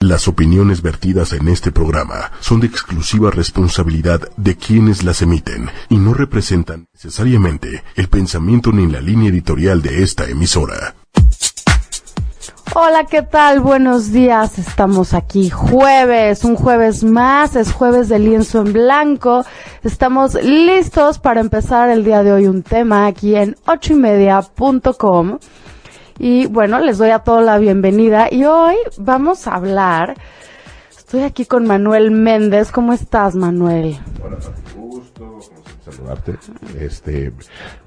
Las 0.00 0.28
opiniones 0.28 0.82
vertidas 0.82 1.32
en 1.32 1.48
este 1.48 1.72
programa 1.72 2.30
son 2.40 2.60
de 2.60 2.66
exclusiva 2.66 3.30
responsabilidad 3.30 4.20
de 4.36 4.54
quienes 4.54 5.02
las 5.02 5.22
emiten 5.22 5.70
y 5.88 5.96
no 5.96 6.12
representan 6.12 6.86
necesariamente 6.92 7.82
el 7.94 8.08
pensamiento 8.08 8.72
ni 8.72 8.86
la 8.86 9.00
línea 9.00 9.30
editorial 9.30 9.80
de 9.80 10.02
esta 10.02 10.28
emisora. 10.28 10.94
Hola, 12.74 13.04
¿qué 13.04 13.22
tal? 13.22 13.60
Buenos 13.60 14.12
días. 14.12 14.58
Estamos 14.58 15.14
aquí 15.14 15.48
jueves, 15.48 16.44
un 16.44 16.56
jueves 16.56 17.02
más, 17.02 17.56
es 17.56 17.72
jueves 17.72 18.10
de 18.10 18.18
lienzo 18.18 18.60
en 18.60 18.74
blanco. 18.74 19.46
Estamos 19.82 20.34
listos 20.34 21.18
para 21.18 21.40
empezar 21.40 21.88
el 21.88 22.04
día 22.04 22.22
de 22.22 22.32
hoy 22.32 22.48
un 22.48 22.62
tema 22.62 23.06
aquí 23.06 23.34
en 23.34 23.56
ochoymedia.com. 23.66 25.38
Y 25.38 25.65
bueno, 26.56 26.78
les 26.80 26.98
doy 26.98 27.10
a 27.10 27.20
todos 27.20 27.44
la 27.44 27.58
bienvenida 27.58 28.28
y 28.30 28.44
hoy 28.44 28.76
vamos 28.96 29.46
a 29.46 29.54
hablar. 29.54 30.14
Estoy 30.96 31.22
aquí 31.22 31.46
con 31.46 31.66
Manuel 31.66 32.10
Méndez. 32.10 32.72
¿Cómo 32.72 32.92
estás, 32.92 33.34
Manuel? 33.34 33.98
Hola, 34.24 34.38
gusto 34.74 35.38
saludarte. 35.84 36.36
Este, 36.80 37.32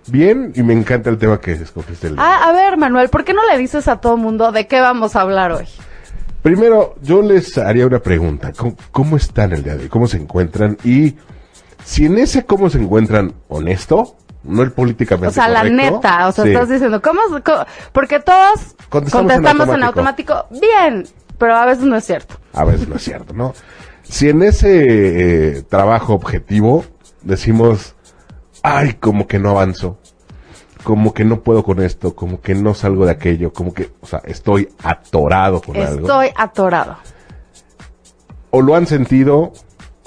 bien, 0.08 0.54
y 0.56 0.64
me 0.64 0.74
encanta 0.74 1.10
el 1.10 1.18
tema 1.18 1.40
que 1.42 1.54
escogiste. 1.54 2.08
El... 2.08 2.16
Ah, 2.18 2.48
a 2.48 2.54
ver, 2.54 2.78
Manuel, 2.78 3.10
¿por 3.10 3.26
qué 3.26 3.34
no 3.34 3.46
le 3.52 3.58
dices 3.58 3.88
a 3.88 3.98
todo 3.98 4.16
mundo 4.16 4.52
de 4.52 4.68
qué 4.68 4.80
vamos 4.80 5.16
a 5.16 5.22
hablar 5.22 5.52
hoy? 5.52 5.66
Primero, 6.42 6.96
yo 7.02 7.22
les 7.22 7.58
haría 7.58 7.86
una 7.86 8.00
pregunta. 8.00 8.54
¿Cómo, 8.56 8.76
cómo 8.92 9.18
están 9.18 9.52
el 9.52 9.64
día 9.64 9.76
de 9.76 9.84
hoy? 9.84 9.90
¿Cómo 9.90 10.08
se 10.08 10.18
encuentran? 10.18 10.78
Y 10.86 11.16
si 11.84 12.06
en 12.06 12.18
ese 12.18 12.46
cómo 12.46 12.70
se 12.70 12.78
encuentran 12.78 13.34
honesto, 13.50 14.16
no 14.44 14.62
el 14.64 14.72
políticamente 14.72 15.28
O 15.28 15.32
sea, 15.32 15.48
la 15.50 15.64
neta, 15.64 16.28
o 16.28 16.32
sea, 16.32 16.44
sí. 16.46 16.52
estás 16.52 16.70
diciendo, 16.70 17.02
¿cómo? 17.02 17.20
co- 17.44 17.66
Porque 17.92 18.20
todos 18.20 18.76
Contestamos 18.90 19.12
contestamos, 19.32 19.68
en 19.70 19.74
en, 19.76 19.84
automático. 19.84 20.46
bien, 20.50 21.08
pero 21.38 21.56
a 21.56 21.66
veces 21.66 21.84
no 21.84 21.96
es 21.98 22.06
cierto. 22.06 22.36
A 22.54 22.64
veces 22.64 22.88
no 22.88 22.96
es 22.96 23.04
cierto, 23.04 23.34
¿no? 23.34 23.54
Si 24.04 24.30
en 24.30 24.42
ese 24.44 25.58
eh, 25.58 25.62
trabajo 25.64 26.14
objetivo 26.14 26.84
decimos, 27.22 27.96
ay, 28.64 28.94
como 28.94 29.28
que 29.28 29.38
no 29.40 29.52
avanzo, 29.52 30.00
como 30.84 31.14
que 31.14 31.26
no 31.26 31.42
puedo 31.42 31.64
con 31.64 31.82
esto, 31.82 32.16
como 32.16 32.42
que 32.42 32.56
no 32.56 32.74
salgo 32.74 33.06
de 33.06 33.12
aquello, 33.12 33.52
como 33.54 33.74
que, 33.74 33.92
o 34.02 34.08
sea, 34.08 34.22
estoy 34.26 34.70
atorado 34.84 35.62
con 35.62 35.76
algo. 35.78 36.00
Estoy 36.08 36.30
atorado. 36.36 36.98
O 38.52 38.62
lo 38.62 38.76
han 38.76 38.88
sentido 38.88 39.52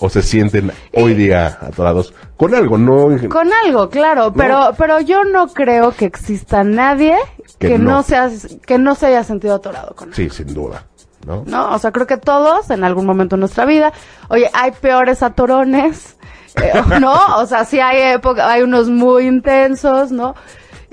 o 0.02 0.08
se 0.08 0.20
sienten 0.22 0.72
hoy 0.94 1.14
día 1.14 1.58
atorados 1.60 2.12
con 2.36 2.54
algo, 2.54 2.76
no 2.76 3.06
Con 3.28 3.48
algo, 3.64 3.88
claro, 3.88 4.32
pero, 4.36 4.72
pero 4.76 5.00
yo 5.00 5.22
no 5.24 5.46
creo 5.46 5.92
que 5.92 6.06
exista 6.06 6.64
nadie 6.64 7.14
Que 7.58 7.68
que, 7.68 7.78
no. 7.78 7.90
no. 7.92 8.02
se 8.02 8.16
ha- 8.16 8.30
que 8.66 8.78
no 8.78 8.94
se 8.96 9.06
haya 9.06 9.22
sentido 9.22 9.54
atorado 9.54 9.94
con 9.94 10.08
algo. 10.08 10.16
Sí, 10.16 10.28
sin 10.28 10.52
duda, 10.52 10.84
¿no? 11.24 11.44
¿no? 11.46 11.70
O 11.74 11.78
sea, 11.78 11.92
creo 11.92 12.06
que 12.08 12.16
todos 12.16 12.70
en 12.70 12.82
algún 12.82 13.06
momento 13.06 13.36
de 13.36 13.40
nuestra 13.40 13.64
vida, 13.64 13.92
oye, 14.28 14.50
hay 14.52 14.72
peores 14.72 15.22
atorones, 15.22 16.16
eh, 16.56 16.72
¿no? 17.00 17.14
O 17.38 17.46
sea, 17.46 17.64
sí 17.64 17.78
hay 17.78 18.14
época, 18.14 18.50
hay 18.50 18.62
unos 18.62 18.88
muy 18.88 19.26
intensos, 19.26 20.10
¿no? 20.10 20.34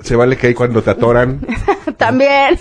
Se 0.02 0.16
vale 0.16 0.36
que 0.36 0.48
hay 0.48 0.54
cuando 0.54 0.82
te 0.82 0.90
atoran, 0.90 1.40
También, 1.96 2.58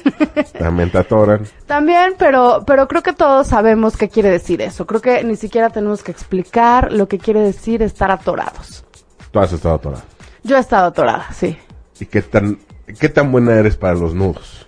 también 0.58 0.92
te 0.92 0.98
atoran. 0.98 1.45
también, 1.66 2.16
pero, 2.18 2.64
pero 2.68 2.88
creo 2.88 3.02
que 3.02 3.14
todos 3.14 3.48
sabemos 3.48 3.95
qué 3.95 4.09
quiere 4.09 4.30
decir 4.30 4.62
eso. 4.62 4.86
Creo 4.86 5.02
que 5.02 5.23
ni 5.23 5.38
siquiera 5.38 5.70
tenemos 5.70 6.04
que 6.04 6.12
explicar 6.12 6.92
lo 6.92 7.08
que 7.08 7.17
quiere 7.20 7.40
decir 7.40 7.82
estar 7.82 8.12
atorados. 8.12 8.84
Tú 9.32 9.40
has 9.40 9.54
estado 9.54 9.76
atorado. 9.76 10.04
Yo 10.44 10.58
he 10.58 10.60
estado 10.60 10.88
atorada, 10.88 11.28
sí. 11.32 11.58
¿Y 12.00 12.06
qué 12.08 12.22
tan, 12.22 12.60
qué 13.00 13.08
tan 13.08 13.32
buena 13.32 13.54
eres 13.56 13.78
para 13.78 13.94
los 13.95 14.14
nudos? 14.14 14.67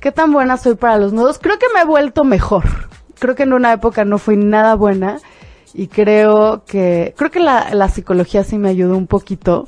¿Qué 0.00 0.10
tan 0.10 0.32
buena 0.32 0.56
soy 0.56 0.74
para 0.74 0.98
los 0.98 1.12
nudos? 1.12 1.38
Creo 1.38 1.58
que 1.58 1.66
me 1.74 1.80
he 1.80 1.84
vuelto 1.84 2.24
mejor. 2.24 2.64
Creo 3.18 3.34
que 3.36 3.42
en 3.44 3.52
una 3.52 3.72
época 3.72 4.04
no 4.04 4.18
fui 4.18 4.36
nada 4.36 4.74
buena 4.74 5.18
y 5.74 5.86
creo 5.88 6.64
que 6.66 7.14
creo 7.16 7.30
que 7.30 7.40
la, 7.40 7.68
la 7.74 7.88
psicología 7.88 8.42
sí 8.42 8.58
me 8.58 8.70
ayudó 8.70 8.96
un 8.96 9.06
poquito 9.06 9.66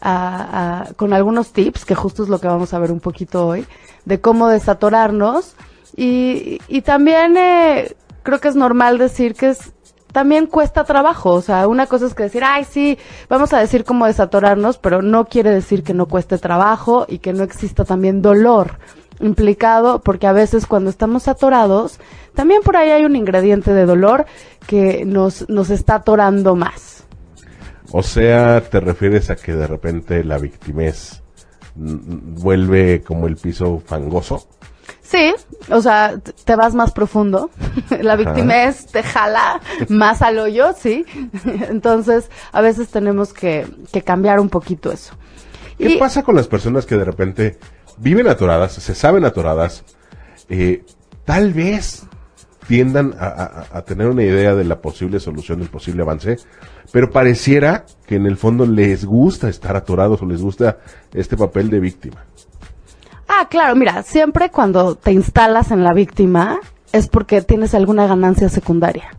a- 0.00 0.88
a- 0.90 0.94
con 0.94 1.12
algunos 1.12 1.52
tips, 1.52 1.84
que 1.84 1.94
justo 1.94 2.22
es 2.22 2.28
lo 2.28 2.40
que 2.40 2.48
vamos 2.48 2.72
a 2.74 2.78
ver 2.78 2.92
un 2.92 3.00
poquito 3.00 3.46
hoy, 3.46 3.66
de 4.04 4.20
cómo 4.20 4.48
desatorarnos 4.48 5.54
y, 5.96 6.60
y 6.68 6.82
también 6.82 7.36
eh, 7.36 7.94
creo 8.22 8.40
que 8.40 8.48
es 8.48 8.56
normal 8.56 8.98
decir 8.98 9.34
que 9.34 9.50
es 9.50 9.72
también 10.12 10.46
cuesta 10.46 10.84
trabajo, 10.84 11.32
o 11.34 11.42
sea, 11.42 11.68
una 11.68 11.86
cosa 11.86 12.06
es 12.06 12.14
que 12.14 12.22
decir, 12.22 12.42
ay, 12.42 12.64
sí, 12.64 12.98
vamos 13.28 13.52
a 13.52 13.58
decir 13.58 13.84
cómo 13.84 14.06
desatorarnos, 14.06 14.78
pero 14.78 15.02
no 15.02 15.26
quiere 15.26 15.50
decir 15.50 15.82
que 15.82 15.92
no 15.92 16.06
cueste 16.06 16.38
trabajo 16.38 17.04
y 17.08 17.18
que 17.18 17.34
no 17.34 17.42
exista 17.44 17.84
también 17.84 18.22
dolor 18.22 18.78
implicado, 19.20 20.00
porque 20.00 20.26
a 20.26 20.32
veces 20.32 20.64
cuando 20.66 20.88
estamos 20.90 21.28
atorados, 21.28 21.98
también 22.34 22.62
por 22.62 22.76
ahí 22.76 22.90
hay 22.90 23.04
un 23.04 23.16
ingrediente 23.16 23.74
de 23.74 23.84
dolor 23.84 24.26
que 24.66 25.04
nos, 25.04 25.48
nos 25.48 25.70
está 25.70 25.96
atorando 25.96 26.54
más. 26.54 27.04
O 27.92 28.02
sea, 28.02 28.60
te 28.60 28.80
refieres 28.80 29.30
a 29.30 29.36
que 29.36 29.52
de 29.54 29.66
repente 29.66 30.22
la 30.24 30.38
victimez 30.38 31.22
vuelve 31.74 33.02
como 33.02 33.26
el 33.26 33.36
piso 33.36 33.82
fangoso. 33.84 34.46
Sí, 35.02 35.32
o 35.70 35.80
sea, 35.80 36.18
te 36.44 36.56
vas 36.56 36.74
más 36.74 36.92
profundo. 36.92 37.50
La 38.00 38.16
victimez 38.16 38.86
te 38.86 39.02
jala 39.02 39.60
más 39.88 40.20
al 40.22 40.38
hoyo, 40.38 40.74
sí. 40.78 41.06
Entonces, 41.68 42.30
a 42.52 42.60
veces 42.60 42.88
tenemos 42.88 43.32
que, 43.32 43.66
que 43.90 44.02
cambiar 44.02 44.38
un 44.40 44.50
poquito 44.50 44.92
eso. 44.92 45.14
¿Qué 45.78 45.90
Y- 45.94 45.98
pasa 45.98 46.22
con 46.22 46.34
las 46.36 46.46
personas 46.48 46.84
que 46.84 46.96
de 46.96 47.04
repente 47.04 47.58
viven 47.96 48.28
atoradas, 48.28 48.72
se 48.72 48.94
saben 48.94 49.24
atoradas, 49.24 49.82
eh, 50.50 50.84
tal 51.24 51.54
vez 51.54 52.02
tiendan 52.68 53.14
a, 53.18 53.64
a- 53.72 53.82
tener 53.82 54.06
una 54.06 54.22
idea 54.22 54.54
de 54.54 54.62
la 54.64 54.80
posible 54.80 55.18
solución, 55.18 55.58
del 55.58 55.68
posible 55.68 56.02
avance, 56.02 56.36
pero 56.92 57.10
pareciera 57.10 57.84
que 58.06 58.16
en 58.16 58.26
el 58.26 58.36
fondo 58.36 58.66
les 58.66 59.04
gusta 59.04 59.48
estar 59.48 59.74
atorados 59.74 60.22
o 60.22 60.26
les 60.26 60.40
gusta 60.42 60.78
este 61.14 61.36
papel 61.36 61.70
de 61.70 61.80
víctima. 61.80 62.24
Ah, 63.26 63.46
claro, 63.50 63.74
mira, 63.74 64.02
siempre 64.02 64.50
cuando 64.50 64.94
te 64.94 65.12
instalas 65.12 65.70
en 65.70 65.82
la 65.82 65.92
víctima 65.92 66.60
es 66.92 67.08
porque 67.08 67.42
tienes 67.42 67.74
alguna 67.74 68.06
ganancia 68.06 68.48
secundaria. 68.48 69.10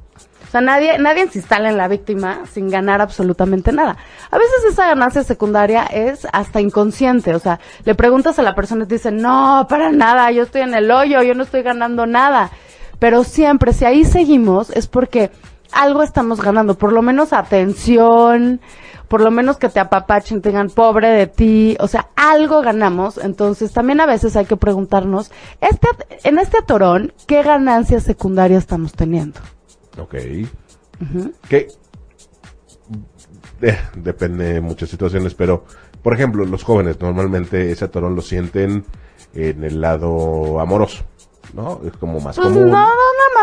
O 0.47 0.51
sea, 0.51 0.61
nadie, 0.61 0.97
nadie 0.97 1.27
se 1.27 1.37
instala 1.37 1.69
en 1.69 1.77
la 1.77 1.87
víctima 1.87 2.41
sin 2.51 2.69
ganar 2.71 3.01
absolutamente 3.01 3.71
nada. 3.71 3.97
A 4.31 4.37
veces 4.39 4.55
esa 4.71 4.87
ganancia 4.87 5.23
secundaria 5.23 5.83
es 5.85 6.27
hasta 6.33 6.59
inconsciente. 6.59 7.35
O 7.35 7.39
sea, 7.39 7.59
le 7.85 7.93
preguntas 7.93 8.39
a 8.39 8.41
la 8.41 8.55
persona 8.55 8.85
y 8.85 8.87
te 8.87 8.95
dice, 8.95 9.11
no, 9.11 9.67
para 9.69 9.91
nada, 9.91 10.31
yo 10.31 10.41
estoy 10.41 10.61
en 10.61 10.73
el 10.73 10.89
hoyo, 10.89 11.21
yo 11.21 11.35
no 11.35 11.43
estoy 11.43 11.61
ganando 11.61 12.07
nada. 12.07 12.49
Pero 12.99 13.23
siempre, 13.23 13.73
si 13.73 13.85
ahí 13.85 14.05
seguimos, 14.05 14.69
es 14.71 14.87
porque 14.87 15.31
algo 15.71 16.03
estamos 16.03 16.41
ganando, 16.41 16.77
por 16.77 16.91
lo 16.91 17.01
menos 17.01 17.33
atención, 17.33 18.59
por 19.07 19.21
lo 19.21 19.31
menos 19.31 19.57
que 19.57 19.69
te 19.69 19.79
apapachen, 19.79 20.41
te 20.41 20.49
digan 20.49 20.69
pobre 20.69 21.09
de 21.09 21.27
ti, 21.27 21.77
o 21.79 21.87
sea, 21.87 22.09
algo 22.15 22.61
ganamos, 22.61 23.17
entonces 23.17 23.71
también 23.71 23.99
a 24.01 24.05
veces 24.05 24.35
hay 24.35 24.45
que 24.45 24.57
preguntarnos, 24.57 25.31
este, 25.61 25.87
en 26.23 26.37
este 26.39 26.57
atorón, 26.57 27.13
¿qué 27.25 27.41
ganancias 27.43 28.03
secundarias 28.03 28.63
estamos 28.63 28.93
teniendo? 28.93 29.39
Ok. 29.97 30.15
Que 31.47 31.67
eh, 33.61 33.77
depende 33.95 34.53
de 34.53 34.61
muchas 34.61 34.89
situaciones, 34.89 35.33
pero 35.33 35.63
por 36.01 36.13
ejemplo, 36.13 36.45
los 36.45 36.63
jóvenes 36.63 36.99
normalmente 37.01 37.71
ese 37.71 37.85
atorón 37.85 38.15
lo 38.15 38.21
sienten 38.21 38.85
en 39.33 39.63
el 39.63 39.81
lado 39.81 40.59
amoroso, 40.59 41.03
¿no? 41.53 41.79
Es 41.85 41.93
como 41.97 42.19
más 42.19 42.35
Pues 42.35 42.47
no, 42.49 42.53
común. 42.55 42.69
no, 42.71 42.77
nada 42.77 42.89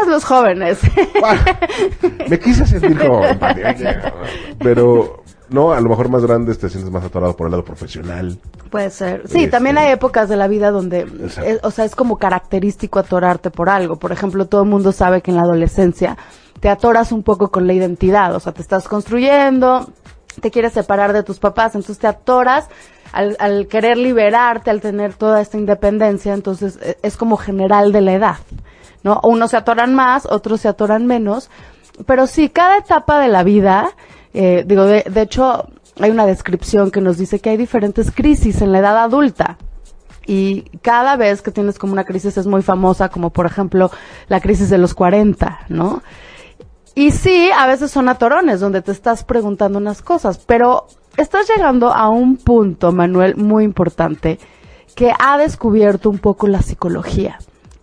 más 0.00 0.08
los 0.08 0.24
jóvenes. 0.24 0.78
Me 2.28 2.38
quise 2.38 2.66
sentir 2.66 2.98
como 2.98 3.24
empatía, 3.26 4.12
pero 4.58 5.22
no, 5.48 5.72
a 5.72 5.80
lo 5.80 5.88
mejor 5.88 6.08
más 6.08 6.24
grandes 6.24 6.58
te 6.58 6.68
sientes 6.68 6.90
más 6.90 7.04
atorado 7.04 7.36
por 7.36 7.46
el 7.46 7.52
lado 7.52 7.64
profesional. 7.64 8.38
Puede 8.70 8.90
ser. 8.90 9.22
Sí, 9.28 9.38
Este- 9.44 9.50
también 9.50 9.78
hay 9.78 9.92
épocas 9.92 10.28
de 10.28 10.36
la 10.36 10.48
vida 10.48 10.70
donde, 10.70 11.06
es- 11.44 11.60
o 11.62 11.70
sea, 11.70 11.84
es 11.84 11.94
como 11.94 12.16
característico 12.18 12.98
atorarte 12.98 13.50
por 13.50 13.68
algo. 13.68 13.96
Por 13.96 14.12
ejemplo, 14.12 14.46
todo 14.46 14.62
el 14.62 14.68
mundo 14.68 14.92
sabe 14.92 15.22
que 15.22 15.30
en 15.30 15.36
la 15.36 15.42
adolescencia 15.42 16.16
te 16.60 16.68
atoras 16.68 17.12
un 17.12 17.22
poco 17.22 17.48
con 17.50 17.66
la 17.66 17.74
identidad, 17.74 18.34
o 18.34 18.40
sea, 18.40 18.52
te 18.52 18.62
estás 18.62 18.88
construyendo, 18.88 19.88
te 20.40 20.50
quieres 20.50 20.72
separar 20.72 21.12
de 21.12 21.22
tus 21.22 21.38
papás, 21.38 21.74
entonces 21.74 21.98
te 21.98 22.06
atoras 22.06 22.68
al, 23.16 23.66
querer 23.68 23.96
liberarte, 23.96 24.70
al 24.70 24.80
tener 24.80 25.14
toda 25.14 25.40
esta 25.40 25.56
independencia, 25.56 26.34
entonces 26.34 26.78
e- 26.82 26.98
es 27.02 27.16
como 27.16 27.36
general 27.36 27.92
de 27.92 28.00
la 28.02 28.12
edad, 28.12 28.36
¿no? 29.02 29.20
Unos 29.22 29.52
se 29.52 29.56
atoran 29.56 29.94
más, 29.94 30.26
otros 30.26 30.60
se 30.60 30.68
atoran 30.68 31.06
menos, 31.06 31.50
pero 32.04 32.26
sí, 32.26 32.50
cada 32.50 32.76
etapa 32.78 33.18
de 33.20 33.28
la 33.28 33.42
vida, 33.42 33.90
eh, 34.34 34.64
digo, 34.66 34.84
de, 34.84 35.04
de 35.08 35.22
hecho, 35.22 35.68
hay 35.98 36.10
una 36.10 36.26
descripción 36.26 36.90
que 36.90 37.00
nos 37.00 37.16
dice 37.16 37.40
que 37.40 37.50
hay 37.50 37.56
diferentes 37.56 38.10
crisis 38.10 38.60
en 38.60 38.72
la 38.72 38.80
edad 38.80 38.98
adulta. 38.98 39.56
Y 40.26 40.62
cada 40.82 41.16
vez 41.16 41.40
que 41.40 41.52
tienes 41.52 41.78
como 41.78 41.92
una 41.92 42.04
crisis 42.04 42.36
es 42.36 42.46
muy 42.46 42.60
famosa, 42.60 43.08
como 43.08 43.30
por 43.30 43.46
ejemplo 43.46 43.92
la 44.26 44.40
crisis 44.40 44.68
de 44.68 44.76
los 44.76 44.92
40, 44.92 45.60
¿no? 45.68 46.02
Y 46.96 47.12
sí, 47.12 47.50
a 47.56 47.66
veces 47.66 47.90
son 47.90 48.08
atorones 48.08 48.58
donde 48.58 48.82
te 48.82 48.90
estás 48.90 49.22
preguntando 49.22 49.78
unas 49.78 50.02
cosas, 50.02 50.38
pero 50.38 50.86
estás 51.16 51.48
llegando 51.48 51.92
a 51.92 52.08
un 52.08 52.36
punto, 52.36 52.92
Manuel, 52.92 53.36
muy 53.36 53.64
importante, 53.64 54.38
que 54.94 55.12
ha 55.18 55.38
descubierto 55.38 56.10
un 56.10 56.18
poco 56.18 56.46
la 56.46 56.62
psicología. 56.62 57.38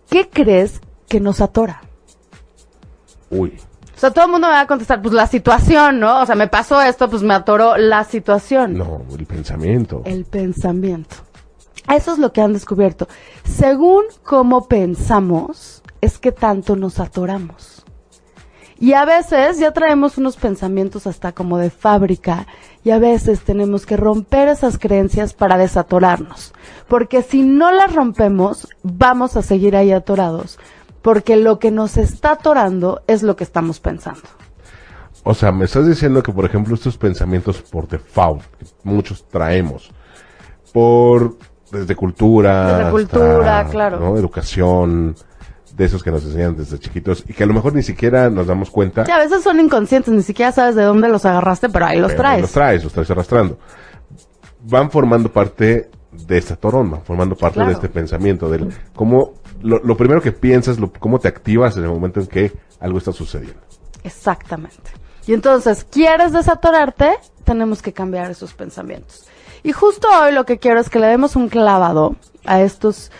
¿Qué 0.08 0.28
crees 0.28 0.80
que 1.08 1.20
nos 1.20 1.40
atora? 1.40 1.82
Uy. 3.30 3.58
O 3.96 3.98
sea, 3.98 4.10
todo 4.10 4.24
el 4.24 4.30
mundo 4.32 4.48
me 4.48 4.54
va 4.54 4.60
a 4.60 4.66
contestar, 4.66 5.00
pues 5.00 5.14
la 5.14 5.26
situación, 5.26 6.00
¿no? 6.00 6.20
O 6.20 6.26
sea, 6.26 6.34
me 6.34 6.48
pasó 6.48 6.82
esto, 6.82 7.08
pues 7.08 7.22
me 7.22 7.34
atoró 7.34 7.76
la 7.76 8.04
situación. 8.04 8.76
No, 8.76 9.02
el 9.16 9.26
pensamiento. 9.26 10.02
El 10.04 10.24
pensamiento. 10.24 11.16
Eso 11.88 12.12
es 12.12 12.18
lo 12.18 12.32
que 12.32 12.40
han 12.40 12.52
descubierto. 12.52 13.08
Según 13.44 14.04
cómo 14.22 14.66
pensamos, 14.66 15.82
es 16.00 16.18
que 16.18 16.32
tanto 16.32 16.76
nos 16.76 16.98
atoramos. 16.98 17.73
Y 18.84 18.92
a 18.92 19.06
veces 19.06 19.58
ya 19.58 19.70
traemos 19.72 20.18
unos 20.18 20.36
pensamientos 20.36 21.06
hasta 21.06 21.32
como 21.32 21.56
de 21.56 21.70
fábrica 21.70 22.46
y 22.84 22.90
a 22.90 22.98
veces 22.98 23.40
tenemos 23.40 23.86
que 23.86 23.96
romper 23.96 24.48
esas 24.48 24.76
creencias 24.76 25.32
para 25.32 25.56
desatorarnos. 25.56 26.52
Porque 26.86 27.22
si 27.22 27.40
no 27.44 27.72
las 27.72 27.94
rompemos, 27.94 28.68
vamos 28.82 29.38
a 29.38 29.42
seguir 29.42 29.74
ahí 29.74 29.90
atorados. 29.90 30.58
Porque 31.00 31.36
lo 31.36 31.58
que 31.58 31.70
nos 31.70 31.96
está 31.96 32.32
atorando 32.32 33.00
es 33.06 33.22
lo 33.22 33.36
que 33.36 33.44
estamos 33.44 33.80
pensando. 33.80 34.20
O 35.22 35.32
sea, 35.32 35.50
me 35.50 35.64
estás 35.64 35.86
diciendo 35.86 36.22
que, 36.22 36.32
por 36.32 36.44
ejemplo, 36.44 36.74
estos 36.74 36.98
pensamientos 36.98 37.62
por 37.62 37.88
default, 37.88 38.42
que 38.58 38.66
muchos 38.82 39.26
traemos, 39.28 39.90
por 40.74 41.38
desde 41.72 41.96
cultura, 41.96 42.76
Desde 42.76 42.90
cultura, 42.90 43.66
claro. 43.70 43.98
¿no? 43.98 44.18
educación, 44.18 45.16
de 45.76 45.84
esos 45.84 46.02
que 46.02 46.10
nos 46.10 46.24
enseñan 46.24 46.56
desde 46.56 46.78
chiquitos 46.78 47.24
y 47.28 47.32
que 47.32 47.42
a 47.42 47.46
lo 47.46 47.54
mejor 47.54 47.74
ni 47.74 47.82
siquiera 47.82 48.30
nos 48.30 48.46
damos 48.46 48.70
cuenta. 48.70 49.04
Y 49.06 49.10
a 49.10 49.18
veces 49.18 49.42
son 49.42 49.58
inconscientes, 49.60 50.12
ni 50.14 50.22
siquiera 50.22 50.52
sabes 50.52 50.74
de 50.76 50.82
dónde 50.84 51.08
los 51.08 51.24
agarraste, 51.24 51.68
pero 51.68 51.86
ahí 51.86 51.98
los 51.98 52.12
pero 52.12 52.22
traes. 52.22 52.40
Los 52.42 52.52
traes, 52.52 52.84
los 52.84 52.92
traes 52.92 53.10
arrastrando. 53.10 53.58
Van 54.62 54.90
formando 54.90 55.30
parte 55.32 55.90
de 56.12 56.38
esta 56.38 56.56
torón, 56.56 56.90
van 56.90 57.02
formando 57.02 57.34
parte 57.34 57.54
Claro. 57.56 57.70
de 57.70 57.74
este 57.74 57.88
pensamiento, 57.88 58.48
del 58.48 58.72
cómo, 58.94 59.32
lo, 59.62 59.80
lo 59.80 59.96
primero 59.96 60.20
que 60.22 60.30
piensas, 60.32 60.78
lo, 60.78 60.92
cómo 60.92 61.18
te 61.18 61.26
activas 61.28 61.76
en 61.76 61.82
el 61.84 61.90
momento 61.90 62.20
en 62.20 62.26
que 62.28 62.52
algo 62.80 62.98
está 62.98 63.12
sucediendo. 63.12 63.60
Exactamente. 64.04 64.92
Y 65.26 65.32
entonces, 65.32 65.84
¿quieres 65.90 66.32
desatorarte? 66.32 67.10
Tenemos 67.44 67.82
que 67.82 67.92
cambiar 67.92 68.30
esos 68.30 68.54
pensamientos. 68.54 69.26
Y 69.62 69.72
justo 69.72 70.06
hoy 70.22 70.32
lo 70.32 70.44
que 70.44 70.58
quiero 70.58 70.78
es 70.80 70.90
que 70.90 70.98
le 71.00 71.06
demos 71.06 71.36
un 71.36 71.48
clavado 71.48 72.16
a 72.44 72.60
estos, 72.60 73.10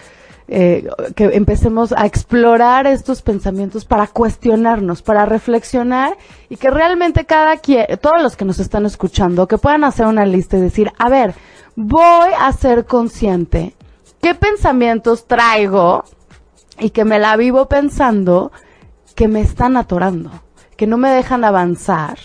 eh, 0.47 0.87
que 1.17 1.25
empecemos 1.33 1.93
a 1.93 2.05
explorar 2.05 2.87
estos 2.87 3.23
pensamientos 3.23 3.87
para 3.87 4.07
cuestionarnos, 4.07 5.01
para 5.01 5.25
reflexionar 5.25 6.19
y 6.51 6.57
que 6.57 6.71
realmente 6.71 7.25
cada 7.25 7.57
quien, 7.57 7.87
todos 8.03 8.23
los 8.23 8.37
que 8.37 8.45
nos 8.45 8.59
están 8.59 8.85
escuchando, 8.85 9.49
que 9.49 9.57
puedan 9.57 9.85
hacer 9.85 10.07
una 10.07 10.27
lista 10.27 10.59
y 10.59 10.61
decir, 10.61 10.93
a 10.99 11.09
ver, 11.09 11.35
voy 11.77 12.29
a 12.39 12.53
ser 12.53 12.85
consciente 12.85 13.75
qué 14.21 14.35
pensamientos 14.35 15.27
traigo 15.27 16.05
y 16.79 16.91
que 16.91 17.07
me 17.07 17.19
la 17.19 17.37
vivo 17.37 17.67
pensando 17.67 18.53
que 19.15 19.29
me 19.29 19.41
están 19.41 19.79
atorando, 19.79 20.31
que 20.77 20.87
no 20.87 20.99
me 20.99 21.09
dejan 21.09 21.45
avanzar, 21.45 22.19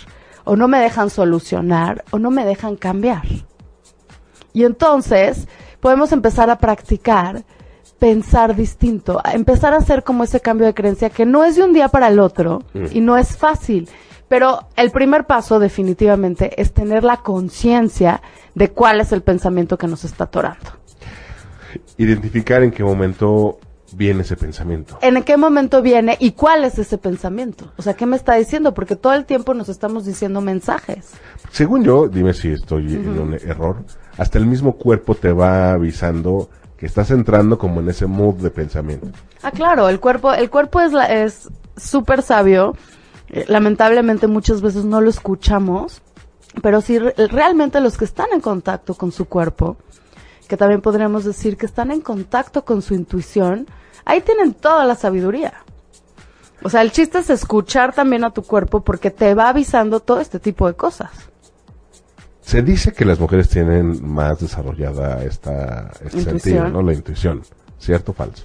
o 0.44 0.56
no 0.56 0.68
me 0.68 0.80
dejan 0.80 1.10
solucionar, 1.10 2.04
o 2.12 2.20
no 2.20 2.32
me 2.32 2.44
dejan 2.44 2.76
cambiar. 2.76 3.28
Y 4.52 4.64
entonces 4.64 5.48
podemos 5.80 6.12
empezar 6.12 6.50
a 6.50 6.58
practicar 6.58 7.46
pensar 8.00 8.56
distinto, 8.56 9.22
a 9.24 9.34
empezar 9.34 9.74
a 9.74 9.78
hacer 9.78 10.04
como 10.04 10.24
ese 10.24 10.40
cambio 10.40 10.66
de 10.66 10.74
creencia 10.74 11.10
que 11.10 11.26
no 11.26 11.44
es 11.44 11.56
de 11.56 11.64
un 11.64 11.74
día 11.74 11.90
para 11.90 12.08
el 12.08 12.20
otro 12.20 12.64
y 12.92 13.02
no 13.02 13.18
es 13.18 13.38
fácil. 13.38 13.90
Pero 14.28 14.68
el 14.76 14.92
primer 14.92 15.26
paso 15.26 15.60
definitivamente 15.60 16.60
es 16.62 16.72
tener 16.72 17.04
la 17.04 17.18
conciencia 17.18 18.22
de 18.56 18.70
cuál 18.70 19.02
es 19.02 19.12
el 19.12 19.22
pensamiento 19.22 19.78
que 19.78 19.88
nos 19.88 20.06
está 20.06 20.26
atorando. 20.26 20.72
Identificar 21.98 22.64
en 22.64 22.72
qué 22.72 22.84
momento 22.84 23.60
viene 23.94 24.22
ese 24.22 24.38
pensamiento. 24.38 25.00
¿En 25.02 25.22
qué 25.24 25.36
momento 25.36 25.82
viene 25.82 26.16
y 26.20 26.32
cuál 26.32 26.64
es 26.64 26.78
ese 26.78 26.98
pensamiento? 26.98 27.72
O 27.78 27.82
sea, 27.82 27.96
¿qué 27.96 28.06
me 28.06 28.16
está 28.16 28.36
diciendo? 28.36 28.74
Porque 28.74 28.96
todo 28.96 29.14
el 29.14 29.26
tiempo 29.26 29.54
nos 29.54 29.68
estamos 29.68 30.06
diciendo 30.06 30.42
mensajes. 30.42 31.12
Según 31.52 31.84
yo, 31.84 32.08
dime 32.08 32.34
si 32.34 32.52
estoy 32.52 32.94
en 32.94 33.20
un 33.20 33.34
error, 33.34 33.84
hasta 34.18 34.38
el 34.38 34.46
mismo 34.46 34.74
cuerpo 34.76 35.16
te 35.16 35.32
va 35.32 35.72
avisando 35.72 36.50
que 36.80 36.86
estás 36.86 37.12
entrando 37.12 37.58
como 37.58 37.82
en 37.82 37.90
ese 37.90 38.06
mood 38.06 38.36
de 38.36 38.50
pensamiento. 38.52 39.10
Ah, 39.44 39.52
claro, 39.52 39.90
el 39.90 40.00
cuerpo, 40.00 40.32
el 40.34 40.50
cuerpo 40.50 40.80
es 40.80 40.94
la- 40.94 41.08
es 41.08 41.50
súper 41.76 42.22
sabio. 42.22 42.74
Eh, 43.28 43.44
Lamentablemente 43.50 44.28
muchas 44.28 44.62
veces 44.62 44.86
no 44.86 45.02
lo 45.02 45.10
escuchamos, 45.10 46.02
pero 46.64 46.80
re- 46.80 47.14
realmente 47.28 47.82
los 47.82 47.98
que 47.98 48.06
están 48.06 48.28
en 48.34 48.40
contacto 48.40 48.96
con 48.96 49.12
su 49.12 49.26
cuerpo, 49.26 49.76
que 50.48 50.56
también 50.56 50.80
podríamos 50.82 51.26
decir 51.26 51.58
que 51.58 51.66
están 51.66 51.92
en 51.92 52.00
contacto 52.00 52.64
con 52.64 52.82
su 52.82 52.94
intuición, 52.96 53.68
ahí 54.06 54.22
tienen 54.22 54.54
toda 54.54 54.86
la 54.86 54.96
sabiduría. 54.96 55.54
O 56.64 56.70
sea, 56.70 56.82
el 56.82 56.92
chiste 56.94 57.20
es 57.20 57.30
escuchar 57.30 57.94
también 57.94 58.24
a 58.24 58.32
tu 58.32 58.42
cuerpo 58.44 58.82
porque 58.82 59.12
te 59.12 59.36
va 59.36 59.50
avisando 59.50 60.00
todo 60.00 60.22
este 60.22 60.40
tipo 60.40 60.66
de 60.66 60.76
cosas. 60.76 61.12
Se 62.50 62.64
dice 62.64 62.94
que 62.94 63.06
las 63.06 63.20
mujeres 63.20 63.48
tienen 63.48 64.04
más 64.04 64.40
desarrollada 64.40 65.24
esta, 65.24 65.92
este 66.04 66.22
sentido, 66.22 66.68
¿no? 66.68 66.82
La 66.82 66.94
intuición. 66.94 67.44
¿Cierto 67.78 68.12
o 68.12 68.16
falso? 68.16 68.44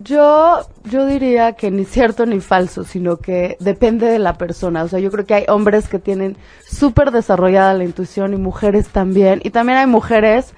Yo, 0.00 0.66
yo 0.82 1.06
diría 1.06 1.52
que 1.52 1.70
ni 1.70 1.84
cierto 1.84 2.26
ni 2.26 2.40
falso, 2.40 2.82
sino 2.82 3.18
que 3.18 3.56
depende 3.60 4.08
de 4.08 4.18
la 4.18 4.36
persona. 4.36 4.82
O 4.82 4.88
sea, 4.88 4.98
yo 4.98 5.12
creo 5.12 5.26
que 5.26 5.34
hay 5.34 5.44
hombres 5.46 5.88
que 5.88 6.00
tienen 6.00 6.36
súper 6.68 7.12
desarrollada 7.12 7.72
la 7.74 7.84
intuición 7.84 8.34
y 8.34 8.36
mujeres 8.36 8.88
también. 8.88 9.40
Y 9.44 9.50
también 9.50 9.78
hay 9.78 9.86
mujeres, 9.86 10.52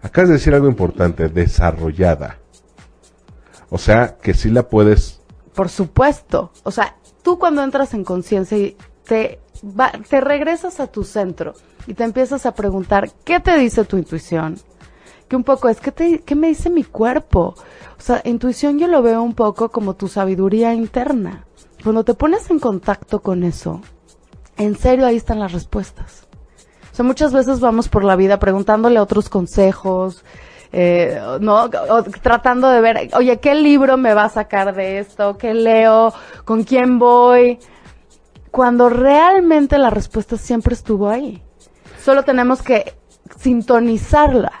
Acabas 0.00 0.28
de 0.28 0.34
decir 0.34 0.54
algo 0.54 0.68
importante, 0.68 1.28
desarrollada. 1.28 2.38
O 3.68 3.78
sea, 3.78 4.16
que 4.22 4.32
sí 4.32 4.48
la 4.48 4.68
puedes... 4.68 5.20
por 5.56 5.70
supuesto. 5.70 6.52
O 6.62 6.70
sea, 6.70 6.94
tú 7.22 7.40
cuando 7.40 7.64
entras 7.64 7.94
en 7.94 8.04
conciencia 8.04 8.56
y 8.56 8.76
te, 9.04 9.40
va- 9.62 9.92
te 10.08 10.20
regresas 10.20 10.80
a 10.80 10.86
tu 10.86 11.04
centro 11.04 11.54
y 11.86 11.94
te 11.94 12.04
empiezas 12.04 12.46
a 12.46 12.54
preguntar, 12.54 13.10
¿qué 13.24 13.40
te 13.40 13.56
dice 13.58 13.84
tu 13.84 13.96
intuición? 13.96 14.58
Que 15.28 15.36
un 15.36 15.44
poco 15.44 15.68
es, 15.68 15.80
¿qué, 15.80 16.22
¿qué 16.24 16.34
me 16.34 16.48
dice 16.48 16.70
mi 16.70 16.84
cuerpo? 16.84 17.54
O 17.98 18.00
sea, 18.02 18.20
intuición 18.24 18.78
yo 18.78 18.86
lo 18.86 19.02
veo 19.02 19.22
un 19.22 19.34
poco 19.34 19.70
como 19.70 19.94
tu 19.94 20.08
sabiduría 20.08 20.72
interna. 20.74 21.44
Cuando 21.82 22.04
te 22.04 22.14
pones 22.14 22.48
en 22.50 22.58
contacto 22.58 23.20
con 23.20 23.42
eso, 23.44 23.80
en 24.56 24.76
serio 24.76 25.06
ahí 25.06 25.16
están 25.16 25.38
las 25.40 25.52
respuestas. 25.52 26.26
O 26.92 26.96
sea, 26.96 27.04
muchas 27.04 27.32
veces 27.32 27.60
vamos 27.60 27.88
por 27.88 28.04
la 28.04 28.16
vida 28.16 28.38
preguntándole 28.38 28.98
otros 29.00 29.28
consejos, 29.28 30.24
eh, 30.72 31.20
¿no? 31.40 31.68
Tratando 32.22 32.68
de 32.70 32.80
ver, 32.80 33.10
oye, 33.14 33.38
¿qué 33.38 33.54
libro 33.54 33.96
me 33.96 34.14
va 34.14 34.24
a 34.24 34.28
sacar 34.30 34.74
de 34.74 34.98
esto? 34.98 35.36
¿Qué 35.38 35.54
leo? 35.54 36.12
¿Con 36.44 36.64
quién 36.64 36.98
voy? 36.98 37.58
Cuando 38.56 38.88
realmente 38.88 39.76
la 39.76 39.90
respuesta 39.90 40.38
siempre 40.38 40.72
estuvo 40.72 41.10
ahí. 41.10 41.42
Solo 42.02 42.22
tenemos 42.22 42.62
que 42.62 42.94
sintonizarla. 43.38 44.52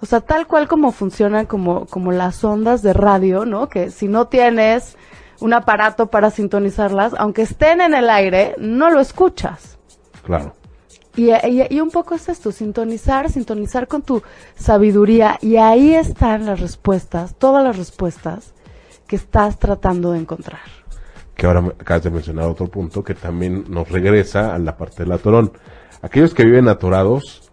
O 0.00 0.06
sea, 0.06 0.20
tal 0.20 0.48
cual 0.48 0.66
como 0.66 0.90
funcionan 0.90 1.46
como, 1.46 1.86
como 1.86 2.10
las 2.10 2.42
ondas 2.42 2.82
de 2.82 2.92
radio, 2.92 3.44
¿no? 3.44 3.68
Que 3.68 3.92
si 3.92 4.08
no 4.08 4.26
tienes 4.26 4.96
un 5.38 5.52
aparato 5.54 6.08
para 6.08 6.30
sintonizarlas, 6.30 7.14
aunque 7.18 7.42
estén 7.42 7.80
en 7.80 7.94
el 7.94 8.10
aire, 8.10 8.56
no 8.58 8.90
lo 8.90 8.98
escuchas. 8.98 9.78
Claro. 10.24 10.54
Y, 11.14 11.30
y- 11.30 11.66
y 11.70 11.80
un 11.80 11.90
poco 11.92 12.16
es 12.16 12.28
esto, 12.28 12.50
sintonizar, 12.50 13.30
sintonizar 13.30 13.86
con 13.86 14.02
tu 14.02 14.24
sabiduría 14.56 15.38
y 15.40 15.54
ahí 15.56 15.94
están 15.94 16.46
las 16.46 16.58
respuestas, 16.58 17.36
todas 17.36 17.62
las 17.62 17.76
respuestas 17.76 18.54
que 19.06 19.14
estás 19.14 19.60
tratando 19.60 20.10
de 20.10 20.18
encontrar. 20.18 20.81
Que 21.34 21.46
ahora 21.46 21.60
acabas 21.78 22.04
de 22.04 22.10
mencionar 22.10 22.46
otro 22.46 22.66
punto 22.66 23.02
que 23.02 23.14
también 23.14 23.64
nos 23.68 23.88
regresa 23.88 24.54
a 24.54 24.58
la 24.58 24.76
parte 24.76 25.02
del 25.02 25.12
atorón. 25.12 25.52
Aquellos 26.02 26.34
que 26.34 26.44
viven 26.44 26.68
atorados, 26.68 27.50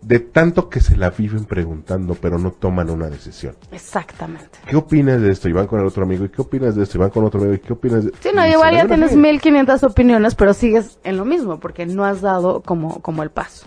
de 0.00 0.20
tanto 0.20 0.68
que 0.68 0.80
se 0.80 0.96
la 0.96 1.10
viven 1.10 1.44
preguntando, 1.44 2.14
pero 2.14 2.38
no 2.38 2.52
toman 2.52 2.90
una 2.90 3.08
decisión. 3.08 3.56
Exactamente. 3.72 4.58
¿Qué 4.66 4.76
opinas 4.76 5.20
de 5.20 5.30
esto? 5.30 5.48
Y 5.48 5.52
van 5.52 5.66
con 5.66 5.80
el 5.80 5.86
otro 5.86 6.04
amigo. 6.04 6.24
¿Y 6.24 6.28
qué 6.28 6.40
opinas 6.40 6.76
de 6.76 6.84
esto? 6.84 6.98
Y 6.98 7.00
van 7.00 7.10
con 7.10 7.24
otro 7.24 7.40
amigo. 7.40 7.54
¿Y 7.54 7.58
qué 7.58 7.72
opinas 7.72 8.04
de 8.04 8.12
Sí, 8.20 8.30
no, 8.34 8.46
igual 8.46 8.74
ya 8.74 8.86
tienes 8.86 9.10
así. 9.10 9.18
1500 9.18 9.82
opiniones, 9.82 10.34
pero 10.34 10.54
sigues 10.54 10.98
en 11.04 11.16
lo 11.16 11.24
mismo 11.24 11.58
porque 11.58 11.86
no 11.86 12.04
has 12.04 12.20
dado 12.20 12.62
como, 12.62 13.02
como 13.02 13.22
el 13.22 13.30
paso. 13.30 13.66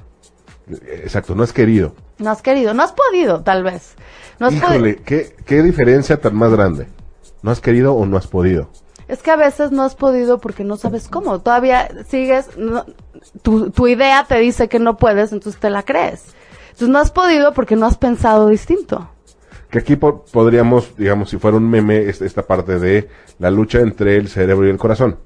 Exacto, 0.69 1.35
no 1.35 1.43
has 1.43 1.51
querido. 1.51 1.93
No 2.17 2.29
has 2.29 2.41
querido, 2.41 2.73
no 2.73 2.83
has 2.83 2.93
podido, 2.93 3.41
tal 3.41 3.63
vez. 3.63 3.95
No 4.39 4.47
has. 4.47 4.53
Híjole, 4.53 4.97
¿qué, 4.97 5.35
qué 5.45 5.61
diferencia 5.61 6.21
tan 6.21 6.35
más 6.35 6.51
grande. 6.51 6.87
¿No 7.41 7.51
has 7.51 7.59
querido 7.59 7.93
o 7.93 8.05
no 8.05 8.17
has 8.17 8.27
podido? 8.27 8.69
Es 9.11 9.21
que 9.21 9.29
a 9.31 9.35
veces 9.35 9.71
no 9.71 9.83
has 9.83 9.95
podido 9.95 10.39
porque 10.39 10.63
no 10.63 10.77
sabes 10.77 11.07
cómo. 11.09 11.39
Todavía 11.41 11.89
sigues, 12.07 12.57
no- 12.57 12.85
tu, 13.41 13.69
tu 13.69 13.87
idea 13.87 14.25
te 14.27 14.39
dice 14.39 14.69
que 14.69 14.79
no 14.79 14.95
puedes, 14.97 15.31
entonces 15.33 15.59
te 15.59 15.69
la 15.69 15.83
crees. 15.83 16.23
Entonces 16.67 16.89
no 16.89 16.99
has 16.99 17.11
podido 17.11 17.53
porque 17.53 17.75
no 17.75 17.85
has 17.85 17.97
pensado 17.97 18.47
distinto. 18.47 19.09
Que 19.69 19.79
aquí 19.79 19.95
po- 19.97 20.23
podríamos, 20.31 20.95
digamos, 20.97 21.29
si 21.29 21.37
fuera 21.37 21.57
un 21.57 21.69
meme, 21.69 21.99
es- 22.09 22.21
esta 22.21 22.43
parte 22.43 22.79
de 22.79 23.09
la 23.39 23.51
lucha 23.51 23.79
entre 23.79 24.15
el 24.15 24.29
cerebro 24.29 24.65
y 24.65 24.69
el 24.69 24.77
corazón. 24.77 25.17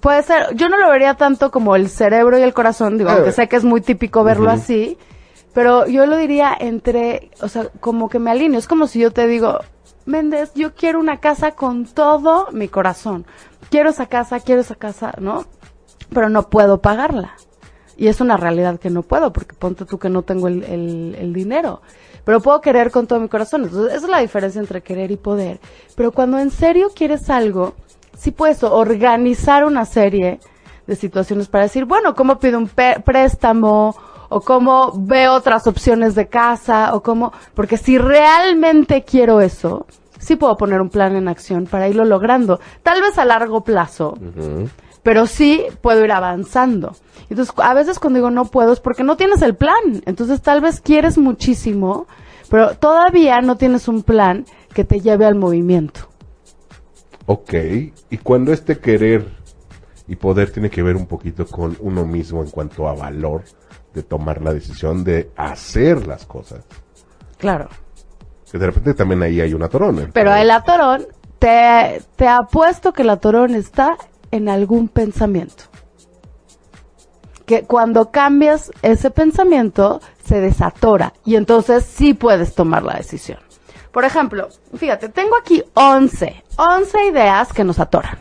Puede 0.00 0.22
ser, 0.24 0.54
yo 0.56 0.68
no 0.68 0.76
lo 0.78 0.90
vería 0.90 1.14
tanto 1.14 1.50
como 1.50 1.76
el 1.76 1.88
cerebro 1.88 2.38
y 2.38 2.42
el 2.42 2.52
corazón, 2.54 2.98
digo, 2.98 3.10
aunque 3.16 3.32
sé 3.32 3.48
que 3.48 3.56
es 3.56 3.64
muy 3.64 3.80
típico 3.80 4.24
verlo 4.24 4.50
así, 4.50 4.98
pero 5.54 5.86
yo 5.86 6.06
lo 6.06 6.16
diría 6.16 6.56
entre, 6.58 7.30
o 7.40 7.48
sea, 7.48 7.68
como 7.80 8.08
que 8.08 8.18
me 8.18 8.30
alineo. 8.30 8.58
Es 8.58 8.66
como 8.66 8.88
si 8.88 8.98
yo 8.98 9.10
te 9.12 9.26
digo, 9.26 9.60
Méndez, 10.06 10.52
yo 10.54 10.74
quiero 10.74 11.00
una 11.00 11.18
casa 11.18 11.52
con 11.52 11.84
todo 11.84 12.48
mi 12.52 12.68
corazón. 12.68 13.26
Quiero 13.70 13.90
esa 13.90 14.06
casa, 14.06 14.40
quiero 14.40 14.60
esa 14.60 14.76
casa, 14.76 15.12
¿no? 15.18 15.44
Pero 16.10 16.28
no 16.28 16.48
puedo 16.48 16.80
pagarla. 16.80 17.34
Y 17.96 18.06
es 18.06 18.20
una 18.20 18.36
realidad 18.36 18.78
que 18.78 18.88
no 18.88 19.02
puedo, 19.02 19.32
porque 19.32 19.54
ponte 19.54 19.84
tú 19.84 19.98
que 19.98 20.08
no 20.08 20.22
tengo 20.22 20.46
el, 20.48 20.62
el, 21.18 21.32
dinero. 21.32 21.82
Pero 22.24 22.40
puedo 22.40 22.60
querer 22.60 22.90
con 22.90 23.06
todo 23.06 23.18
mi 23.18 23.28
corazón. 23.28 23.64
Entonces, 23.64 23.94
esa 23.94 24.06
es 24.06 24.10
la 24.10 24.20
diferencia 24.20 24.60
entre 24.60 24.82
querer 24.82 25.10
y 25.10 25.16
poder. 25.16 25.58
Pero 25.96 26.12
cuando 26.12 26.38
en 26.38 26.50
serio 26.50 26.90
quieres 26.94 27.28
algo, 27.28 27.74
sí 28.16 28.30
puedes 28.30 28.62
organizar 28.62 29.64
una 29.64 29.84
serie 29.86 30.38
de 30.86 30.94
situaciones 30.94 31.48
para 31.48 31.64
decir, 31.64 31.84
bueno, 31.84 32.14
¿cómo 32.14 32.38
pido 32.38 32.58
un 32.58 32.68
préstamo? 32.68 33.96
O 34.28 34.40
cómo 34.40 34.92
veo 34.96 35.34
otras 35.34 35.66
opciones 35.66 36.14
de 36.14 36.28
casa, 36.28 36.94
o 36.94 37.02
cómo, 37.02 37.32
porque 37.54 37.76
si 37.76 37.98
realmente 37.98 39.04
quiero 39.04 39.40
eso, 39.40 39.86
sí 40.18 40.36
puedo 40.36 40.56
poner 40.56 40.80
un 40.80 40.90
plan 40.90 41.16
en 41.16 41.28
acción 41.28 41.66
para 41.66 41.88
irlo 41.88 42.04
logrando. 42.04 42.60
Tal 42.82 43.00
vez 43.00 43.18
a 43.18 43.24
largo 43.24 43.62
plazo, 43.62 44.18
pero 45.02 45.26
sí 45.26 45.64
puedo 45.80 46.04
ir 46.04 46.12
avanzando. 46.12 46.96
Entonces, 47.30 47.54
a 47.58 47.74
veces 47.74 47.98
cuando 47.98 48.18
digo 48.18 48.30
no 48.30 48.46
puedo 48.46 48.72
es 48.72 48.80
porque 48.80 49.04
no 49.04 49.16
tienes 49.16 49.42
el 49.42 49.54
plan. 49.54 50.02
Entonces, 50.04 50.42
tal 50.42 50.60
vez 50.60 50.80
quieres 50.80 51.18
muchísimo, 51.18 52.06
pero 52.50 52.76
todavía 52.76 53.40
no 53.40 53.56
tienes 53.56 53.88
un 53.88 54.02
plan 54.02 54.44
que 54.74 54.84
te 54.84 55.00
lleve 55.00 55.24
al 55.24 55.36
movimiento. 55.36 56.00
Ok, 57.26 57.54
y 58.10 58.18
cuando 58.18 58.52
este 58.52 58.78
querer 58.78 59.26
y 60.08 60.16
poder 60.16 60.52
tiene 60.52 60.70
que 60.70 60.82
ver 60.82 60.94
un 60.94 61.06
poquito 61.06 61.46
con 61.46 61.76
uno 61.80 62.06
mismo 62.06 62.42
en 62.42 62.50
cuanto 62.50 62.88
a 62.88 62.94
valor 62.94 63.42
de 63.96 64.02
tomar 64.02 64.42
la 64.42 64.52
decisión 64.52 65.02
de 65.02 65.30
hacer 65.36 66.06
las 66.06 66.26
cosas. 66.26 66.60
Claro. 67.38 67.68
Que 68.52 68.58
de 68.58 68.66
repente 68.66 68.94
también 68.94 69.22
ahí 69.22 69.40
hay 69.40 69.54
un 69.54 69.62
atorón. 69.62 70.10
Pero 70.12 70.34
el 70.34 70.50
atorón, 70.50 71.06
te, 71.38 72.02
te 72.14 72.28
apuesto 72.28 72.92
que 72.92 73.02
el 73.02 73.10
atorón 73.10 73.54
está 73.54 73.96
en 74.30 74.50
algún 74.50 74.88
pensamiento. 74.88 75.64
Que 77.46 77.62
cuando 77.62 78.10
cambias 78.10 78.70
ese 78.82 79.10
pensamiento, 79.10 80.00
se 80.24 80.40
desatora 80.40 81.14
y 81.24 81.36
entonces 81.36 81.84
sí 81.84 82.12
puedes 82.12 82.54
tomar 82.54 82.82
la 82.82 82.94
decisión. 82.94 83.38
Por 83.92 84.04
ejemplo, 84.04 84.48
fíjate, 84.74 85.08
tengo 85.08 85.36
aquí 85.36 85.64
11, 85.72 86.44
11 86.58 87.06
ideas 87.06 87.50
que 87.52 87.64
nos 87.64 87.78
atoran. 87.78 88.18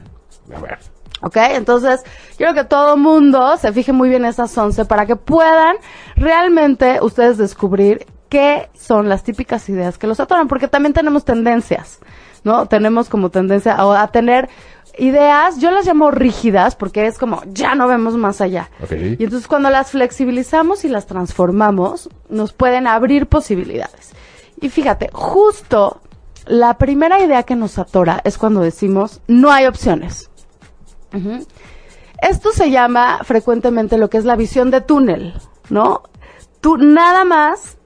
A 0.55 0.59
ver. 0.61 0.79
¿Ok? 1.21 1.37
Entonces, 1.37 2.03
quiero 2.37 2.53
que 2.53 2.63
todo 2.63 2.97
mundo 2.97 3.57
se 3.57 3.71
fije 3.71 3.93
muy 3.93 4.09
bien 4.09 4.25
esas 4.25 4.55
11 4.57 4.85
para 4.85 5.05
que 5.05 5.15
puedan 5.15 5.77
realmente 6.15 6.99
ustedes 7.01 7.37
descubrir 7.37 8.05
qué 8.29 8.69
son 8.73 9.07
las 9.07 9.23
típicas 9.23 9.69
ideas 9.69 9.97
que 9.97 10.07
los 10.07 10.19
atoran, 10.19 10.47
porque 10.47 10.67
también 10.67 10.93
tenemos 10.93 11.23
tendencias, 11.25 11.99
¿no? 12.43 12.65
Tenemos 12.67 13.09
como 13.09 13.29
tendencia 13.29 13.73
a, 13.75 14.01
a 14.01 14.07
tener 14.11 14.49
ideas, 14.97 15.59
yo 15.59 15.71
las 15.71 15.85
llamo 15.85 16.11
rígidas 16.11 16.75
porque 16.75 17.05
es 17.07 17.17
como, 17.17 17.41
ya 17.47 17.75
no 17.75 17.87
vemos 17.87 18.15
más 18.15 18.41
allá. 18.41 18.69
Okay. 18.83 19.15
Y 19.19 19.23
entonces 19.23 19.47
cuando 19.47 19.69
las 19.69 19.91
flexibilizamos 19.91 20.85
y 20.85 20.89
las 20.89 21.05
transformamos, 21.05 22.09
nos 22.29 22.53
pueden 22.53 22.87
abrir 22.87 23.27
posibilidades. 23.27 24.11
Y 24.61 24.69
fíjate, 24.69 25.09
justo 25.11 26.01
la 26.45 26.77
primera 26.77 27.21
idea 27.21 27.43
que 27.43 27.55
nos 27.55 27.77
atora 27.77 28.21
es 28.23 28.37
cuando 28.37 28.61
decimos, 28.61 29.21
no 29.27 29.51
hay 29.51 29.65
opciones. 29.65 30.29
Esto 32.21 32.51
se 32.51 32.71
llama 32.71 33.19
frecuentemente 33.23 33.97
lo 33.97 34.09
que 34.09 34.17
es 34.17 34.25
la 34.25 34.35
visión 34.35 34.71
de 34.71 34.81
túnel, 34.81 35.33
¿no? 35.69 36.03
Tú 36.61 36.77
nada 36.77 37.25
más 37.25 37.77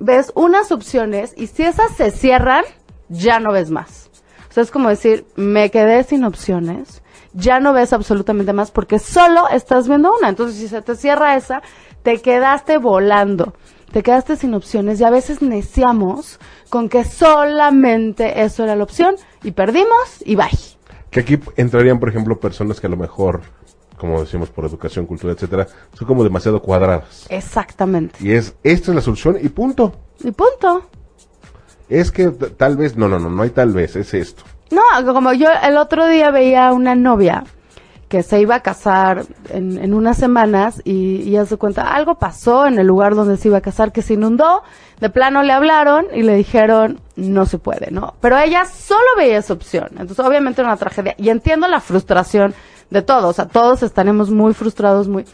ves 0.00 0.32
unas 0.34 0.70
opciones 0.72 1.34
y 1.36 1.46
si 1.48 1.64
esas 1.64 1.96
se 1.96 2.10
cierran, 2.10 2.64
ya 3.08 3.40
no 3.40 3.52
ves 3.52 3.70
más. 3.70 4.10
O 4.48 4.52
sea, 4.52 4.62
es 4.62 4.70
como 4.70 4.88
decir, 4.88 5.26
me 5.36 5.70
quedé 5.70 6.04
sin 6.04 6.24
opciones, 6.24 7.02
ya 7.32 7.60
no 7.60 7.72
ves 7.72 7.92
absolutamente 7.92 8.52
más 8.52 8.70
porque 8.70 8.98
solo 8.98 9.48
estás 9.48 9.88
viendo 9.88 10.12
una. 10.16 10.28
Entonces, 10.28 10.58
si 10.58 10.68
se 10.68 10.82
te 10.82 10.94
cierra 10.94 11.36
esa, 11.36 11.62
te 12.02 12.20
quedaste 12.20 12.78
volando, 12.78 13.54
te 13.92 14.02
quedaste 14.02 14.36
sin 14.36 14.54
opciones 14.54 15.00
y 15.00 15.04
a 15.04 15.10
veces 15.10 15.42
neciamos 15.42 16.38
con 16.70 16.88
que 16.88 17.04
solamente 17.04 18.42
eso 18.42 18.64
era 18.64 18.76
la 18.76 18.84
opción 18.84 19.16
y 19.42 19.52
perdimos 19.52 20.22
y 20.24 20.36
bye. 20.36 20.77
Que 21.10 21.20
aquí 21.20 21.38
entrarían, 21.56 21.98
por 21.98 22.08
ejemplo, 22.08 22.38
personas 22.38 22.80
que 22.80 22.86
a 22.86 22.90
lo 22.90 22.96
mejor, 22.96 23.40
como 23.96 24.20
decimos 24.20 24.50
por 24.50 24.64
educación, 24.64 25.06
cultura, 25.06 25.32
etcétera, 25.32 25.66
son 25.94 26.06
como 26.06 26.22
demasiado 26.22 26.60
cuadradas. 26.60 27.26
Exactamente. 27.28 28.16
Y 28.20 28.32
es, 28.32 28.54
esta 28.62 28.90
es 28.90 28.94
la 28.94 29.00
solución 29.00 29.38
y 29.40 29.48
punto. 29.48 29.94
Y 30.20 30.30
punto. 30.32 30.88
Es 31.88 32.10
que 32.10 32.28
tal 32.28 32.76
vez, 32.76 32.96
no, 32.96 33.08
no, 33.08 33.18
no, 33.18 33.30
no 33.30 33.42
hay 33.42 33.50
tal 33.50 33.72
vez, 33.72 33.96
es 33.96 34.12
esto. 34.12 34.42
No, 34.70 34.82
como 35.14 35.32
yo 35.32 35.48
el 35.62 35.78
otro 35.78 36.06
día 36.06 36.30
veía 36.30 36.72
una 36.72 36.94
novia 36.94 37.44
que 38.08 38.22
se 38.22 38.40
iba 38.40 38.56
a 38.56 38.60
casar 38.60 39.26
en, 39.50 39.78
en 39.78 39.94
unas 39.94 40.16
semanas 40.16 40.80
y, 40.84 41.16
y 41.16 41.32
ya 41.32 41.44
se 41.44 41.56
cuenta, 41.56 41.94
algo 41.94 42.18
pasó 42.18 42.66
en 42.66 42.78
el 42.78 42.86
lugar 42.86 43.14
donde 43.14 43.36
se 43.36 43.48
iba 43.48 43.58
a 43.58 43.62
casar 43.62 43.92
que 43.92 44.02
se 44.02 44.14
inundó, 44.14 44.62
de 45.00 45.10
plano 45.10 45.42
le 45.42 45.52
hablaron 45.52 46.06
y 46.14 46.22
le 46.22 46.34
dijeron, 46.34 47.00
no 47.16 47.46
se 47.46 47.58
puede, 47.58 47.90
¿no? 47.90 48.14
Pero 48.20 48.38
ella 48.38 48.64
solo 48.64 49.04
veía 49.16 49.38
esa 49.38 49.52
opción, 49.52 49.88
entonces 49.92 50.20
obviamente 50.20 50.60
era 50.60 50.70
una 50.70 50.76
tragedia. 50.76 51.14
Y 51.18 51.28
entiendo 51.28 51.68
la 51.68 51.80
frustración 51.80 52.54
de 52.90 53.02
todos, 53.02 53.24
o 53.24 53.32
sea, 53.32 53.46
todos 53.46 53.82
estaremos 53.82 54.30
muy 54.30 54.54
frustrados, 54.54 55.08
muy... 55.08 55.24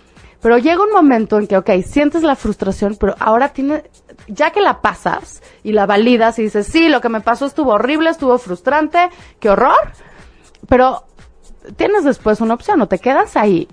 Pero 0.43 0.59
llega 0.59 0.83
un 0.83 0.93
momento 0.93 1.38
en 1.38 1.47
que, 1.47 1.57
ok, 1.57 1.71
sientes 1.87 2.23
la 2.23 2.37
frustración, 2.37 2.97
pero 3.00 3.14
ahora 3.19 3.50
tiene, 3.50 3.85
ya 4.26 4.50
que 4.50 4.61
la 4.61 4.83
pasas 4.83 5.43
y 5.62 5.73
la 5.73 5.87
validas 5.87 6.38
y 6.38 6.43
dices, 6.43 6.66
sí, 6.66 6.88
lo 6.88 7.00
que 7.00 7.09
me 7.09 7.23
pasó 7.23 7.47
estuvo 7.47 7.73
horrible, 7.73 8.11
estuvo 8.11 8.37
frustrante, 8.37 9.09
qué 9.40 9.49
horror, 9.49 9.76
pero 10.69 11.04
tienes 11.76 12.04
después 12.04 12.40
una 12.40 12.54
opción, 12.54 12.80
o 12.80 12.88
te 12.88 12.99
quedas 12.99 13.37
ahí 13.37 13.68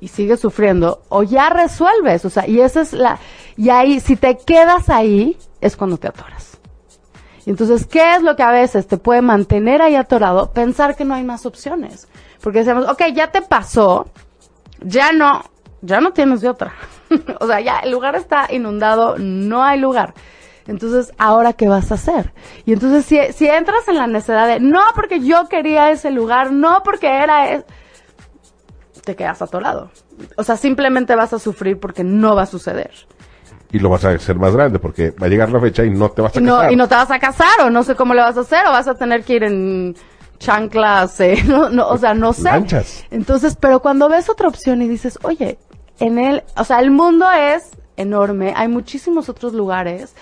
y 0.00 0.08
sigues 0.08 0.40
sufriendo, 0.40 1.02
o 1.08 1.22
ya 1.22 1.50
resuelves, 1.50 2.24
o 2.24 2.30
sea, 2.30 2.46
y 2.46 2.60
esa 2.60 2.82
es 2.82 2.92
la, 2.92 3.18
y 3.56 3.70
ahí, 3.70 4.00
si 4.00 4.16
te 4.16 4.36
quedas 4.38 4.88
ahí, 4.88 5.36
es 5.60 5.76
cuando 5.76 5.96
te 5.96 6.08
atoras. 6.08 6.58
Entonces, 7.46 7.86
¿qué 7.86 8.14
es 8.14 8.22
lo 8.22 8.36
que 8.36 8.42
a 8.42 8.50
veces 8.50 8.86
te 8.86 8.98
puede 8.98 9.22
mantener 9.22 9.80
ahí 9.80 9.96
atorado? 9.96 10.52
Pensar 10.52 10.94
que 10.96 11.06
no 11.06 11.14
hay 11.14 11.24
más 11.24 11.46
opciones. 11.46 12.06
Porque 12.42 12.58
decimos, 12.58 12.86
ok, 12.86 13.04
ya 13.14 13.30
te 13.30 13.40
pasó, 13.40 14.06
ya 14.80 15.12
no, 15.12 15.42
ya 15.80 16.00
no 16.00 16.12
tienes 16.12 16.42
de 16.42 16.50
otra. 16.50 16.74
o 17.40 17.46
sea, 17.46 17.60
ya 17.60 17.78
el 17.78 17.90
lugar 17.90 18.16
está 18.16 18.52
inundado, 18.52 19.16
no 19.18 19.64
hay 19.64 19.80
lugar. 19.80 20.12
Entonces, 20.68 21.12
¿ahora 21.18 21.54
qué 21.54 21.66
vas 21.66 21.90
a 21.90 21.94
hacer? 21.94 22.32
Y 22.66 22.74
entonces, 22.74 23.04
si, 23.06 23.18
si 23.32 23.48
entras 23.48 23.88
en 23.88 23.96
la 23.96 24.06
necesidad 24.06 24.46
de, 24.46 24.60
no 24.60 24.80
porque 24.94 25.18
yo 25.20 25.48
quería 25.48 25.90
ese 25.90 26.10
lugar, 26.10 26.52
no 26.52 26.82
porque 26.84 27.08
era, 27.08 27.50
es, 27.52 27.64
te 29.02 29.16
quedas 29.16 29.40
atorado. 29.42 29.90
O 30.36 30.44
sea, 30.44 30.56
simplemente 30.56 31.16
vas 31.16 31.32
a 31.32 31.38
sufrir 31.38 31.80
porque 31.80 32.04
no 32.04 32.36
va 32.36 32.42
a 32.42 32.46
suceder. 32.46 32.90
Y 33.72 33.78
lo 33.78 33.88
vas 33.88 34.04
a 34.04 34.10
hacer 34.10 34.36
más 34.36 34.54
grande 34.54 34.78
porque 34.78 35.10
va 35.10 35.26
a 35.26 35.30
llegar 35.30 35.50
la 35.50 35.58
fecha 35.60 35.84
y 35.84 35.90
no 35.90 36.10
te 36.10 36.20
vas 36.22 36.36
a 36.36 36.38
Y 36.38 36.42
no, 36.42 36.56
casar. 36.56 36.72
y 36.72 36.76
no 36.76 36.86
te 36.88 36.94
vas 36.94 37.10
a 37.10 37.18
casar, 37.18 37.60
o 37.64 37.70
no 37.70 37.82
sé 37.82 37.94
cómo 37.94 38.12
le 38.14 38.20
vas 38.20 38.36
a 38.36 38.40
hacer, 38.40 38.66
o 38.66 38.70
vas 38.70 38.88
a 38.88 38.94
tener 38.94 39.24
que 39.24 39.34
ir 39.36 39.44
en 39.44 39.96
chanclas, 40.38 41.18
eh, 41.20 41.42
no, 41.46 41.70
no, 41.70 41.88
o 41.88 41.96
sea, 41.96 42.12
no 42.12 42.34
sé. 42.34 42.44
Lanchas. 42.44 43.04
Entonces, 43.10 43.56
pero 43.58 43.80
cuando 43.80 44.08
ves 44.10 44.28
otra 44.28 44.48
opción 44.48 44.82
y 44.82 44.88
dices, 44.88 45.18
oye, 45.22 45.58
en 45.98 46.18
el, 46.18 46.42
o 46.56 46.64
sea, 46.64 46.80
el 46.80 46.90
mundo 46.90 47.30
es 47.30 47.70
enorme, 47.96 48.52
hay 48.54 48.68
muchísimos 48.68 49.28
otros 49.28 49.52
lugares, 49.54 50.14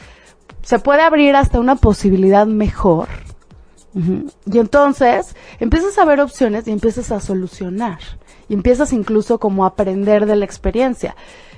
se 0.66 0.80
puede 0.80 1.02
abrir 1.02 1.36
hasta 1.36 1.60
una 1.60 1.76
posibilidad 1.76 2.44
mejor. 2.44 3.06
Y 3.94 4.58
entonces 4.58 5.36
empiezas 5.60 5.96
a 5.96 6.04
ver 6.04 6.20
opciones 6.20 6.66
y 6.66 6.72
empiezas 6.72 7.12
a 7.12 7.20
solucionar. 7.20 8.00
Y 8.48 8.54
empiezas 8.54 8.92
incluso 8.92 9.38
como 9.38 9.62
a 9.62 9.68
aprender 9.68 10.26
de 10.26 10.34
la 10.34 10.44
experiencia. 10.44 11.14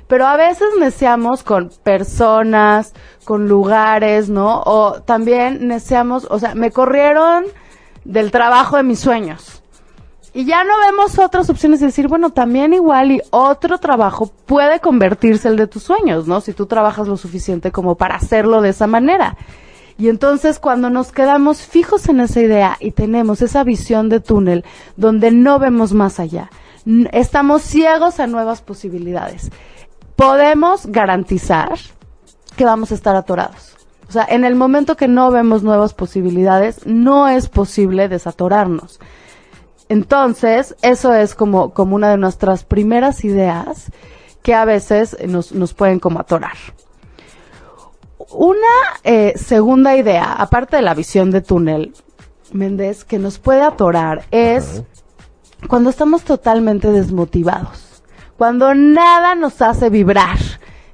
Pero 0.09 0.27
a 0.27 0.37
veces 0.37 0.69
neceamos 0.79 1.43
con 1.43 1.71
personas, 1.83 2.93
con 3.25 3.49
lugares, 3.49 4.29
¿no? 4.29 4.61
O 4.67 5.01
también 5.01 5.67
neceamos, 5.69 6.27
o 6.29 6.39
sea, 6.39 6.55
me 6.55 6.71
corrieron 6.71 7.45
del 8.05 8.31
trabajo 8.31 8.77
de 8.77 8.83
mis 8.83 9.01
sueños. 9.01 9.58
Y 10.35 10.45
ya 10.45 10.63
no 10.63 10.75
vemos 10.87 11.19
otras 11.19 11.49
opciones 11.49 11.81
de 11.81 11.87
decir, 11.87 12.07
bueno, 12.07 12.31
también 12.31 12.75
igual 12.75 13.13
y 13.13 13.23
otro 13.31 13.79
trabajo 13.79 14.31
puede 14.47 14.79
convertirse 14.81 15.49
el 15.49 15.57
de 15.57 15.67
tus 15.67 15.83
sueños, 15.83 16.27
¿no? 16.27 16.41
Si 16.41 16.53
tú 16.53 16.67
trabajas 16.67 17.09
lo 17.09 17.17
suficiente 17.17 17.73
como 17.73 17.95
para 17.97 18.17
hacerlo 18.17 18.61
de 18.61 18.71
esa 18.71 18.87
manera. 18.87 19.37
Y 19.97 20.09
entonces 20.09 20.61
cuando 20.61 20.91
nos 20.91 21.11
quedamos 21.11 21.63
fijos 21.63 22.09
en 22.09 22.21
esa 22.21 22.41
idea 22.41 22.77
y 22.79 22.93
tenemos 22.93 23.43
esa 23.43 23.65
visión 23.65 24.09
de 24.09 24.21
túnel 24.21 24.65
donde 24.97 25.33
no 25.33 25.59
vemos 25.59 25.93
más 25.93 26.21
allá, 26.21 26.51
estamos 27.13 27.63
ciegos 27.63 28.21
a 28.21 28.29
nuevas 28.29 28.63
posibilidades. 28.63 29.51
Podemos 30.15 30.87
garantizar 30.87 31.79
que 32.57 32.65
vamos 32.65 32.93
a 32.93 32.95
estar 32.95 33.17
atorados. 33.17 33.77
O 34.09 34.13
sea, 34.13 34.27
en 34.29 34.45
el 34.45 34.55
momento 34.55 34.97
que 34.97 35.09
no 35.09 35.31
vemos 35.31 35.63
nuevas 35.63 35.95
posibilidades, 35.95 36.87
no 36.87 37.29
es 37.29 37.49
posible 37.49 38.09
desatorarnos. 38.09 39.01
Entonces, 39.89 40.77
eso 40.83 41.15
es 41.15 41.35
como, 41.35 41.73
como 41.73 41.97
una 41.97 42.11
de 42.11 42.19
nuestras 42.19 42.65
primeras 42.65 43.25
ideas 43.25 43.91
que 44.43 44.55
a 44.55 44.65
veces 44.65 45.17
nos, 45.27 45.53
nos 45.53 45.75
pueden 45.75 45.99
como 45.99 46.21
atorar. 46.21 46.57
una 48.31 48.57
eh, 49.05 49.33
segunda 49.37 49.97
idea, 49.97 50.33
aparte 50.33 50.77
de 50.77 50.83
la 50.83 50.95
visión 50.95 51.31
de 51.31 51.41
túnel, 51.41 51.95
Méndez, 52.53 53.05
que 53.05 53.19
nos 53.19 53.39
puede 53.39 53.63
atorar 53.63 54.25
es 54.31 54.83
cuando 55.67 55.91
estamos 55.91 56.23
totalmente 56.23 56.91
desmotivados, 56.91 58.03
cuando 58.37 58.75
nada 58.75 59.35
nos 59.35 59.61
hace 59.61 59.91
vibrar, 59.91 60.39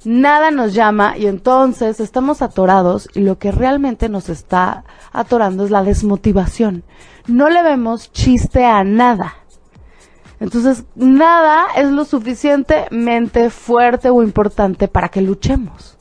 nada 0.05 0.51
nos 0.51 0.73
llama 0.73 1.17
y 1.17 1.27
entonces 1.27 1.99
estamos 1.99 2.41
atorados 2.41 3.09
y 3.13 3.21
lo 3.21 3.37
que 3.37 3.51
realmente 3.51 4.09
nos 4.09 4.29
está 4.29 4.83
atorando 5.11 5.65
es 5.65 5.71
la 5.71 5.83
desmotivación. 5.83 6.83
No 7.27 7.49
le 7.49 7.63
vemos 7.63 8.11
chiste 8.11 8.65
a 8.65 8.83
nada. 8.83 9.35
Entonces, 10.39 10.83
nada 10.95 11.65
es 11.77 11.89
lo 11.89 12.03
suficientemente 12.05 13.49
fuerte 13.49 14.09
o 14.09 14.21
importante 14.21 14.87
para 14.87 15.09
que 15.09 15.21
luchemos. 15.21 15.97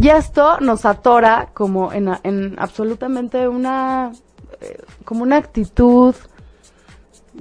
Y 0.00 0.08
esto 0.08 0.60
nos 0.60 0.84
atora 0.84 1.48
como 1.52 1.92
en, 1.92 2.08
en 2.22 2.54
absolutamente 2.58 3.48
una, 3.48 4.12
eh, 4.60 4.80
como 5.04 5.24
una 5.24 5.36
actitud 5.38 6.14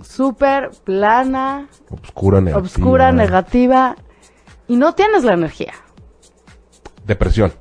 súper 0.01 0.71
plana, 0.83 1.67
Obscura, 1.91 2.41
negativa. 2.41 2.59
obscura, 2.59 3.11
negativa, 3.11 3.95
y 4.67 4.75
no 4.75 4.93
tienes 4.93 5.23
la 5.23 5.33
energía. 5.33 5.73
Depresión. 7.05 7.53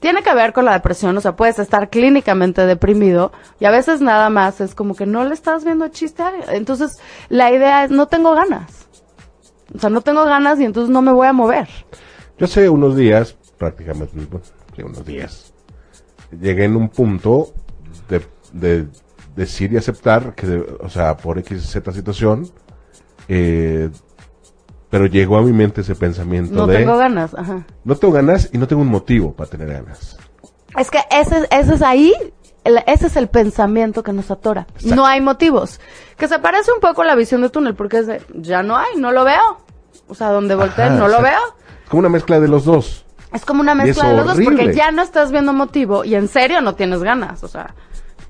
Tiene 0.00 0.22
que 0.22 0.32
ver 0.32 0.52
con 0.52 0.64
la 0.64 0.74
depresión, 0.74 1.16
o 1.16 1.20
sea, 1.20 1.34
puedes 1.34 1.58
estar 1.58 1.90
clínicamente 1.90 2.64
deprimido 2.66 3.32
y 3.58 3.64
a 3.64 3.70
veces 3.72 4.00
nada 4.00 4.30
más 4.30 4.60
es 4.60 4.76
como 4.76 4.94
que 4.94 5.06
no 5.06 5.24
le 5.24 5.34
estás 5.34 5.64
viendo 5.64 5.88
chiste. 5.88 6.22
Entonces, 6.52 6.98
la 7.28 7.50
idea 7.50 7.84
es, 7.84 7.90
no 7.90 8.06
tengo 8.06 8.32
ganas. 8.34 8.86
O 9.74 9.78
sea, 9.80 9.90
no 9.90 10.00
tengo 10.00 10.24
ganas 10.24 10.60
y 10.60 10.64
entonces 10.64 10.90
no 10.90 11.02
me 11.02 11.10
voy 11.12 11.26
a 11.26 11.32
mover. 11.32 11.68
Yo 12.38 12.44
hace 12.44 12.68
unos 12.68 12.96
días, 12.96 13.36
prácticamente, 13.58 14.12
bueno, 14.30 14.44
unos 14.84 15.04
días, 15.04 15.52
llegué 16.40 16.64
en 16.66 16.76
un 16.76 16.88
punto 16.88 17.52
de, 18.08 18.24
de 18.52 18.86
decir 19.34 19.72
y 19.72 19.76
aceptar 19.78 20.36
que, 20.36 20.46
de- 20.46 20.76
o 20.80 20.88
sea, 20.88 21.16
por 21.16 21.38
X, 21.40 21.60
Z 21.68 21.90
situación, 21.90 22.48
eh, 23.26 23.90
pero 24.90 25.06
llegó 25.06 25.36
a 25.38 25.42
mi 25.42 25.52
mente 25.52 25.82
ese 25.82 25.94
pensamiento 25.94 26.54
No 26.54 26.66
de, 26.66 26.78
tengo 26.78 26.96
ganas, 26.96 27.34
ajá. 27.34 27.64
no 27.84 27.96
tengo 27.96 28.12
ganas 28.14 28.48
y 28.52 28.58
no 28.58 28.66
tengo 28.66 28.82
un 28.82 28.88
motivo 28.88 29.32
para 29.32 29.50
tener 29.50 29.72
ganas. 29.72 30.16
Es 30.78 30.90
que 30.90 31.00
ese, 31.10 31.46
ese 31.50 31.74
es 31.74 31.82
ahí, 31.82 32.12
el- 32.64 32.82
ese 32.86 33.06
es 33.08 33.16
el 33.16 33.28
pensamiento 33.28 34.02
que 34.02 34.12
nos 34.12 34.30
atora. 34.30 34.66
Exacto. 34.74 34.94
No 34.96 35.06
hay 35.06 35.20
motivos. 35.20 35.80
Que 36.16 36.28
se 36.28 36.38
parece 36.38 36.72
un 36.72 36.80
poco 36.80 37.02
a 37.02 37.04
la 37.04 37.14
visión 37.14 37.40
de 37.42 37.50
túnel, 37.50 37.74
porque 37.74 37.98
es 37.98 38.06
de, 38.06 38.22
ya 38.34 38.62
no 38.62 38.76
hay, 38.76 38.96
no 38.96 39.12
lo 39.12 39.24
veo. 39.24 39.58
O 40.08 40.14
sea, 40.14 40.30
donde 40.30 40.54
volteé, 40.54 40.90
no 40.90 41.08
lo 41.08 41.20
veo. 41.22 41.40
Es 41.84 41.88
como 41.90 42.00
una 42.00 42.08
mezcla 42.08 42.40
de 42.40 42.48
los 42.48 42.64
dos. 42.64 43.04
Es 43.32 43.44
como 43.44 43.60
una 43.60 43.74
mezcla 43.74 44.08
de 44.08 44.16
los 44.16 44.26
dos, 44.26 44.38
porque 44.42 44.72
ya 44.74 44.90
no 44.90 45.02
estás 45.02 45.32
viendo 45.32 45.52
motivo 45.52 46.04
y 46.04 46.14
en 46.14 46.28
serio 46.28 46.60
no 46.62 46.74
tienes 46.76 47.02
ganas. 47.02 47.42
O 47.44 47.48
sea, 47.48 47.74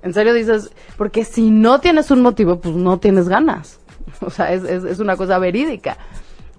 en 0.02 0.12
serio 0.14 0.32
dices, 0.34 0.70
porque 0.96 1.24
si 1.24 1.50
no 1.50 1.80
tienes 1.80 2.10
un 2.10 2.20
motivo, 2.22 2.60
pues 2.60 2.74
no 2.74 2.98
tienes 2.98 3.28
ganas. 3.28 3.78
O 4.20 4.30
sea, 4.30 4.52
es, 4.52 4.64
es, 4.64 4.82
es 4.84 4.98
una 4.98 5.16
cosa 5.16 5.38
verídica. 5.38 5.96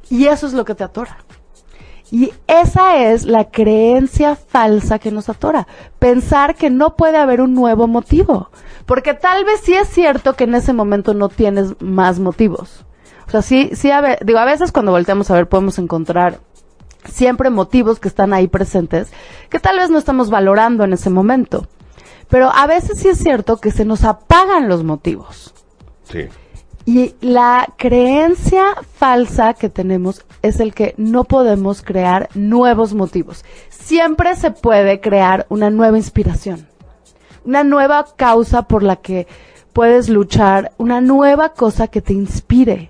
Y 0.10 0.26
eso 0.28 0.48
es 0.48 0.54
lo 0.54 0.66
que 0.66 0.76
te 0.76 0.84
atora. 0.84 1.18
Y 2.12 2.34
esa 2.48 2.98
es 2.98 3.26
la 3.26 3.52
creencia 3.52 4.36
falsa 4.36 4.98
que 4.98 5.12
nos 5.12 5.30
atora. 5.30 5.68
Pensar 6.00 6.56
que 6.56 6.70
no 6.70 6.96
puede 6.96 7.18
haber 7.18 7.42
un 7.42 7.54
nuevo 7.54 7.88
motivo. 7.88 8.50
Porque 8.86 9.14
tal 9.14 9.46
vez 9.46 9.62
sí 9.62 9.76
es 9.76 9.88
cierto 9.88 10.34
que 10.34 10.46
en 10.46 10.56
ese 10.56 10.74
momento 10.74 11.14
no 11.14 11.30
tienes 11.30 11.80
más 11.80 12.20
motivos. 12.20 12.86
O 13.28 13.32
sea, 13.32 13.44
sí, 13.44 13.70
sí, 13.74 13.92
a 13.92 14.18
digo, 14.26 14.40
a 14.40 14.46
veces 14.46 14.72
cuando 14.72 14.92
volteamos 14.92 15.30
a 15.30 15.36
ver 15.36 15.48
podemos 15.48 15.78
encontrar 15.78 16.40
siempre 17.08 17.52
motivos 17.52 18.00
que 18.00 18.08
están 18.08 18.34
ahí 18.34 18.48
presentes 18.48 19.12
que 19.50 19.60
tal 19.60 19.78
vez 19.78 19.90
no 19.90 20.00
estamos 20.00 20.32
valorando 20.32 20.84
en 20.84 20.94
ese 20.94 21.12
momento. 21.12 21.68
Pero 22.28 22.50
a 22.50 22.66
veces 22.66 23.00
sí 23.00 23.08
es 23.08 23.20
cierto 23.20 23.58
que 23.58 23.72
se 23.72 23.86
nos 23.86 24.04
apagan 24.04 24.68
los 24.68 24.84
motivos. 24.84 25.54
Sí. 26.04 26.28
Y 26.92 27.14
la 27.22 27.72
creencia 27.78 28.64
falsa 28.96 29.54
que 29.54 29.70
tenemos 29.70 30.26
es 30.42 30.60
el 30.60 30.74
que 30.74 30.96
no 30.98 31.24
podemos 31.24 31.84
crear 31.84 32.30
nuevos 32.34 32.96
motivos. 32.96 33.46
Siempre 33.70 34.36
se 34.36 34.50
puede 34.50 35.00
crear 35.00 35.46
una 35.50 35.70
nueva 35.70 35.98
inspiración, 35.98 36.68
una 37.46 37.64
nueva 37.64 38.08
causa 38.16 38.64
por 38.64 38.82
la 38.82 38.96
que 38.96 39.28
puedes 39.72 40.10
luchar, 40.10 40.72
una 40.80 41.00
nueva 41.00 41.50
cosa 41.50 41.90
que 41.90 42.02
te 42.02 42.14
inspire. 42.14 42.90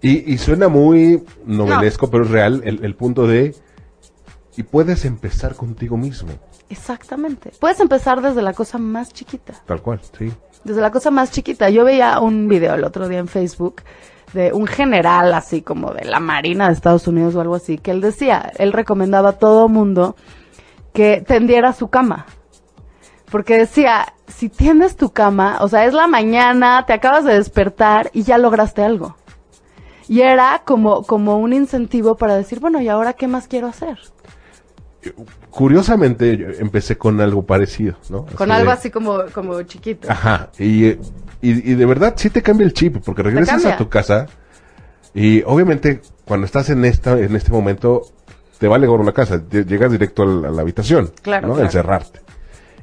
Y, 0.00 0.32
y 0.32 0.38
suena 0.38 0.68
muy 0.68 1.24
novelesco, 1.44 2.08
pero 2.08 2.22
es 2.22 2.30
real 2.30 2.62
el, 2.64 2.84
el 2.84 2.94
punto 2.94 3.26
de... 3.26 3.56
Y 4.56 4.62
puedes 4.62 5.04
empezar 5.04 5.56
contigo 5.56 5.96
mismo, 5.96 6.30
Exactamente. 6.68 7.52
Puedes 7.60 7.80
empezar 7.80 8.20
desde 8.20 8.42
la 8.42 8.52
cosa 8.52 8.78
más 8.78 9.12
chiquita. 9.12 9.54
tal 9.66 9.82
cual, 9.82 10.00
sí. 10.18 10.32
Desde 10.64 10.80
la 10.80 10.90
cosa 10.90 11.10
más 11.10 11.30
chiquita. 11.30 11.70
Yo 11.70 11.84
veía 11.84 12.18
un 12.20 12.48
video 12.48 12.74
el 12.74 12.84
otro 12.84 13.08
día 13.08 13.18
en 13.18 13.28
Facebook 13.28 13.82
de 14.32 14.52
un 14.52 14.66
general 14.66 15.32
así 15.32 15.62
como 15.62 15.92
de 15.92 16.04
la 16.04 16.20
Marina 16.20 16.66
de 16.66 16.74
Estados 16.74 17.06
Unidos 17.06 17.34
o 17.34 17.40
algo 17.40 17.54
así, 17.54 17.78
que 17.78 17.92
él 17.92 18.00
decía, 18.00 18.52
él 18.58 18.72
recomendaba 18.72 19.30
a 19.30 19.38
todo 19.38 19.68
mundo 19.68 20.16
que 20.92 21.22
tendiera 21.26 21.72
su 21.72 21.88
cama. 21.88 22.26
Porque 23.30 23.58
decía, 23.58 24.14
si 24.26 24.48
tiendes 24.48 24.96
tu 24.96 25.10
cama, 25.10 25.58
o 25.60 25.68
sea, 25.68 25.84
es 25.84 25.94
la 25.94 26.06
mañana, 26.06 26.84
te 26.86 26.92
acabas 26.92 27.24
de 27.24 27.34
despertar 27.34 28.10
y 28.12 28.22
ya 28.22 28.38
lograste 28.38 28.82
algo. 28.82 29.16
Y 30.08 30.20
era 30.20 30.62
como, 30.64 31.02
como 31.02 31.38
un 31.38 31.52
incentivo 31.52 32.16
para 32.16 32.36
decir, 32.36 32.60
bueno, 32.60 32.80
¿y 32.80 32.88
ahora 32.88 33.12
qué 33.12 33.26
más 33.26 33.48
quiero 33.48 33.66
hacer? 33.66 33.98
Curiosamente, 35.50 36.36
yo 36.36 36.46
empecé 36.58 36.96
con 36.98 37.20
algo 37.20 37.44
parecido, 37.46 37.96
¿no? 38.10 38.26
Con 38.26 38.50
Así 38.50 38.60
algo 38.60 38.70
de- 38.72 38.76
así 38.76 38.90
como, 38.90 39.20
como 39.32 39.62
chiquito. 39.62 40.10
Ajá, 40.10 40.50
y, 40.58 40.86
eh, 40.86 40.98
y, 41.40 41.72
y 41.72 41.74
de 41.74 41.86
verdad 41.86 42.14
sí 42.16 42.30
te 42.30 42.42
cambia 42.42 42.64
el 42.66 42.72
chip, 42.72 42.98
porque 43.04 43.22
regresas 43.22 43.64
a 43.64 43.76
tu 43.76 43.88
casa 43.88 44.26
y 45.14 45.42
obviamente 45.46 46.02
cuando 46.24 46.44
estás 46.46 46.68
en 46.70 46.84
esta 46.84 47.18
en 47.18 47.34
este 47.36 47.50
momento 47.50 48.02
te 48.58 48.68
vale 48.68 48.86
gorro 48.86 49.04
la 49.04 49.12
casa, 49.12 49.36
lle- 49.36 49.64
llegas 49.66 49.90
directo 49.92 50.22
a 50.22 50.26
la, 50.26 50.48
a 50.48 50.50
la 50.50 50.62
habitación, 50.62 51.10
Claro, 51.22 51.48
¿no? 51.48 51.54
claro. 51.54 51.66
Encerrarte. 51.66 52.20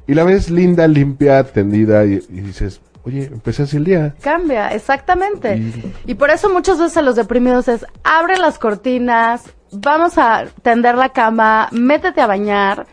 Y 0.08 0.14
la 0.16 0.24
ves 0.24 0.50
linda, 0.50 0.88
limpia, 0.88 1.44
tendida 1.44 2.06
y, 2.06 2.14
y 2.30 2.42
dices, 2.42 2.82
oye, 3.04 3.26
empecé 3.26 3.64
así 3.64 3.78
el 3.78 3.84
día. 3.86 4.16
Cambia, 4.22 4.74
exactamente. 4.74 5.56
Y- 5.58 5.94
Y 6.08 6.14
por 6.16 6.30
eso 6.30 6.50
muchas 6.52 6.78
veces 6.80 6.98
a 6.98 7.02
los 7.02 7.16
deprimidos 7.16 7.68
es, 7.68 7.86
abre 8.04 8.38
las 8.38 8.60
cortinas, 8.60 9.44
vamos 9.74 10.18
a 10.18 10.46
tender 10.62 10.96
la 10.96 11.10
cama, 11.10 11.68
métete 11.72 12.22
a 12.22 12.28
bañar. 12.28 12.88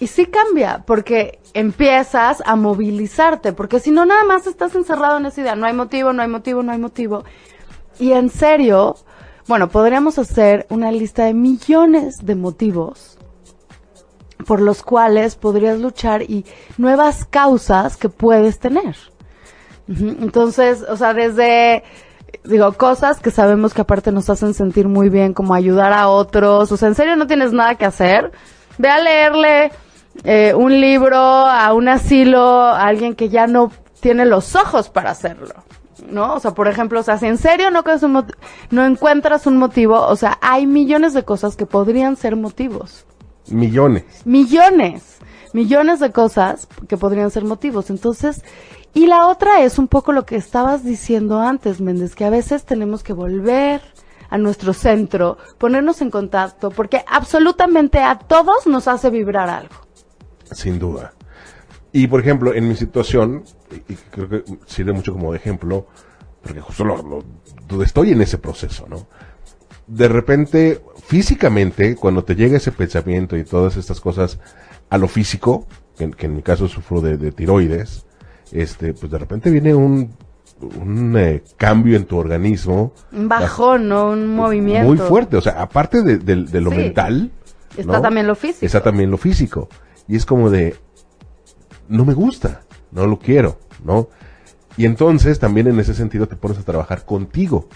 Y 0.00 0.06
sí 0.06 0.26
cambia, 0.26 0.84
porque 0.86 1.40
empiezas 1.54 2.40
a 2.46 2.54
movilizarte, 2.54 3.52
porque 3.52 3.80
si 3.80 3.90
no 3.90 4.06
nada 4.06 4.22
más 4.24 4.46
estás 4.46 4.74
encerrado 4.76 5.18
en 5.18 5.26
esa 5.26 5.40
idea, 5.40 5.56
no 5.56 5.66
hay 5.66 5.72
motivo, 5.72 6.12
no 6.12 6.22
hay 6.22 6.28
motivo, 6.28 6.62
no 6.62 6.70
hay 6.70 6.78
motivo. 6.78 7.24
Y 7.98 8.12
en 8.12 8.30
serio, 8.30 8.96
bueno, 9.48 9.68
podríamos 9.68 10.18
hacer 10.18 10.66
una 10.70 10.92
lista 10.92 11.24
de 11.24 11.34
millones 11.34 12.24
de 12.24 12.36
motivos 12.36 13.18
por 14.46 14.60
los 14.60 14.82
cuales 14.82 15.36
podrías 15.36 15.78
luchar 15.78 16.22
y 16.22 16.44
nuevas 16.76 17.24
causas 17.24 17.96
que 17.96 18.08
puedes 18.08 18.58
tener. 18.58 18.96
Entonces, 19.88 20.82
o 20.82 20.96
sea, 20.96 21.14
desde, 21.14 21.82
digo, 22.44 22.72
cosas 22.72 23.20
que 23.20 23.30
sabemos 23.30 23.74
que 23.74 23.82
aparte 23.82 24.12
nos 24.12 24.30
hacen 24.30 24.54
sentir 24.54 24.88
muy 24.88 25.08
bien, 25.08 25.34
como 25.34 25.54
ayudar 25.54 25.92
a 25.92 26.08
otros, 26.08 26.70
o 26.72 26.76
sea, 26.76 26.88
en 26.88 26.94
serio 26.94 27.16
no 27.16 27.26
tienes 27.26 27.52
nada 27.52 27.74
que 27.76 27.84
hacer, 27.84 28.32
ve 28.78 28.88
a 28.88 28.98
leerle 28.98 29.72
eh, 30.24 30.54
un 30.54 30.80
libro 30.80 31.18
a 31.18 31.72
un 31.74 31.88
asilo, 31.88 32.40
a 32.40 32.86
alguien 32.86 33.14
que 33.14 33.28
ya 33.28 33.46
no 33.46 33.70
tiene 34.00 34.24
los 34.26 34.56
ojos 34.56 34.88
para 34.88 35.10
hacerlo. 35.10 35.54
¿No? 36.10 36.34
O 36.34 36.40
sea, 36.40 36.52
por 36.52 36.68
ejemplo, 36.68 37.00
o 37.00 37.02
sea, 37.02 37.18
si 37.18 37.26
en 37.26 37.36
serio 37.36 37.70
no, 37.70 37.82
no 38.70 38.86
encuentras 38.86 39.46
un 39.46 39.58
motivo, 39.58 40.00
o 40.00 40.16
sea, 40.16 40.38
hay 40.40 40.66
millones 40.66 41.12
de 41.12 41.24
cosas 41.24 41.56
que 41.56 41.66
podrían 41.66 42.16
ser 42.16 42.36
motivos 42.36 43.04
Millones. 43.50 44.04
millones, 44.24 45.18
millones 45.52 46.00
de 46.00 46.12
cosas 46.12 46.68
que 46.88 46.96
podrían 46.96 47.30
ser 47.30 47.44
motivos. 47.44 47.90
Entonces, 47.90 48.42
y 48.94 49.06
la 49.06 49.26
otra 49.28 49.62
es 49.62 49.78
un 49.78 49.88
poco 49.88 50.12
lo 50.12 50.24
que 50.26 50.36
estabas 50.36 50.84
diciendo 50.84 51.40
antes, 51.40 51.80
Méndez, 51.80 52.14
que 52.14 52.24
a 52.24 52.30
veces 52.30 52.64
tenemos 52.64 53.02
que 53.02 53.12
volver 53.12 53.80
a 54.30 54.38
nuestro 54.38 54.72
centro, 54.72 55.38
ponernos 55.58 56.00
en 56.02 56.10
contacto, 56.10 56.70
porque 56.70 57.02
absolutamente 57.06 57.98
a 58.00 58.18
todos 58.18 58.66
nos 58.66 58.88
hace 58.88 59.10
vibrar 59.10 59.48
algo. 59.48 59.74
Sin 60.52 60.78
duda. 60.78 61.12
Y 61.92 62.06
por 62.06 62.20
ejemplo, 62.20 62.52
en 62.54 62.68
mi 62.68 62.76
situación, 62.76 63.44
y 63.88 63.94
creo 63.94 64.28
que 64.28 64.44
sirve 64.66 64.92
mucho 64.92 65.12
como 65.12 65.34
ejemplo, 65.34 65.86
porque 66.42 66.60
justo 66.60 66.84
lo, 66.84 67.24
lo- 67.68 67.82
estoy 67.82 68.12
en 68.12 68.20
ese 68.22 68.38
proceso, 68.38 68.86
¿no? 68.88 69.06
De 69.86 70.08
repente, 70.08 70.82
físicamente, 71.06 71.96
cuando 71.96 72.22
te 72.24 72.34
llega 72.36 72.58
ese 72.58 72.72
pensamiento 72.72 73.36
y 73.36 73.44
todas 73.44 73.76
estas 73.78 74.00
cosas 74.00 74.38
a 74.90 74.98
lo 74.98 75.08
físico, 75.08 75.66
que, 75.96 76.10
en 76.26 76.34
mi 76.36 76.42
caso 76.42 76.68
sufro 76.68 77.00
de, 77.00 77.16
de 77.16 77.32
tiroides, 77.32 78.04
este, 78.52 78.94
pues 78.94 79.10
de 79.12 79.18
repente 79.18 79.50
viene 79.50 79.74
un, 79.74 80.10
un 80.80 81.16
eh, 81.16 81.42
cambio 81.56 81.96
en 81.96 82.04
tu 82.04 82.16
organismo. 82.16 82.92
Un 83.12 83.28
bajón, 83.28 83.88
¿no? 83.88 84.10
Un 84.10 84.34
movimiento. 84.34 84.88
Muy 84.88 84.98
fuerte, 84.98 85.36
o 85.36 85.40
sea, 85.40 85.60
aparte 85.62 86.02
de, 86.02 86.18
de- 86.18 86.44
de 86.44 86.60
lo 86.60 86.70
Sí. 86.70 86.76
mental, 86.76 87.30
Está 87.76 87.92
¿no? 87.92 88.00
también 88.02 88.26
lo 88.26 88.34
físico. 88.34 88.66
Está 88.66 88.82
también 88.82 89.10
lo 89.10 89.18
físico. 89.18 89.68
Y 90.08 90.16
es 90.16 90.24
como 90.26 90.50
de, 90.50 90.74
no 91.88 92.04
me 92.04 92.14
gusta, 92.14 92.62
no 92.90 93.06
lo 93.06 93.18
quiero, 93.18 93.58
¿no? 93.84 94.08
Y 94.76 94.84
entonces 94.84 95.38
también 95.38 95.66
en 95.66 95.78
ese 95.80 95.94
sentido 95.94 96.26
te 96.28 96.36
pones 96.36 96.58
a 96.58 96.62
trabajar 96.62 97.04
contigo. 97.04 97.68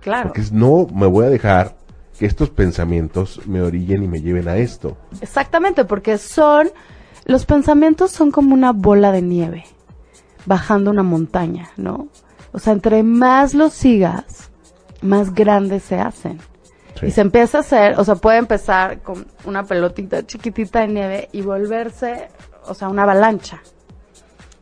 Claro. 0.00 0.28
Porque 0.28 0.40
es, 0.40 0.52
no 0.52 0.86
me 0.94 1.06
voy 1.06 1.26
a 1.26 1.28
dejar 1.28 1.76
que 2.18 2.26
estos 2.26 2.50
pensamientos 2.50 3.40
me 3.46 3.60
orillen 3.60 4.02
y 4.04 4.08
me 4.08 4.22
lleven 4.22 4.48
a 4.48 4.56
esto. 4.56 4.96
Exactamente, 5.20 5.84
porque 5.84 6.16
son, 6.18 6.68
los 7.24 7.44
pensamientos 7.44 8.10
son 8.12 8.30
como 8.30 8.54
una 8.54 8.72
bola 8.72 9.10
de 9.12 9.22
nieve 9.22 9.64
bajando 10.46 10.90
una 10.90 11.02
montaña, 11.02 11.70
¿no? 11.76 12.08
O 12.52 12.58
sea, 12.58 12.72
entre 12.72 13.02
más 13.02 13.52
los 13.52 13.74
sigas, 13.74 14.50
más 15.02 15.34
grandes 15.34 15.82
se 15.82 15.98
hacen. 15.98 16.38
Sí. 16.98 17.06
Y 17.06 17.10
se 17.10 17.20
empieza 17.20 17.58
a 17.58 17.60
hacer, 17.60 17.98
o 17.98 18.04
sea, 18.04 18.14
puede 18.14 18.38
empezar 18.38 19.02
con 19.02 19.26
una 19.44 19.64
pelotita 19.64 20.24
chiquitita 20.24 20.80
de 20.80 20.88
nieve 20.88 21.28
y 21.32 21.42
volverse, 21.42 22.28
o 22.66 22.72
sea, 22.72 22.88
una 22.88 23.02
avalancha. 23.02 23.60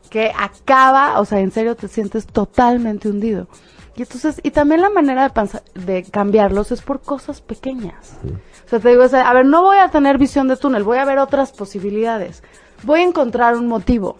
Que 0.09 0.31
acaba, 0.37 1.19
o 1.19 1.25
sea, 1.25 1.39
en 1.39 1.51
serio 1.51 1.75
te 1.75 1.87
sientes 1.87 2.25
totalmente 2.25 3.07
hundido. 3.07 3.47
Y 3.95 4.01
entonces, 4.01 4.41
y 4.43 4.51
también 4.51 4.81
la 4.81 4.89
manera 4.89 5.31
de, 5.73 6.03
cambiarlos 6.03 6.71
es 6.71 6.81
por 6.81 7.01
cosas 7.01 7.39
pequeñas. 7.39 8.17
O 8.65 8.69
sea, 8.69 8.79
te 8.79 8.89
digo, 8.89 9.03
o 9.03 9.07
sea, 9.07 9.29
a 9.29 9.33
ver, 9.33 9.45
no 9.45 9.61
voy 9.61 9.77
a 9.77 9.89
tener 9.89 10.17
visión 10.17 10.49
de 10.49 10.57
túnel, 10.57 10.83
voy 10.83 10.97
a 10.97 11.05
ver 11.05 11.17
otras 11.17 11.53
posibilidades. 11.53 12.43
Voy 12.83 12.99
a 12.99 13.03
encontrar 13.03 13.55
un 13.55 13.67
motivo. 13.67 14.17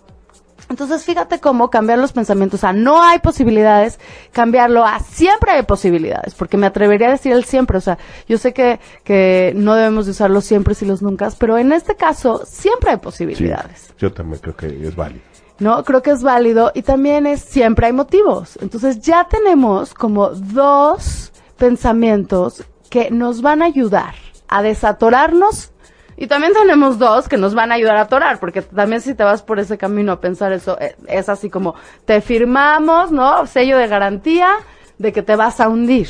Entonces, 0.69 1.04
fíjate 1.04 1.39
cómo 1.39 1.69
cambiar 1.69 1.99
los 1.99 2.12
pensamientos 2.13 2.63
a 2.63 2.73
no 2.73 3.04
hay 3.04 3.19
posibilidades, 3.19 3.99
cambiarlo 4.32 4.84
a 4.86 4.99
siempre 4.99 5.51
hay 5.51 5.63
posibilidades, 5.63 6.34
porque 6.36 6.58
me 6.58 6.65
atrevería 6.67 7.08
a 7.10 7.12
decir 7.12 7.34
el 7.34 7.45
siempre, 7.45 7.78
o 7.78 7.82
sea, 7.82 7.97
yo 8.28 8.38
sé 8.38 8.54
que, 8.54 8.80
que 9.04 9.54
no 9.56 9.75
debemos 9.75 10.06
de 10.06 10.12
usar 10.12 10.32
los 10.32 10.43
siempre 10.45 10.75
y 10.80 10.86
los 10.86 11.01
nunca, 11.01 11.30
pero 11.38 11.58
en 11.58 11.71
este 11.71 11.95
caso 11.95 12.41
siempre 12.45 12.89
hay 12.91 12.97
Sí, 12.97 13.01
posibilidades. 13.04 13.93
yo 13.97 14.12
también 14.12 14.39
creo 14.41 14.56
que 14.56 14.67
es 14.88 14.95
válido. 14.95 15.21
¿no? 15.60 15.84
Creo 15.86 16.01
que 16.01 16.12
es 16.12 16.21
válido 16.21 16.71
y 16.75 16.82
también 16.82 17.25
es 17.28 17.41
siempre 17.41 17.86
hay 17.86 17.93
motivos. 17.93 18.58
Entonces 18.62 18.99
ya 18.99 19.25
tenemos 19.30 19.93
como 19.93 20.30
dos 20.32 21.32
pensamientos 21.58 22.63
que 22.89 23.12
nos 23.12 23.41
van 23.41 23.62
a 23.62 23.65
ayudar 23.65 24.15
a 24.47 24.62
desatorarnos 24.62 25.71
y 26.17 26.28
también 26.28 26.54
tenemos 26.54 26.97
dos 26.97 27.28
que 27.28 27.38
nos 27.38 27.54
van 27.54 27.71
a 27.71 27.75
ayudar 27.75 27.97
a 27.97 28.01
atorar, 28.01 28.39
porque 28.39 28.62
también 28.62 29.01
si 29.01 29.13
te 29.15 29.23
vas 29.23 29.41
por 29.41 29.60
ese 29.60 29.78
camino 29.78 30.13
a 30.13 30.21
pensar 30.21 30.54
eso, 30.54 30.78
eh, 30.80 30.95
es 31.08 31.28
así 31.28 31.49
como 31.49 31.75
te 32.06 32.21
firmamos, 32.21 33.12
¿no? 33.12 33.45
Sello 33.47 33.78
de 33.78 33.88
garantía 33.88 34.49
de 34.97 35.12
que 35.12 35.21
te 35.21 35.36
vas 35.36 35.60
a 35.60 35.67
hundir. 35.67 36.08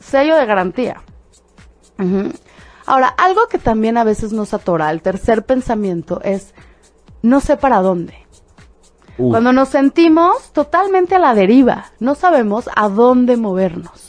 Sello 0.00 0.36
de 0.36 0.46
garantía. 0.46 1.02
Ahora, 2.86 3.08
algo 3.08 3.46
que 3.48 3.58
también 3.58 3.96
a 3.96 4.04
veces 4.04 4.32
nos 4.32 4.52
atora, 4.52 4.90
el 4.90 5.00
tercer 5.00 5.44
pensamiento 5.44 6.20
es 6.22 6.54
no 7.22 7.40
sé 7.40 7.56
para 7.56 7.80
dónde. 7.80 8.14
Uh, 9.16 9.30
Cuando 9.30 9.52
nos 9.52 9.68
sentimos 9.68 10.52
totalmente 10.52 11.14
a 11.14 11.20
la 11.20 11.34
deriva, 11.34 11.92
no 12.00 12.16
sabemos 12.16 12.68
a 12.74 12.88
dónde 12.88 13.36
movernos. 13.36 14.03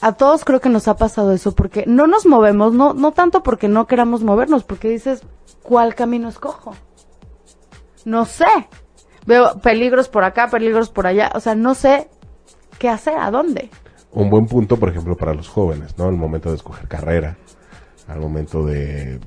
A 0.00 0.12
todos 0.12 0.44
creo 0.44 0.60
que 0.60 0.68
nos 0.68 0.86
ha 0.88 0.96
pasado 0.96 1.32
eso 1.32 1.52
porque 1.52 1.84
no 1.86 2.06
nos 2.06 2.24
movemos, 2.26 2.72
no, 2.72 2.94
no 2.94 3.12
tanto 3.12 3.42
porque 3.42 3.68
no 3.68 3.86
queramos 3.86 4.22
movernos, 4.22 4.62
porque 4.62 4.88
dices, 4.88 5.22
¿cuál 5.62 5.94
camino 5.94 6.28
escojo? 6.28 6.74
No 8.04 8.24
sé. 8.24 8.46
Veo 9.26 9.58
peligros 9.58 10.08
por 10.08 10.24
acá, 10.24 10.48
peligros 10.48 10.88
por 10.88 11.06
allá, 11.06 11.30
o 11.34 11.40
sea, 11.40 11.54
no 11.54 11.74
sé 11.74 12.08
qué 12.78 12.88
hacer, 12.88 13.18
a 13.18 13.30
dónde. 13.30 13.70
un 14.12 14.30
buen 14.30 14.46
punto, 14.46 14.76
por 14.78 14.88
ejemplo, 14.88 15.16
para 15.16 15.34
los 15.34 15.48
jóvenes, 15.48 15.98
¿no? 15.98 16.06
Al 16.06 16.16
momento 16.16 16.48
de 16.50 16.56
escoger 16.56 16.88
carrera, 16.88 17.36
al 18.06 18.20
momento 18.20 18.64
de, 18.64 19.20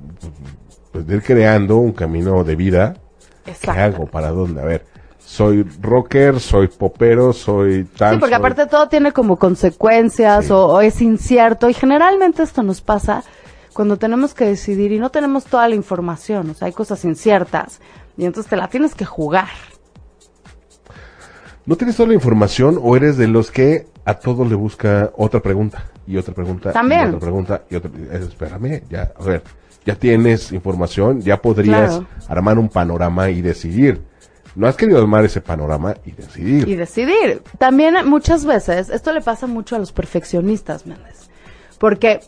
pues, 0.92 1.06
de 1.06 1.16
ir 1.18 1.22
creando 1.22 1.78
un 1.78 1.92
camino 1.92 2.44
de 2.44 2.56
vida. 2.56 2.96
¿Qué 3.46 3.52
Exacto. 3.52 3.82
hago? 3.82 4.06
¿Para 4.08 4.32
dónde? 4.32 4.62
A 4.62 4.66
ver, 4.66 4.86
soy 5.32 5.64
rocker, 5.82 6.42
soy 6.42 6.68
popero, 6.68 7.32
soy 7.32 7.86
tal. 7.98 8.16
Sí, 8.16 8.20
porque 8.20 8.36
soy- 8.36 8.40
aparte 8.40 8.66
todo 8.66 8.90
tiene 8.90 9.14
como 9.14 9.38
consecuencias 9.38 10.48
Sí. 10.48 10.52
o, 10.52 10.66
o 10.66 10.82
es 10.82 11.02
incierto 11.02 11.70
y 11.70 11.74
generalmente 11.74 12.44
esto 12.44 12.64
nos 12.64 12.82
pasa 12.82 13.24
cuando 13.72 13.96
tenemos 13.96 14.34
que 14.34 14.44
decidir 14.44 14.92
y 14.92 15.00
no 15.00 15.10
tenemos 15.10 15.46
toda 15.46 15.70
la 15.70 15.76
información, 15.76 16.50
o 16.50 16.54
sea, 16.54 16.66
hay 16.66 16.74
cosas 16.74 17.06
inciertas 17.06 17.80
y 18.18 18.26
entonces 18.26 18.50
te 18.50 18.58
la 18.58 18.68
tienes 18.68 18.94
que 18.94 19.06
jugar. 19.06 19.48
¿No 21.66 21.78
tienes 21.78 21.96
toda 21.96 22.10
la 22.10 22.16
información 22.16 22.78
o 22.82 22.98
eres 22.98 23.16
de 23.16 23.28
los 23.30 23.52
que 23.52 23.88
a 24.04 24.16
todos 24.16 24.50
le 24.50 24.56
busca 24.56 25.12
otra 25.16 25.40
pregunta 25.40 25.86
y 26.08 26.18
otra 26.18 26.34
pregunta 26.34 26.74
También. 26.74 27.04
y 27.04 27.08
otra 27.08 27.20
pregunta 27.20 27.62
y 27.70 27.76
otra? 27.76 27.92
eh, 28.12 28.26
Espérame, 28.28 28.82
ya, 28.90 29.14
a 29.18 29.24
ver, 29.24 29.44
ya 29.86 29.96
tienes 29.96 30.52
información, 30.52 31.22
ya 31.22 31.42
podrías 31.42 31.92
Claro. 31.92 32.06
armar 32.28 32.60
un 32.60 32.68
panorama 32.68 33.30
y 33.30 33.42
decidir. 33.42 34.02
No 34.56 34.68
has 34.68 34.76
querido 34.76 35.00
armar 35.00 35.24
ese 35.26 35.42
panorama 35.42 35.96
y 36.06 36.12
decidir. 36.12 36.68
y 36.68 36.76
decidir. 36.76 37.42
También 37.58 37.96
muchas 38.08 38.46
veces, 38.46 38.90
esto 38.90 39.14
le 39.14 39.22
pasa 39.22 39.48
mucho 39.48 39.76
a 39.76 39.80
los 39.80 39.92
perfeccionistas, 39.92 40.86
Méndez, 40.86 41.30
porque 41.80 42.20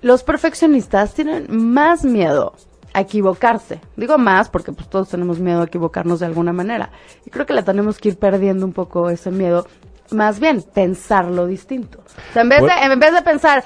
los 0.00 0.22
perfeccionistas 0.24 1.14
tienen 1.14 1.46
más 1.48 2.04
miedo 2.04 2.54
a 2.92 3.00
equivocarse. 3.00 3.80
Digo 3.96 4.18
más 4.18 4.48
porque 4.48 4.72
pues 4.72 4.88
todos 4.88 5.08
tenemos 5.08 5.38
miedo 5.38 5.62
a 5.62 5.64
equivocarnos 5.64 6.20
de 6.20 6.26
alguna 6.26 6.52
manera. 6.52 6.90
Y 7.24 7.30
creo 7.30 7.46
que 7.46 7.54
le 7.54 7.62
tenemos 7.62 7.98
que 7.98 8.10
ir 8.10 8.18
perdiendo 8.18 8.66
un 8.66 8.72
poco 8.72 9.10
ese 9.10 9.30
miedo. 9.30 9.66
Más 10.10 10.40
bien, 10.40 10.62
pensarlo 10.62 11.46
distinto. 11.46 11.98
O 11.98 12.32
sea, 12.32 12.42
en 12.42 12.48
vez, 12.48 12.62
de, 12.62 12.70
en 12.70 12.98
vez 12.98 13.12
de 13.12 13.22
pensar, 13.22 13.62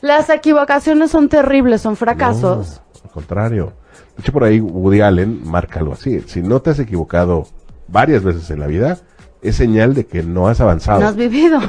las 0.00 0.28
equivocaciones 0.28 1.10
son 1.10 1.28
terribles, 1.28 1.82
son 1.82 1.96
fracasos. 1.96 2.80
No, 2.80 3.00
al 3.04 3.10
contrario. 3.10 3.72
De 4.16 4.22
hecho, 4.22 4.32
por 4.32 4.44
ahí 4.44 4.60
Woody 4.60 5.00
Allen 5.00 5.42
marca 5.44 5.80
algo 5.80 5.94
así. 5.94 6.20
Si 6.26 6.40
no 6.40 6.60
te 6.60 6.70
has 6.70 6.78
equivocado 6.78 7.46
varias 7.88 8.22
veces 8.22 8.50
en 8.50 8.60
la 8.60 8.66
vida, 8.66 8.98
es 9.42 9.56
señal 9.56 9.94
de 9.94 10.06
que 10.06 10.22
no 10.22 10.48
has 10.48 10.60
avanzado. 10.60 11.00
No 11.00 11.08
has 11.08 11.16
vivido. 11.16 11.60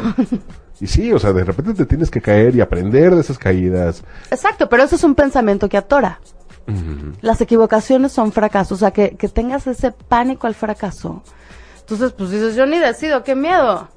Y 0.81 0.87
sí, 0.87 1.13
o 1.13 1.19
sea, 1.19 1.31
de 1.31 1.43
repente 1.43 1.73
te 1.73 1.85
tienes 1.85 2.11
que 2.11 2.21
caer 2.21 2.55
y 2.55 2.61
aprender 2.61 3.15
de 3.15 3.21
esas 3.21 3.37
caídas. 3.37 4.03
Exacto, 4.29 4.67
pero 4.67 4.83
eso 4.83 4.95
es 4.95 5.03
un 5.03 5.15
pensamiento 5.15 5.69
que 5.69 5.77
atora. 5.77 6.19
Las 7.21 7.39
equivocaciones 7.41 8.11
son 8.11 8.31
fracasos, 8.31 8.71
o 8.71 8.79
sea, 8.79 8.91
que, 8.91 9.15
que 9.15 9.29
tengas 9.29 9.67
ese 9.67 9.91
pánico 9.91 10.47
al 10.47 10.55
fracaso. 10.55 11.23
Entonces, 11.79 12.11
pues 12.11 12.31
dices, 12.31 12.55
yo 12.55 12.65
ni 12.65 12.79
decido, 12.79 13.23
qué 13.23 13.35
miedo. 13.35 13.87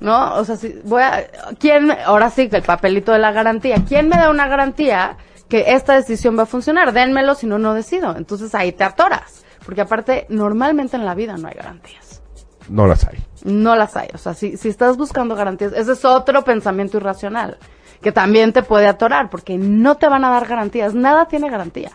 ¿No? 0.00 0.34
O 0.36 0.44
sea, 0.44 0.56
si 0.56 0.80
voy 0.84 1.02
a... 1.02 1.26
¿Quién, 1.58 1.90
ahora 2.04 2.30
sí, 2.30 2.48
que 2.48 2.56
el 2.56 2.62
papelito 2.62 3.12
de 3.12 3.18
la 3.18 3.30
garantía, 3.30 3.84
¿quién 3.86 4.08
me 4.08 4.16
da 4.16 4.30
una 4.30 4.48
garantía 4.48 5.18
que 5.48 5.64
esta 5.68 5.94
decisión 5.94 6.38
va 6.38 6.42
a 6.42 6.46
funcionar? 6.46 6.92
Dénmelo, 6.92 7.34
si 7.34 7.46
no, 7.46 7.58
no 7.58 7.74
decido. 7.74 8.16
Entonces 8.16 8.54
ahí 8.54 8.72
te 8.72 8.84
atoras. 8.84 9.44
Porque 9.64 9.80
aparte, 9.80 10.26
normalmente 10.28 10.96
en 10.96 11.04
la 11.04 11.14
vida 11.14 11.36
no 11.36 11.48
hay 11.48 11.54
garantías. 11.54 12.22
No 12.68 12.86
las 12.86 13.06
hay. 13.06 13.18
No 13.44 13.76
las 13.76 13.96
hay. 13.96 14.08
O 14.14 14.18
sea, 14.18 14.34
si, 14.34 14.56
si 14.56 14.68
estás 14.68 14.96
buscando 14.96 15.34
garantías, 15.34 15.72
ese 15.72 15.92
es 15.92 16.04
otro 16.04 16.42
pensamiento 16.42 16.96
irracional 16.96 17.58
que 18.00 18.12
también 18.12 18.52
te 18.52 18.62
puede 18.62 18.86
atorar 18.86 19.30
porque 19.30 19.56
no 19.58 19.96
te 19.96 20.08
van 20.08 20.24
a 20.24 20.30
dar 20.30 20.46
garantías. 20.46 20.94
Nada 20.94 21.26
tiene 21.26 21.50
garantía. 21.50 21.92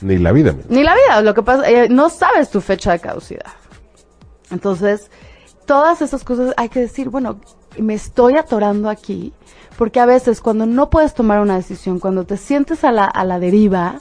Ni 0.00 0.18
la 0.18 0.32
vida 0.32 0.52
misma. 0.52 0.74
Ni 0.74 0.82
la 0.82 0.94
vida. 0.94 1.22
Lo 1.22 1.34
que 1.34 1.42
pasa, 1.42 1.68
eh, 1.68 1.88
no 1.88 2.10
sabes 2.10 2.50
tu 2.50 2.60
fecha 2.60 2.92
de 2.92 3.00
caducidad. 3.00 3.52
Entonces, 4.50 5.10
todas 5.64 6.02
esas 6.02 6.22
cosas 6.22 6.52
hay 6.56 6.68
que 6.68 6.80
decir, 6.80 7.08
bueno, 7.08 7.40
me 7.78 7.94
estoy 7.94 8.36
atorando 8.36 8.88
aquí 8.88 9.32
porque 9.76 10.00
a 10.00 10.06
veces 10.06 10.40
cuando 10.40 10.66
no 10.66 10.90
puedes 10.90 11.14
tomar 11.14 11.40
una 11.40 11.56
decisión, 11.56 11.98
cuando 11.98 12.24
te 12.24 12.36
sientes 12.36 12.84
a 12.84 12.92
la, 12.92 13.04
a 13.04 13.24
la 13.24 13.38
deriva, 13.38 14.00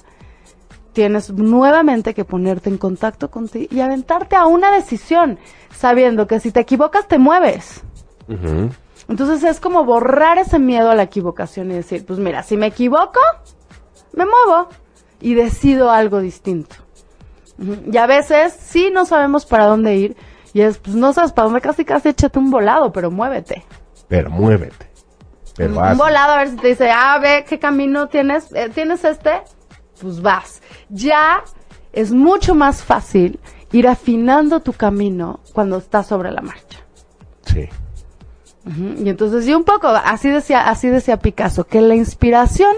tienes 0.93 1.29
nuevamente 1.31 2.13
que 2.13 2.23
ponerte 2.23 2.69
en 2.69 2.77
contacto 2.77 3.29
contigo 3.29 3.67
y 3.69 3.81
aventarte 3.81 4.35
a 4.35 4.45
una 4.45 4.71
decisión, 4.71 5.37
sabiendo 5.75 6.27
que 6.27 6.39
si 6.39 6.51
te 6.51 6.61
equivocas 6.61 7.07
te 7.07 7.17
mueves. 7.17 7.83
Entonces 9.07 9.43
es 9.43 9.59
como 9.59 9.83
borrar 9.83 10.37
ese 10.37 10.57
miedo 10.57 10.89
a 10.89 10.95
la 10.95 11.03
equivocación 11.03 11.69
y 11.71 11.75
decir, 11.75 12.05
pues 12.05 12.17
mira, 12.17 12.41
si 12.43 12.57
me 12.57 12.67
equivoco, 12.67 13.19
me 14.13 14.25
muevo 14.25 14.69
y 15.19 15.35
decido 15.35 15.91
algo 15.91 16.21
distinto. 16.21 16.77
Y 17.91 17.97
a 17.97 18.07
veces 18.07 18.53
sí 18.53 18.89
no 18.91 19.05
sabemos 19.05 19.45
para 19.45 19.65
dónde 19.65 19.95
ir 19.95 20.17
y 20.55 20.61
es, 20.61 20.77
pues 20.77 20.95
no 20.95 21.11
sabes 21.11 21.33
para 21.33 21.47
dónde, 21.47 21.59
casi 21.59 21.83
casi 21.83 22.07
échate 22.07 22.39
un 22.39 22.49
volado, 22.49 22.93
pero 22.93 23.11
muévete. 23.11 23.65
Pero 24.07 24.29
muévete. 24.29 24.89
Pero 25.57 25.77
un, 25.77 25.97
volado 25.97 26.31
a 26.31 26.37
ver 26.37 26.47
si 26.47 26.55
te 26.55 26.69
dice, 26.69 26.89
ah, 26.89 27.19
ve 27.21 27.43
qué 27.45 27.59
camino 27.59 28.07
tienes, 28.07 28.53
Eh, 28.53 28.69
tienes 28.73 29.03
este, 29.03 29.41
pues 29.99 30.21
vas. 30.21 30.61
Ya 30.87 31.43
es 31.91 32.13
mucho 32.13 32.55
más 32.55 32.85
fácil 32.85 33.37
ir 33.73 33.85
afinando 33.85 34.61
tu 34.61 34.71
camino 34.71 35.41
cuando 35.51 35.75
estás 35.75 36.07
sobre 36.07 36.31
la 36.31 36.41
marcha. 36.41 36.79
Sí. 37.41 37.67
Y 39.03 39.09
entonces, 39.09 39.45
y 39.49 39.53
un 39.53 39.65
poco, 39.65 39.89
así 39.89 40.29
decía, 40.29 40.69
así 40.69 40.87
decía 40.87 41.17
Picasso, 41.17 41.65
que 41.65 41.81
la 41.81 41.95
inspiración 41.95 42.73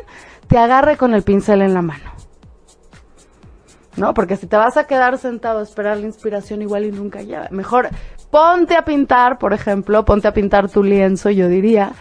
te 0.47 0.57
agarre 0.57 0.97
con 0.97 1.13
el 1.13 1.21
pincel 1.21 1.61
en 1.61 1.75
la 1.75 1.83
mano. 1.83 2.16
¿No? 3.97 4.13
Porque 4.13 4.37
si 4.37 4.47
te 4.47 4.55
vas 4.55 4.77
a 4.77 4.85
quedar 4.85 5.17
sentado 5.17 5.59
a 5.59 5.63
esperar 5.63 5.97
la 5.97 6.05
inspiración 6.05 6.61
igual 6.61 6.85
y 6.85 6.91
nunca 6.91 7.21
llega. 7.21 7.47
Mejor 7.51 7.89
ponte 8.29 8.75
a 8.75 8.85
pintar, 8.85 9.39
por 9.39 9.53
ejemplo, 9.53 10.05
ponte 10.05 10.27
a 10.27 10.33
pintar 10.33 10.69
tu 10.69 10.83
lienzo, 10.83 11.29
yo 11.31 11.47
diría. 11.47 11.93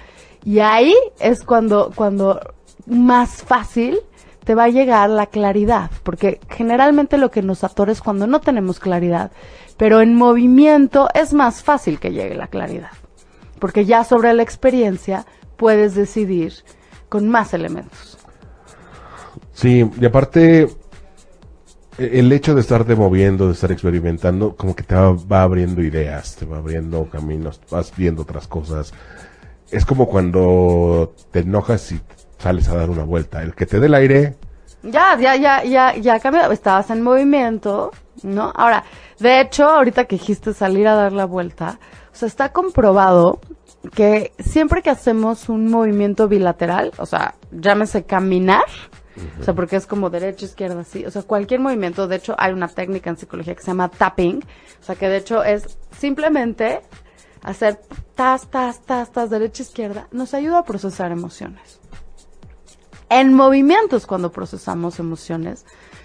Y 0.44 0.60
ahí 0.60 0.94
es 1.18 1.42
cuando, 1.42 1.90
cuando 1.94 2.40
más 2.86 3.42
fácil 3.42 3.98
te 4.44 4.54
va 4.54 4.64
a 4.64 4.68
llegar 4.68 5.10
la 5.10 5.26
claridad, 5.26 5.90
porque 6.04 6.38
generalmente 6.48 7.18
lo 7.18 7.32
que 7.32 7.42
nos 7.42 7.64
atora 7.64 7.90
es 7.90 8.00
cuando 8.00 8.28
no 8.28 8.40
tenemos 8.40 8.78
claridad, 8.78 9.32
pero 9.76 10.00
en 10.00 10.14
movimiento 10.14 11.08
es 11.14 11.34
más 11.34 11.64
fácil 11.64 11.98
que 11.98 12.12
llegue 12.12 12.36
la 12.36 12.46
claridad, 12.46 12.92
porque 13.58 13.84
ya 13.84 14.04
sobre 14.04 14.32
la 14.34 14.44
experiencia 14.44 15.26
puedes 15.56 15.96
decidir 15.96 16.52
con 17.08 17.28
más 17.28 17.54
elementos. 17.54 18.18
Sí, 19.52 19.90
y 20.00 20.04
aparte, 20.04 20.68
el 21.98 22.32
hecho 22.32 22.54
de 22.54 22.60
estarte 22.60 22.94
moviendo, 22.94 23.46
de 23.46 23.52
estar 23.52 23.72
experimentando, 23.72 24.54
como 24.56 24.74
que 24.76 24.82
te 24.82 24.94
va, 24.94 25.12
va 25.12 25.42
abriendo 25.42 25.82
ideas, 25.82 26.36
te 26.36 26.44
va 26.44 26.58
abriendo 26.58 27.08
caminos, 27.10 27.60
vas 27.70 27.92
viendo 27.96 28.22
otras 28.22 28.46
cosas. 28.46 28.92
Es 29.70 29.84
como 29.84 30.06
cuando 30.08 31.14
te 31.30 31.40
enojas 31.40 31.92
y 31.92 32.00
sales 32.38 32.68
a 32.68 32.76
dar 32.76 32.90
una 32.90 33.04
vuelta. 33.04 33.42
El 33.42 33.54
que 33.54 33.66
te 33.66 33.80
dé 33.80 33.86
el 33.86 33.94
aire, 33.94 34.34
Ya, 34.82 35.16
ya, 35.18 35.36
ya, 35.36 35.64
ya, 35.64 35.96
ya 35.96 36.20
cambió. 36.20 36.50
Estabas 36.52 36.90
en 36.90 37.02
movimiento, 37.02 37.90
¿no? 38.22 38.52
Ahora, 38.54 38.84
de 39.18 39.40
hecho, 39.40 39.64
ahorita 39.64 40.04
que 40.04 40.16
dijiste 40.16 40.52
salir 40.52 40.86
a 40.86 40.94
dar 40.94 41.12
la 41.12 41.24
vuelta, 41.24 41.78
o 42.12 42.16
sea, 42.16 42.28
está 42.28 42.52
comprobado 42.52 43.40
que 43.94 44.32
siempre 44.38 44.82
que 44.82 44.90
hacemos 44.90 45.48
un 45.48 45.70
movimiento 45.70 46.28
bilateral, 46.28 46.92
o 46.98 47.06
sea, 47.06 47.34
llámese 47.50 48.04
caminar, 48.04 48.64
o 49.40 49.44
sea, 49.44 49.54
porque 49.54 49.76
es 49.76 49.86
como 49.86 50.10
derecha, 50.10 50.44
izquierda, 50.44 50.80
así, 50.80 51.04
o 51.04 51.10
sea, 51.10 51.22
cualquier 51.22 51.60
movimiento, 51.60 52.08
de 52.08 52.16
hecho, 52.16 52.34
hay 52.38 52.52
una 52.52 52.68
técnica 52.68 53.10
en 53.10 53.16
psicología 53.16 53.54
que 53.54 53.62
se 53.62 53.68
llama 53.68 53.88
tapping, 53.88 54.44
o 54.80 54.84
sea, 54.84 54.94
que 54.94 55.08
de 55.08 55.16
hecho 55.18 55.42
es 55.42 55.78
simplemente 55.96 56.82
hacer 57.42 57.80
tas, 58.14 58.48
tas, 58.48 58.80
tas, 58.80 59.12
tas, 59.12 59.30
derecha, 59.30 59.62
izquierda, 59.62 60.08
nos 60.12 60.34
ayuda 60.34 60.58
a 60.58 60.64
procesar 60.64 61.12
emociones 61.12 61.80
en 63.08 63.34
movimientos 63.34 64.06
cuando 64.06 64.32
procesamos 64.32 64.98
emociones, 64.98 65.64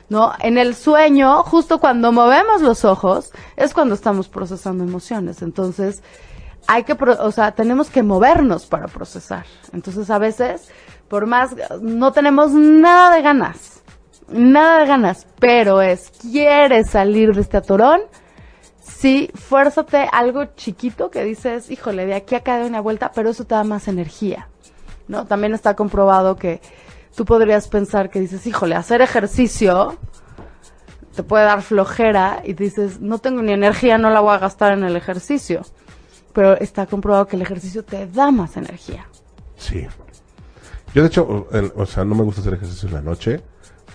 ¿no? 0.10 0.34
En 0.40 0.58
el 0.58 0.76
sueño, 0.76 1.44
justo 1.44 1.80
cuando 1.80 2.12
movemos 2.12 2.62
los 2.62 2.86
ojos, 2.86 3.32
es 3.56 3.74
cuando 3.74 3.96
estamos 3.96 4.28
procesando 4.28 4.84
emociones. 4.84 5.42
Entonces, 5.42 6.04
hay 6.68 6.84
que, 6.84 6.94
o 6.94 7.32
sea, 7.32 7.54
tenemos 7.54 7.90
que 7.90 8.04
movernos 8.04 8.66
para 8.66 8.88
procesar. 8.88 9.46
Entonces, 9.74 10.10
a 10.10 10.20
veces, 10.20 10.70
por 11.12 11.26
más, 11.26 11.54
no 11.82 12.14
tenemos 12.14 12.54
nada 12.54 13.14
de 13.14 13.22
ganas, 13.22 13.82
nada 14.30 14.80
de 14.80 14.86
ganas, 14.88 15.28
pero 15.42 15.82
es, 15.82 16.10
quieres 16.10 16.90
salir 16.90 17.36
de 17.36 17.42
este 17.42 17.58
atorón, 17.58 18.00
sí, 18.82 19.30
fuérzate 19.36 20.08
algo 20.10 20.46
chiquito 20.56 21.12
que 21.12 21.26
dices, 21.26 21.70
híjole, 21.70 22.06
de 22.06 22.14
aquí 22.14 22.36
a 22.36 22.38
acá 22.38 22.60
de 22.60 22.66
una 22.66 22.80
vuelta, 22.80 23.12
pero 23.14 23.30
eso 23.30 23.44
te 23.44 23.56
da 23.56 23.66
más 23.66 23.90
energía. 23.90 24.48
¿no? 25.10 25.26
También 25.28 25.54
está 25.54 25.76
comprobado 25.76 26.38
que 26.38 26.62
tú 27.14 27.26
podrías 27.26 27.68
pensar 27.68 28.10
que 28.10 28.22
dices, 28.22 28.48
híjole, 28.48 28.76
hacer 28.76 29.02
ejercicio 29.02 29.98
te 31.14 31.24
puede 31.24 31.44
dar 31.44 31.62
flojera 31.62 32.42
y 32.46 32.54
dices, 32.54 33.02
no 33.02 33.18
tengo 33.18 33.42
ni 33.42 33.52
energía, 33.52 33.98
no 33.98 34.12
la 34.12 34.22
voy 34.22 34.34
a 34.34 34.38
gastar 34.38 34.72
en 34.72 34.86
el 34.86 34.96
ejercicio. 34.96 35.64
Pero 36.32 36.58
está 36.58 36.86
comprobado 36.86 37.28
que 37.28 37.36
el 37.36 37.42
ejercicio 37.42 37.84
te 37.84 38.08
da 38.08 38.32
más 38.32 38.56
energía. 38.56 39.10
sí. 39.58 39.86
Yo 40.94 41.02
de 41.04 41.08
hecho, 41.08 41.48
o, 41.76 41.86
sea, 41.86 42.04
no 42.06 42.16
me 42.16 42.24
gusta 42.24 42.42
hacer 42.42 42.54
ejercicio 42.56 42.88
en 42.90 42.94
la 42.96 43.02
noche 43.02 43.42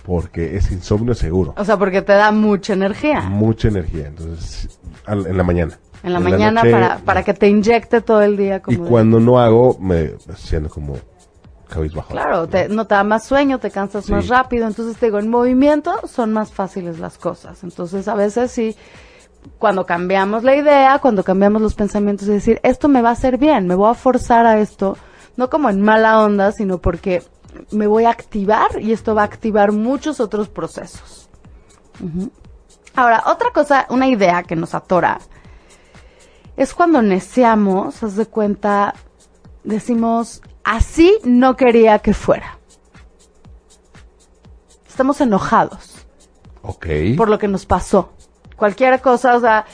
porque 0.05 0.55
es 0.55 0.71
insomnio 0.71 1.13
seguro. 1.13 1.53
O 1.57 1.65
sea, 1.65 1.77
porque 1.77 2.01
te 2.01 2.13
da 2.13 2.31
mucha 2.31 2.73
energía. 2.73 3.21
Mucha 3.21 3.67
energía. 3.67 4.07
Entonces, 4.07 4.79
al- 5.05 5.27
en 5.27 5.37
la 5.37 5.43
mañana. 5.43 5.77
En 6.03 6.13
la 6.13 6.19
mañana 6.19 6.61
noche, 6.63 6.71
para, 6.71 6.97
para 6.99 7.23
que 7.23 7.33
te 7.33 7.47
inyecte 7.47 8.01
todo 8.01 8.21
el 8.21 8.37
día. 8.37 8.61
Como 8.61 8.77
Y 8.77 8.81
de- 8.81 8.87
cuando 8.89 9.19
no 9.19 9.39
hago, 9.39 9.77
me 9.79 10.13
siento 10.37 10.69
como 10.69 10.95
cabizbajo. 11.69 12.09
Claro, 12.13 12.47
te- 12.47 12.69
no 12.69 12.85
te 12.87 12.95
da 12.95 13.03
más 13.03 13.25
sueño, 13.25 13.59
te 13.59 13.69
cansas 13.71 14.05
Sí. 14.05 14.11
más 14.13 14.27
rápido. 14.29 14.65
Entonces, 14.67 14.95
te 14.97 15.07
digo, 15.07 15.19
en 15.19 15.29
movimiento 15.29 16.07
son 16.07 16.31
más 16.31 16.51
fáciles 16.51 16.99
las 16.99 17.17
cosas. 17.17 17.63
Entonces, 17.63 18.07
a 18.07 18.15
veces 18.15 18.51
sí, 18.51 18.75
cuando 19.59 19.85
cambiamos 19.85 20.43
la 20.43 20.55
idea, 20.55 20.99
cuando 20.99 21.23
cambiamos 21.23 21.61
los 21.61 21.73
pensamientos, 21.75 22.27
es 22.29 22.35
decir, 22.35 22.59
esto 22.63 22.87
me 22.87 23.01
va 23.01 23.09
a 23.09 23.13
hacer 23.13 23.37
bien, 23.37 23.67
me 23.67 23.75
voy 23.75 23.89
a 23.91 23.93
forzar 23.93 24.45
a 24.45 24.59
esto, 24.59 24.97
no 25.37 25.49
como 25.49 25.69
en 25.69 25.81
mala 25.81 26.19
onda, 26.21 26.51
sino 26.51 26.79
porque 26.79 27.23
me 27.71 27.87
voy 27.87 28.05
a 28.05 28.09
activar 28.09 28.79
y 28.81 28.91
esto 28.91 29.15
va 29.15 29.21
a 29.21 29.25
activar 29.25 29.71
muchos 29.71 30.19
otros 30.19 30.49
procesos. 30.49 31.29
Ahora, 32.95 33.23
otra 33.27 33.51
cosa, 33.51 33.85
una 33.89 34.07
idea 34.07 34.43
que 34.43 34.55
nos 34.55 34.75
atora, 34.75 35.19
es 36.55 36.73
cuando 36.73 37.01
neceamos, 37.01 38.03
haz 38.03 38.15
de 38.15 38.25
cuenta, 38.25 38.95
decimos, 39.63 40.41
así 40.63 41.17
no 41.23 41.55
quería 41.55 41.99
que 41.99 42.13
fuera. 42.13 42.57
Estamos 44.87 45.21
enojados 45.21 46.07
Ok. 46.63 46.87
por 47.15 47.29
lo 47.29 47.37
que 47.37 47.47
nos 47.47 47.67
pasó. 47.67 48.13
Cualquier 48.57 48.99
cosa, 49.01 49.35
o 49.35 49.39
sea, 49.39 49.65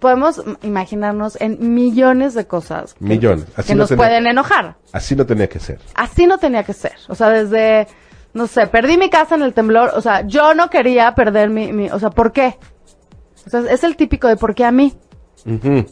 podemos 0.00 0.42
imaginarnos 0.62 1.38
en 1.40 1.74
millones 1.74 2.34
de 2.34 2.46
cosas 2.46 2.94
que, 2.94 3.04
Millones. 3.04 3.44
Así 3.54 3.68
que 3.68 3.74
no 3.74 3.80
nos 3.82 3.90
tenía- 3.90 4.04
pueden 4.04 4.26
enojar. 4.26 4.76
Así 4.92 5.14
no 5.14 5.26
tenía 5.26 5.46
que 5.48 5.60
ser. 5.60 5.78
Así 5.94 6.26
no 6.26 6.38
tenía 6.38 6.64
que 6.64 6.72
ser. 6.72 6.94
O 7.08 7.14
sea, 7.14 7.28
desde, 7.28 7.86
no 8.32 8.46
sé, 8.46 8.66
perdí 8.66 8.96
mi 8.96 9.10
casa 9.10 9.34
en 9.34 9.42
el 9.42 9.52
temblor. 9.52 9.92
O 9.94 10.00
sea, 10.00 10.22
yo 10.26 10.54
no 10.54 10.70
quería 10.70 11.14
perder 11.14 11.50
mi, 11.50 11.72
mi 11.72 11.90
o 11.90 11.98
sea, 11.98 12.10
¿por 12.10 12.32
qué? 12.32 12.56
O 13.46 13.50
sea, 13.50 13.60
es 13.70 13.84
el 13.84 13.94
típico 13.94 14.26
de 14.26 14.36
¿por 14.36 14.54
qué 14.54 14.64
a 14.64 14.72
mí? 14.72 14.94
Ujú. 15.44 15.84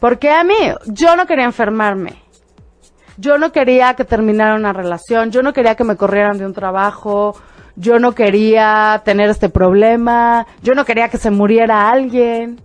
¿Por 0.00 0.18
qué 0.18 0.30
a 0.30 0.42
mí? 0.42 0.56
Yo 0.86 1.14
no 1.14 1.24
quería 1.26 1.44
enfermarme. 1.44 2.20
Yo 3.16 3.38
no 3.38 3.52
quería 3.52 3.94
que 3.94 4.04
terminara 4.04 4.54
una 4.56 4.72
relación. 4.72 5.30
Yo 5.30 5.42
no 5.42 5.52
quería 5.52 5.74
que 5.76 5.84
me 5.84 5.96
corrieran 5.96 6.36
de 6.38 6.46
un 6.46 6.54
trabajo. 6.54 7.36
Yo 7.80 7.98
no 7.98 8.12
quería 8.12 9.00
tener 9.04 9.30
este 9.30 9.48
problema. 9.48 10.46
Yo 10.62 10.74
no 10.74 10.84
quería 10.84 11.08
que 11.08 11.18
se 11.18 11.30
muriera 11.30 11.90
alguien. 11.90 12.60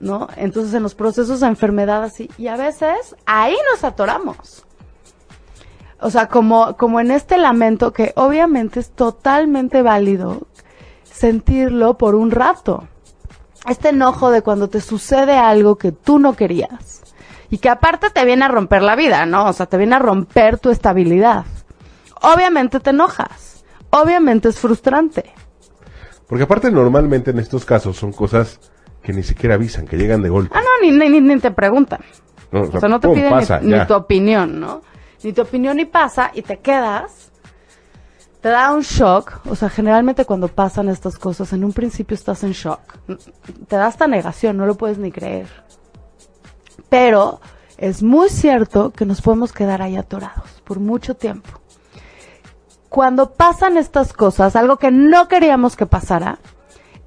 ¿No? 0.00 0.26
Entonces 0.36 0.74
en 0.74 0.82
los 0.82 0.94
procesos 0.94 1.40
de 1.40 1.46
enfermedad 1.46 2.02
así. 2.02 2.28
Y 2.36 2.48
a 2.48 2.56
veces 2.56 3.14
ahí 3.24 3.54
nos 3.70 3.84
atoramos. 3.84 4.64
O 6.00 6.10
sea, 6.10 6.26
como, 6.26 6.76
como 6.76 6.98
en 6.98 7.12
este 7.12 7.38
lamento 7.38 7.92
que 7.92 8.12
obviamente 8.16 8.80
es 8.80 8.90
totalmente 8.90 9.82
válido 9.82 10.48
sentirlo 11.04 11.96
por 11.96 12.16
un 12.16 12.32
rato 12.32 12.88
este 13.68 13.90
enojo 13.90 14.30
de 14.30 14.42
cuando 14.42 14.68
te 14.68 14.80
sucede 14.80 15.36
algo 15.36 15.76
que 15.76 15.92
tú 15.92 16.18
no 16.18 16.34
querías 16.34 17.02
y 17.50 17.58
que 17.58 17.68
aparte 17.68 18.10
te 18.10 18.24
viene 18.24 18.44
a 18.44 18.48
romper 18.48 18.82
la 18.82 18.96
vida, 18.96 19.26
¿no? 19.26 19.46
O 19.46 19.52
sea, 19.52 19.66
te 19.66 19.76
viene 19.76 19.94
a 19.94 19.98
romper 19.98 20.58
tu 20.58 20.70
estabilidad. 20.70 21.44
Obviamente 22.22 22.80
te 22.80 22.90
enojas, 22.90 23.51
obviamente 23.92 24.48
es 24.48 24.58
frustrante. 24.58 25.32
Porque 26.26 26.44
aparte 26.44 26.70
normalmente 26.70 27.30
en 27.30 27.38
estos 27.38 27.64
casos 27.64 27.96
son 27.96 28.12
cosas 28.12 28.58
que 29.02 29.12
ni 29.12 29.22
siquiera 29.22 29.54
avisan, 29.56 29.86
que 29.86 29.96
llegan 29.96 30.22
de 30.22 30.28
golpe. 30.28 30.54
Ah, 30.56 30.60
no, 30.60 30.90
ni, 30.90 30.96
ni, 31.10 31.20
ni 31.20 31.38
te 31.38 31.50
preguntan. 31.50 32.00
No, 32.50 32.62
O 32.62 32.80
sea, 32.80 32.88
no 32.88 33.00
te 33.00 33.08
pum, 33.08 33.16
piden 33.16 33.30
pasa, 33.30 33.60
ni, 33.60 33.72
ni 33.72 33.86
tu 33.86 33.94
opinión, 33.94 34.60
¿no? 34.60 34.82
Ni 35.22 35.32
tu 35.32 35.42
opinión 35.42 35.78
y 35.80 35.84
pasa 35.84 36.30
y 36.34 36.42
te 36.42 36.58
quedas. 36.58 37.32
Te 38.40 38.48
da 38.48 38.72
un 38.72 38.82
shock. 38.82 39.40
O 39.48 39.54
sea, 39.54 39.68
generalmente 39.68 40.24
cuando 40.24 40.48
pasan 40.48 40.88
estas 40.88 41.18
cosas, 41.18 41.52
en 41.52 41.64
un 41.64 41.72
principio 41.72 42.14
estás 42.14 42.42
en 42.44 42.52
shock. 42.52 42.80
Te 43.68 43.76
da 43.76 43.88
esta 43.88 44.06
negación, 44.06 44.56
no 44.56 44.66
lo 44.66 44.74
puedes 44.74 44.98
ni 44.98 45.12
creer. 45.12 45.48
Pero 46.88 47.40
es 47.78 48.02
muy 48.02 48.28
cierto 48.28 48.90
que 48.90 49.06
nos 49.06 49.22
podemos 49.22 49.52
quedar 49.52 49.80
ahí 49.82 49.96
atorados 49.96 50.62
por 50.64 50.80
mucho 50.80 51.14
tiempo. 51.14 51.61
Cuando 52.92 53.30
pasan 53.32 53.78
estas 53.78 54.12
cosas, 54.12 54.54
algo 54.54 54.76
que 54.76 54.90
no 54.90 55.26
queríamos 55.26 55.76
que 55.76 55.86
pasara, 55.86 56.38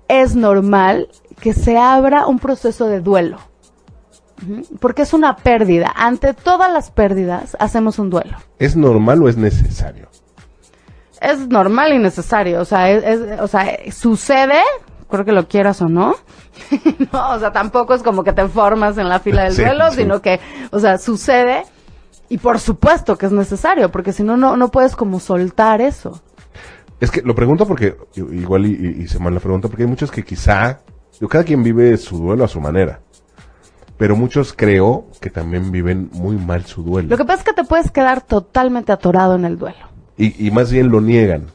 es 0.07 0.35
normal 0.35 1.09
que 1.39 1.53
se 1.53 1.77
abra 1.77 2.25
un 2.25 2.39
proceso 2.39 2.87
de 2.87 3.01
duelo. 3.01 3.37
Porque 4.79 5.03
es 5.03 5.13
una 5.13 5.35
pérdida. 5.35 5.93
Ante 5.95 6.33
todas 6.33 6.71
las 6.73 6.89
pérdidas, 6.89 7.55
hacemos 7.59 7.99
un 7.99 8.09
duelo. 8.09 8.35
¿Es 8.57 8.75
normal 8.75 9.21
o 9.21 9.29
es 9.29 9.37
necesario? 9.37 10.09
Es 11.21 11.47
normal 11.47 11.93
y 11.93 11.99
necesario. 11.99 12.61
O 12.61 12.65
sea, 12.65 12.89
es, 12.89 13.03
es- 13.03 13.39
o 13.39 13.47
sea, 13.47 13.77
sucede, 13.91 14.59
creo 15.07 15.23
que 15.23 15.31
lo 15.33 15.47
quieras 15.47 15.83
o 15.83 15.85
no. 15.87 16.15
no, 17.13 17.29
o 17.29 17.39
sea, 17.39 17.51
tampoco 17.51 17.93
es 17.93 18.01
como 18.01 18.23
que 18.23 18.33
te 18.33 18.47
formas 18.47 18.97
en 18.97 19.07
la 19.07 19.19
fila 19.19 19.43
del 19.43 19.53
Sí, 19.55 19.61
duelo, 19.63 19.91
sí. 19.91 19.97
sino 19.97 20.19
que, 20.19 20.39
o 20.71 20.79
sea, 20.79 20.97
sucede. 20.97 21.63
Y 22.29 22.37
por 22.39 22.59
supuesto 22.59 23.17
que 23.17 23.27
es 23.27 23.31
necesario, 23.31 23.91
porque 23.91 24.11
si 24.13 24.23
no, 24.23 24.35
no, 24.37 24.57
no 24.57 24.71
puedes 24.71 24.95
como 24.95 25.19
soltar 25.19 25.81
eso. 25.81 26.21
Es 26.99 27.11
que 27.11 27.21
lo 27.21 27.35
pregunto 27.35 27.67
porque, 27.67 27.95
igual 28.15 28.65
y, 28.65 29.01
y- 29.03 29.07
se 29.07 29.19
mal 29.19 29.33
la 29.33 29.39
pregunta, 29.39 29.67
porque 29.67 29.83
hay 29.83 29.89
muchos 29.89 30.09
que 30.11 30.23
quizá, 30.23 30.79
digo, 31.19 31.29
cada 31.29 31.43
quien 31.43 31.61
vive 31.61 31.97
su 31.97 32.17
duelo 32.17 32.43
a 32.43 32.47
su 32.47 32.59
manera. 32.59 33.01
Pero 33.97 34.15
muchos 34.15 34.53
creo 34.53 35.07
que 35.21 35.29
también 35.29 35.71
viven 35.71 36.09
muy 36.13 36.35
mal 36.35 36.65
su 36.65 36.83
duelo. 36.83 37.09
Lo 37.09 37.17
que 37.17 37.25
pasa 37.25 37.39
es 37.39 37.45
que 37.45 37.53
te 37.53 37.63
puedes 37.63 37.91
quedar 37.91 38.21
totalmente 38.21 38.91
atorado 38.91 39.35
en 39.35 39.45
el 39.45 39.57
duelo. 39.57 39.77
Y, 40.17 40.47
y 40.47 40.51
más 40.51 40.71
bien 40.71 40.89
lo 40.89 40.99
niegan. 41.01 41.45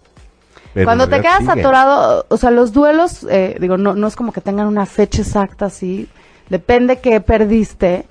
Cuando 0.84 1.08
te 1.08 1.20
quedas 1.20 1.40
siguen. 1.40 1.58
atorado, 1.58 2.26
o 2.28 2.36
sea, 2.36 2.50
los 2.52 2.72
duelos, 2.72 3.26
eh, 3.28 3.56
digo, 3.60 3.76
no, 3.76 3.94
no 3.94 4.06
es 4.06 4.14
como 4.16 4.32
que 4.32 4.40
tengan 4.40 4.68
una 4.68 4.86
fecha 4.86 5.20
exacta 5.22 5.66
así. 5.66 6.08
Depende 6.48 7.00
qué 7.00 7.20
perdiste 7.20 8.06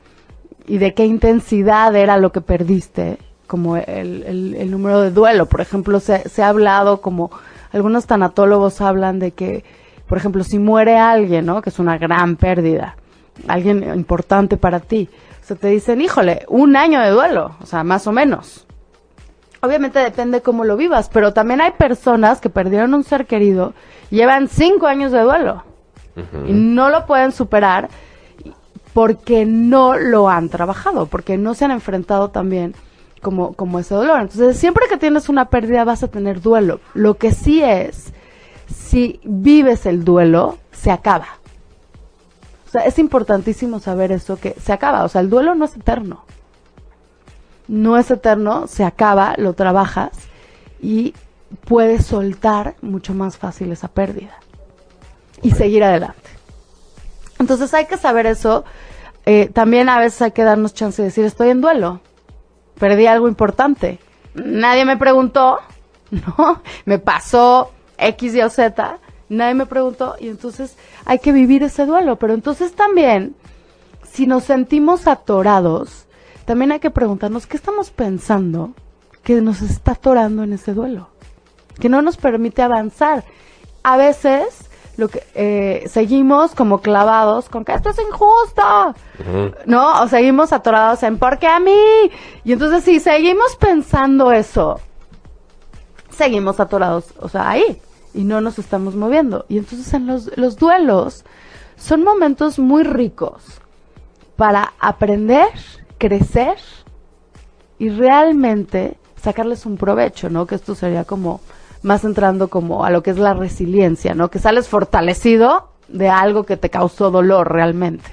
y 0.70 0.78
de 0.78 0.94
qué 0.94 1.06
intensidad 1.06 1.96
era 1.96 2.18
lo 2.18 2.32
que 2.32 2.42
perdiste. 2.42 3.18
como 3.48 3.78
el, 3.78 4.24
el, 4.24 4.56
el 4.56 4.70
número 4.70 5.02
de 5.02 5.10
duelo. 5.10 5.48
Por 5.48 5.60
ejemplo, 5.60 6.00
se, 6.00 6.30
se 6.30 6.44
ha 6.44 6.50
hablado 6.50 7.02
como 7.02 7.32
algunos 7.74 8.06
tanatólogos 8.06 8.80
hablan 8.80 9.18
de 9.18 9.32
que, 9.32 9.64
por 10.08 10.18
ejemplo, 10.20 10.44
si 10.44 10.60
muere 10.60 10.98
alguien, 10.98 11.46
¿no? 11.48 11.62
Que 11.62 11.72
es 11.72 11.80
una 11.80 11.98
gran 11.98 12.36
pérdida, 12.36 12.96
alguien 13.48 13.84
importante 13.96 14.56
para 14.58 14.80
ti. 14.80 15.10
O 15.42 15.46
sea, 15.46 15.58
te 15.58 15.68
dicen, 15.70 16.00
híjole, 16.00 16.46
un 16.48 16.76
año 16.76 17.02
de 17.02 17.10
duelo, 17.10 17.56
o 17.60 17.66
sea, 17.66 17.84
más 17.84 18.06
o 18.06 18.12
menos. 18.12 18.68
Obviamente 19.62 19.98
depende 20.00 20.42
cómo 20.42 20.64
lo 20.64 20.78
vivas, 20.78 21.10
pero 21.12 21.34
también 21.34 21.60
hay 21.60 21.72
personas 21.72 22.40
que 22.40 22.50
perdieron 22.52 22.94
un 22.94 23.04
ser 23.04 23.26
querido, 23.26 23.74
llevan 24.12 24.48
cinco 24.48 24.86
años 24.88 25.12
de 25.12 25.22
duelo 25.22 25.64
y 26.48 26.54
no 26.54 26.90
lo 26.90 27.06
pueden 27.06 27.32
superar 27.32 27.90
porque 28.93 29.45
no 29.45 29.97
lo 29.97 30.30
han 30.30 30.49
trabajado, 30.49 31.06
porque 31.06 31.38
no 31.38 31.54
se 31.54 31.65
han 31.65 31.71
enfrentado 31.71 32.30
también 32.30 32.75
como, 33.21 33.54
como 33.54 33.80
ese 33.80 33.95
dolor. 33.95 34.21
Entonces, 34.21 34.58
siempre 34.58 34.86
que 34.89 34.97
tienes 34.97 35.30
una 35.30 35.49
pérdida 35.49 35.84
vas 35.84 36.04
a 36.04 36.08
tener 36.08 36.41
duelo. 36.41 36.80
Lo 36.93 37.17
que 37.17 37.32
sí 37.32 37.62
es, 37.62 38.13
si 38.67 39.19
vives 39.23 39.86
el 39.86 40.04
duelo, 40.04 40.58
se 40.71 40.91
acaba. 40.91 41.28
O 42.67 42.71
sea, 42.71 42.82
es 42.82 42.99
importantísimo 42.99 43.80
saber 43.80 44.12
eso, 44.12 44.38
que 44.38 44.56
se 44.62 44.73
acaba. 44.73 45.04
O 45.04 45.10
sea, 45.10 45.21
el 45.21 45.30
duelo 45.30 45.56
no 45.56 45.65
es 45.65 45.75
eterno. 45.75 46.23
No 47.67 47.97
es 47.97 48.10
eterno, 48.10 48.67
se 48.67 48.84
acaba, 48.84 49.36
lo 49.38 49.54
trabajas 49.54 50.12
y 50.82 51.13
puedes 51.65 52.06
soltar 52.06 52.75
mucho 52.82 53.13
más 53.13 53.38
fácil 53.38 53.71
esa 53.71 53.88
pérdida 53.88 54.36
y 55.41 55.52
seguir 55.52 55.84
adelante. 55.84 56.38
Entonces 57.39 57.73
hay 57.73 57.88
que 57.88 57.97
saber 57.97 58.25
eso. 58.25 58.63
Eh, 59.25 59.49
también 59.54 59.89
a 59.89 59.99
veces 59.99 60.21
hay 60.21 60.32
que 60.32 60.43
darnos 60.43 60.73
chance 60.73 61.02
de 61.02 61.08
decir, 61.08 61.25
estoy 61.25 61.49
en 61.49 61.62
duelo 61.62 62.02
perdí 62.80 63.06
algo 63.06 63.28
importante. 63.28 63.99
Nadie 64.34 64.86
me 64.86 64.97
preguntó, 64.97 65.60
¿no? 66.12 66.63
Me 66.86 66.97
pasó 66.97 67.71
X, 67.97 68.34
Y 68.34 68.41
o 68.41 68.49
Z, 68.49 68.97
nadie 69.28 69.54
me 69.54 69.67
preguntó 69.67 70.15
y 70.19 70.30
entonces 70.30 70.78
hay 71.06 71.19
que 71.19 71.32
vivir 71.32 71.62
ese 71.62 71.86
duelo. 71.86 72.15
Pero 72.15 72.34
entonces 72.34 72.73
también, 72.73 73.36
si 74.10 74.25
nos 74.25 74.45
sentimos 74.45 75.06
atorados, 75.08 76.08
también 76.45 76.71
hay 76.71 76.80
que 76.80 76.89
preguntarnos 76.89 77.45
qué 77.45 77.58
estamos 77.58 77.91
pensando 77.91 78.73
que 79.23 79.41
nos 79.41 79.62
está 79.62 79.91
atorando 79.91 80.43
en 80.43 80.54
ese 80.54 80.73
duelo, 80.73 81.10
que 81.80 81.89
no 81.89 82.02
nos 82.02 82.17
permite 82.17 82.63
avanzar. 82.63 83.23
A 83.84 83.97
veces 83.97 84.69
lo 85.00 85.08
que 85.08 85.24
eh, 85.34 85.86
seguimos 85.88 86.54
como 86.54 86.82
clavados 86.82 87.50
con 87.50 87.64
que 87.64 87.74
esto 87.74 87.90
es 87.90 88.00
injusto, 88.00 88.96
¿no? 89.66 90.02
O 90.02 90.08
seguimos 90.08 90.52
atorados 90.52 91.02
en 91.04 91.18
¿por 91.18 91.40
qué 91.40 91.48
a 91.48 91.60
mí? 91.60 92.12
Y 92.44 92.52
entonces 92.54 92.84
si 92.84 93.00
seguimos 93.00 93.56
pensando 93.56 94.32
eso, 94.32 94.80
seguimos 96.10 96.60
atorados, 96.60 97.06
o 97.20 97.30
sea, 97.30 97.50
ahí, 97.50 97.82
y 98.14 98.24
no 98.24 98.42
nos 98.42 98.60
estamos 98.60 98.96
moviendo. 98.96 99.46
Y 99.48 99.58
entonces 99.58 99.94
en 99.94 100.06
los, 100.06 100.38
los 100.38 100.58
duelos 100.58 101.24
son 101.78 102.04
momentos 102.04 102.60
muy 102.60 102.84
ricos 102.84 103.62
para 104.36 104.74
aprender, 104.80 105.48
crecer 105.98 106.58
y 107.78 107.90
realmente 107.90 108.98
sacarles 109.16 109.66
un 109.66 109.78
provecho, 109.78 110.30
¿no? 110.30 110.46
Que 110.46 110.56
esto 110.56 110.76
sería 110.76 111.06
como 111.06 111.40
más 111.82 112.04
entrando 112.04 112.50
como 112.50 112.86
a 112.86 112.89
lo 112.89 113.04
que 113.04 113.12
es 113.12 113.18
la 113.18 113.34
resiliencia, 113.34 114.13
¿no? 114.13 114.30
Que 114.30 114.39
sales 114.39 114.68
fortalecido 114.68 115.70
de 115.88 116.10
algo 116.10 116.44
que 116.44 116.58
te 116.58 116.70
causó 116.70 117.12
dolor 117.12 117.52
realmente. 117.52 118.10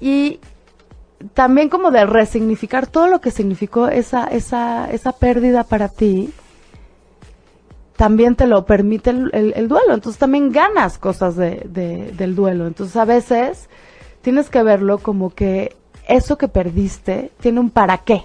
Y 0.00 0.40
también 1.34 1.68
como 1.68 1.90
de 1.90 2.06
resignificar 2.06 2.86
todo 2.86 3.08
lo 3.08 3.20
que 3.20 3.30
significó 3.30 3.88
esa, 3.88 4.24
esa, 4.24 4.90
esa 4.90 5.12
pérdida 5.12 5.64
para 5.64 5.88
ti, 5.88 6.32
también 7.96 8.36
te 8.36 8.46
lo 8.46 8.64
permite 8.64 9.10
el, 9.10 9.68
duelo. 9.68 9.94
Entonces 9.94 10.18
también 10.18 10.52
ganas 10.52 10.98
cosas 10.98 11.34
de, 11.34 11.66
del 12.16 12.36
duelo. 12.36 12.66
Entonces 12.66 12.94
a 12.96 13.04
veces 13.04 13.68
tienes 14.22 14.50
que 14.50 14.62
verlo 14.62 14.98
como 14.98 15.34
que 15.34 15.74
eso 16.06 16.38
que 16.38 16.46
perdiste 16.48 17.32
tiene 17.40 17.60
un 17.60 17.70
para 17.70 17.98
qué, 17.98 18.22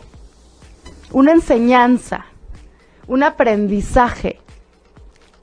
una 1.11 1.31
enseñanza 1.31 2.25
un 3.07 3.23
aprendizaje. 3.23 4.39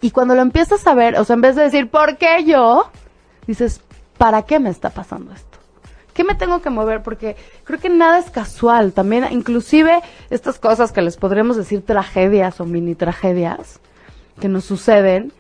Y 0.00 0.10
cuando 0.10 0.34
lo 0.34 0.42
empiezas 0.42 0.86
a 0.86 0.94
ver, 0.94 1.18
o 1.18 1.24
sea, 1.24 1.34
en 1.34 1.42
vez 1.42 1.56
de 1.56 1.62
decir, 1.62 1.90
¿por 1.90 2.16
qué 2.16 2.44
yo? 2.44 2.90
Dices, 3.46 3.82
¿para 4.16 4.42
qué 4.42 4.58
me 4.58 4.70
está 4.70 4.90
pasando 4.90 5.32
esto? 5.32 5.58
¿Qué 6.14 6.24
me 6.24 6.34
tengo 6.34 6.60
que 6.60 6.70
mover? 6.70 7.02
Porque 7.02 7.36
creo 7.64 7.78
que 7.78 7.88
nada 7.88 8.18
es 8.18 8.30
casual. 8.30 8.92
También, 8.92 9.26
inclusive, 9.30 10.00
estas 10.30 10.58
cosas 10.58 10.92
que 10.92 11.02
les 11.02 11.16
podríamos 11.16 11.56
decir 11.56 11.84
tragedias 11.84 12.60
o 12.60 12.64
mini 12.64 12.94
tragedias 12.94 13.80
que 14.40 14.48
nos 14.48 14.64
suceden, 14.64 15.32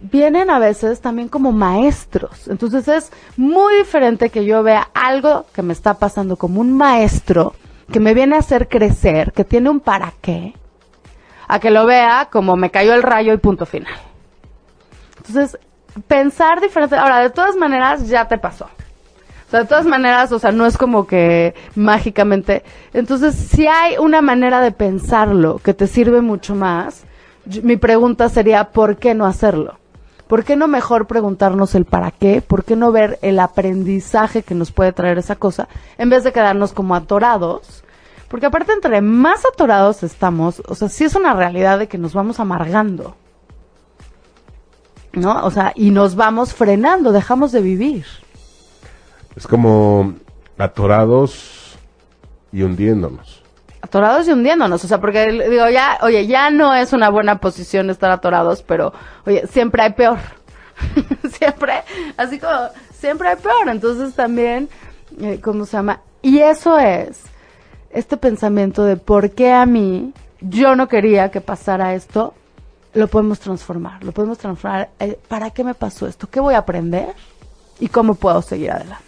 vienen 0.00 0.50
a 0.50 0.58
veces 0.58 1.00
también 1.00 1.28
como 1.28 1.52
maestros. 1.52 2.48
Entonces 2.48 2.86
es 2.88 3.12
muy 3.36 3.76
diferente 3.76 4.30
que 4.30 4.44
yo 4.44 4.62
vea 4.62 4.88
algo 4.94 5.46
que 5.52 5.62
me 5.62 5.72
está 5.72 5.94
pasando 5.94 6.36
como 6.36 6.60
un 6.60 6.76
maestro 6.76 7.54
que 7.90 8.00
me 8.00 8.14
viene 8.14 8.36
a 8.36 8.40
hacer 8.40 8.68
crecer, 8.68 9.32
que 9.32 9.44
tiene 9.44 9.70
un 9.70 9.80
para 9.80 10.12
qué, 10.20 10.54
a 11.48 11.58
que 11.58 11.70
lo 11.70 11.86
vea 11.86 12.28
como 12.30 12.56
me 12.56 12.70
cayó 12.70 12.94
el 12.94 13.02
rayo 13.02 13.32
y 13.32 13.38
punto 13.38 13.66
final. 13.66 13.94
Entonces, 15.16 15.58
pensar 16.06 16.60
diferente. 16.60 16.96
Ahora, 16.96 17.20
de 17.20 17.30
todas 17.30 17.56
maneras, 17.56 18.06
ya 18.08 18.28
te 18.28 18.38
pasó. 18.38 18.66
O 18.66 19.50
sea, 19.50 19.60
de 19.60 19.66
todas 19.66 19.86
maneras, 19.86 20.30
o 20.30 20.38
sea, 20.38 20.52
no 20.52 20.66
es 20.66 20.76
como 20.76 21.06
que 21.06 21.54
mágicamente. 21.74 22.62
Entonces, 22.92 23.34
si 23.34 23.66
hay 23.66 23.96
una 23.96 24.20
manera 24.20 24.60
de 24.60 24.72
pensarlo 24.72 25.58
que 25.58 25.72
te 25.72 25.86
sirve 25.86 26.20
mucho 26.20 26.54
más, 26.54 27.04
mi 27.62 27.78
pregunta 27.78 28.28
sería, 28.28 28.64
¿por 28.64 28.96
qué 28.96 29.14
no 29.14 29.24
hacerlo? 29.24 29.78
¿Por 30.26 30.44
qué 30.44 30.56
no 30.56 30.68
mejor 30.68 31.06
preguntarnos 31.06 31.74
el 31.74 31.86
para 31.86 32.10
qué? 32.10 32.42
¿Por 32.42 32.64
qué 32.64 32.76
no 32.76 32.92
ver 32.92 33.18
el 33.22 33.40
aprendizaje 33.40 34.42
que 34.42 34.54
nos 34.54 34.70
puede 34.70 34.92
traer 34.92 35.16
esa 35.16 35.36
cosa? 35.36 35.68
En 35.96 36.10
vez 36.10 36.24
de 36.24 36.32
quedarnos 36.32 36.74
como 36.74 36.94
atorados 36.94 37.82
porque 38.28 38.46
aparte, 38.46 38.72
entre 38.72 39.00
más 39.00 39.44
atorados 39.46 40.02
estamos, 40.02 40.62
o 40.68 40.74
sea, 40.74 40.88
sí 40.88 41.04
es 41.04 41.14
una 41.14 41.32
realidad 41.32 41.78
de 41.78 41.88
que 41.88 41.96
nos 41.96 42.12
vamos 42.12 42.40
amargando. 42.40 43.16
¿No? 45.14 45.44
O 45.44 45.50
sea, 45.50 45.72
y 45.74 45.90
nos 45.90 46.14
vamos 46.14 46.52
frenando, 46.52 47.10
dejamos 47.10 47.50
de 47.52 47.62
vivir. 47.62 48.04
Es 49.34 49.46
como 49.46 50.14
atorados 50.58 51.78
y 52.52 52.62
hundiéndonos. 52.62 53.42
Atorados 53.80 54.28
y 54.28 54.32
hundiéndonos, 54.32 54.84
o 54.84 54.88
sea, 54.88 55.00
porque 55.00 55.32
digo, 55.48 55.68
ya, 55.70 55.98
oye, 56.02 56.26
ya 56.26 56.50
no 56.50 56.74
es 56.74 56.92
una 56.92 57.08
buena 57.08 57.40
posición 57.40 57.88
estar 57.88 58.10
atorados, 58.10 58.62
pero, 58.62 58.92
oye, 59.24 59.46
siempre 59.46 59.82
hay 59.82 59.92
peor. 59.94 60.18
siempre, 61.30 61.82
así 62.18 62.38
como, 62.38 62.68
siempre 62.92 63.28
hay 63.28 63.36
peor. 63.36 63.68
Entonces 63.68 64.14
también, 64.14 64.68
eh, 65.20 65.40
¿cómo 65.42 65.64
se 65.64 65.78
llama? 65.78 66.00
Y 66.20 66.38
eso 66.40 66.78
es 66.78 67.22
este 67.90 68.16
pensamiento 68.16 68.84
de 68.84 68.96
por 68.96 69.30
qué 69.30 69.52
a 69.52 69.66
mí 69.66 70.12
yo 70.40 70.76
no 70.76 70.88
quería 70.88 71.30
que 71.30 71.40
pasara 71.40 71.94
esto, 71.94 72.34
lo 72.94 73.08
podemos 73.08 73.40
transformar, 73.40 74.02
lo 74.04 74.12
podemos 74.12 74.38
transformar. 74.38 74.90
Eh, 74.98 75.18
¿Para 75.28 75.50
qué 75.50 75.64
me 75.64 75.74
pasó 75.74 76.06
esto? 76.06 76.28
¿Qué 76.30 76.40
voy 76.40 76.54
a 76.54 76.58
aprender? 76.58 77.08
¿Y 77.80 77.88
cómo 77.88 78.14
puedo 78.14 78.42
seguir 78.42 78.70
adelante? 78.70 79.04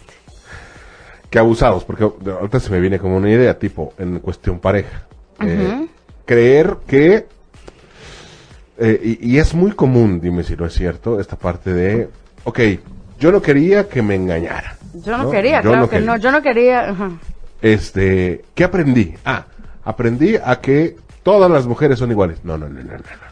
Qué 1.29 1.39
abusados, 1.39 1.85
porque 1.85 2.03
ahorita 2.03 2.59
se 2.59 2.69
me 2.71 2.79
viene 2.79 2.99
como 2.99 3.17
una 3.17 3.29
idea, 3.29 3.57
tipo, 3.57 3.93
en 3.97 4.19
cuestión 4.19 4.59
pareja. 4.59 5.07
Eh, 5.39 5.87
creer 6.25 6.77
que, 6.85 7.25
eh, 8.77 9.17
y, 9.21 9.37
es 9.37 9.53
muy 9.53 9.71
común, 9.71 10.19
dime 10.19 10.43
si 10.43 10.55
no 10.55 10.65
es 10.65 10.73
cierto, 10.73 11.19
esta 11.19 11.37
parte 11.37 11.73
de, 11.73 12.09
ok, 12.43 12.59
yo 13.17 13.31
no 13.31 13.41
quería 13.41 13.87
que 13.87 14.01
me 14.01 14.15
engañara. 14.15 14.75
Yo 14.93 15.17
no, 15.17 15.31
quería, 15.31 15.61
claro 15.61 15.89
que 15.89 16.01
no, 16.01 16.17
yo 16.17 16.31
no 16.31 16.41
quería. 16.41 16.93
Este, 17.61 18.43
¿qué 18.55 18.63
aprendí? 18.63 19.15
Ah, 19.25 19.45
aprendí 19.83 20.35
a 20.35 20.59
que 20.59 20.97
todas 21.23 21.49
las 21.49 21.67
mujeres 21.67 21.99
son 21.99 22.11
iguales. 22.11 22.39
No, 22.43 22.57
no, 22.57 22.67
no, 22.67 22.81
no, 22.81 22.91
no, 22.91 22.97
no. 22.97 23.31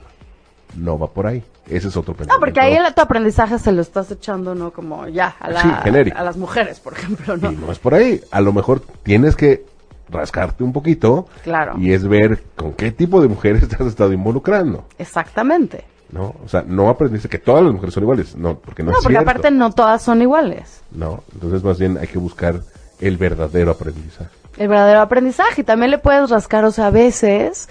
No 0.75 0.99
va 0.99 1.07
por 1.07 1.25
ahí. 1.25 1.43
Ese 1.65 1.87
es 1.87 1.97
otro 1.97 2.13
pensamiento. 2.13 2.35
No, 2.35 2.39
porque 2.39 2.59
ahí 2.59 2.75
el, 2.75 2.93
tu 2.93 3.01
aprendizaje 3.01 3.59
se 3.59 3.71
lo 3.71 3.81
estás 3.81 4.11
echando, 4.11 4.55
¿no? 4.55 4.71
Como 4.71 5.07
ya, 5.07 5.35
a, 5.39 5.49
la, 5.49 5.61
a 5.61 6.23
las 6.23 6.37
mujeres, 6.37 6.79
por 6.79 6.93
ejemplo, 6.93 7.37
¿no? 7.37 7.51
Y 7.51 7.55
no 7.55 7.71
es 7.71 7.79
por 7.79 7.93
ahí. 7.95 8.21
A 8.31 8.41
lo 8.41 8.53
mejor 8.53 8.81
tienes 9.03 9.35
que 9.35 9.65
rascarte 10.09 10.63
un 10.63 10.73
poquito. 10.73 11.27
Claro. 11.43 11.75
Y 11.77 11.91
es 11.91 12.07
ver 12.07 12.43
con 12.55 12.73
qué 12.73 12.91
tipo 12.91 13.21
de 13.21 13.27
mujeres 13.27 13.67
te 13.69 13.75
has 13.75 13.87
estado 13.87 14.13
involucrando. 14.13 14.85
Exactamente. 14.97 15.85
¿No? 16.11 16.35
O 16.43 16.47
sea, 16.47 16.63
no 16.65 16.89
aprendiste 16.89 17.29
que 17.29 17.37
todas 17.37 17.63
las 17.63 17.71
mujeres 17.71 17.93
son 17.93 18.03
iguales. 18.03 18.35
No, 18.35 18.57
porque 18.57 18.81
no, 18.81 18.91
no 18.91 18.97
porque 19.03 19.17
aparte 19.17 19.51
no 19.51 19.71
todas 19.71 20.01
son 20.01 20.21
iguales. 20.21 20.81
No, 20.91 21.23
entonces 21.33 21.63
más 21.63 21.77
bien 21.77 21.99
hay 21.99 22.07
que 22.07 22.17
buscar 22.17 22.61
el 22.99 23.17
verdadero 23.17 23.71
aprendizaje. 23.71 24.29
El 24.57 24.67
verdadero 24.67 25.01
aprendizaje. 25.01 25.61
Y 25.61 25.63
también 25.63 25.91
le 25.91 25.97
puedes 25.97 26.29
rascar, 26.29 26.65
o 26.65 26.71
sea, 26.71 26.87
a 26.87 26.91
veces 26.91 27.69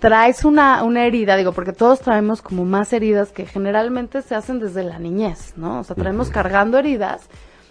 traes 0.00 0.44
una, 0.44 0.82
una 0.82 1.06
herida, 1.06 1.36
digo, 1.36 1.52
porque 1.52 1.72
todos 1.72 2.00
traemos 2.00 2.42
como 2.42 2.64
más 2.64 2.92
heridas 2.92 3.30
que 3.32 3.46
generalmente 3.46 4.20
se 4.20 4.34
hacen 4.34 4.60
desde 4.60 4.84
la 4.84 4.98
niñez, 4.98 5.54
¿no? 5.56 5.80
O 5.80 5.84
sea, 5.84 5.96
traemos 5.96 6.28
cargando 6.28 6.78
heridas 6.78 7.22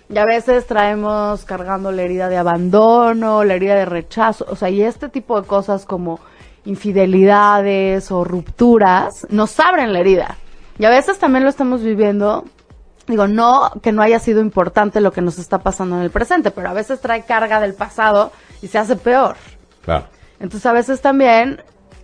Y 0.09 0.17
a 0.17 0.25
veces 0.25 0.65
traemos 0.65 1.45
cargando 1.45 1.91
la 1.91 2.01
herida 2.01 2.29
de 2.29 2.37
abandono, 2.37 3.43
la 3.43 3.53
herida 3.53 3.75
de 3.75 3.85
rechazo, 3.85 4.45
o 4.49 4.55
sea, 4.55 4.69
y 4.69 4.81
este 4.81 5.09
tipo 5.09 5.39
de 5.39 5.47
cosas 5.47 5.85
como 5.85 6.19
infidelidades 6.65 8.11
o 8.11 8.23
rupturas 8.23 9.27
nos 9.29 9.59
abren 9.59 9.93
la 9.93 9.99
herida. 9.99 10.37
Y 10.79 10.85
a 10.85 10.89
veces 10.89 11.19
también 11.19 11.43
lo 11.43 11.49
estamos 11.49 11.83
viviendo, 11.83 12.45
digo, 13.07 13.27
no 13.27 13.71
que 13.81 13.91
no 13.91 14.01
haya 14.01 14.19
sido 14.19 14.41
importante 14.41 15.01
lo 15.01 15.11
que 15.11 15.21
nos 15.21 15.39
está 15.39 15.59
pasando 15.59 15.97
en 15.97 16.03
el 16.03 16.11
presente, 16.11 16.51
pero 16.51 16.69
a 16.69 16.73
veces 16.73 17.01
trae 17.01 17.23
carga 17.23 17.59
del 17.59 17.73
pasado 17.73 18.31
y 18.61 18.67
se 18.67 18.77
hace 18.77 18.95
peor. 18.95 19.35
Claro. 19.83 20.05
Entonces 20.39 20.65
a 20.65 20.73
veces 20.73 21.01
también 21.01 21.61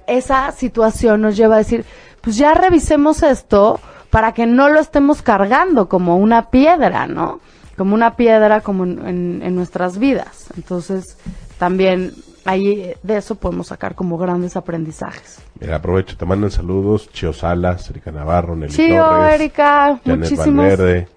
esa 0.07 0.51
situación 0.51 1.21
nos 1.21 1.37
lleva 1.37 1.55
a 1.55 1.59
decir, 1.59 1.85
pues 2.21 2.37
ya 2.37 2.53
revisemos 2.53 3.23
esto 3.23 3.79
para 4.09 4.33
que 4.33 4.45
no 4.45 4.69
lo 4.69 4.79
estemos 4.79 5.21
cargando 5.21 5.87
como 5.87 6.17
una 6.17 6.49
piedra, 6.49 7.07
¿no? 7.07 7.39
Como 7.77 7.93
una 7.95 8.15
piedra 8.15 8.61
como 8.61 8.83
en, 8.83 9.41
en 9.43 9.55
nuestras 9.55 9.99
vidas. 9.99 10.47
Entonces 10.57 11.17
también 11.57 12.13
ahí 12.45 12.93
de 13.03 13.17
eso 13.17 13.35
podemos 13.35 13.67
sacar 13.67 13.95
como 13.95 14.17
grandes 14.17 14.55
aprendizajes. 14.55 15.41
Mira, 15.59 15.77
aprovecho, 15.77 16.17
te 16.17 16.25
mandan 16.25 16.51
saludos, 16.51 17.09
Chio 17.11 17.33
Salas, 17.33 17.89
Erika 17.89 18.11
Navarro, 18.11 18.55
Nelly 18.55 18.73
Chío, 18.73 19.03
Torres, 19.03 19.35
Erika, 19.35 19.99
Janet 20.05 20.19
muchísimos. 20.19 20.55
Valverde, 20.55 21.07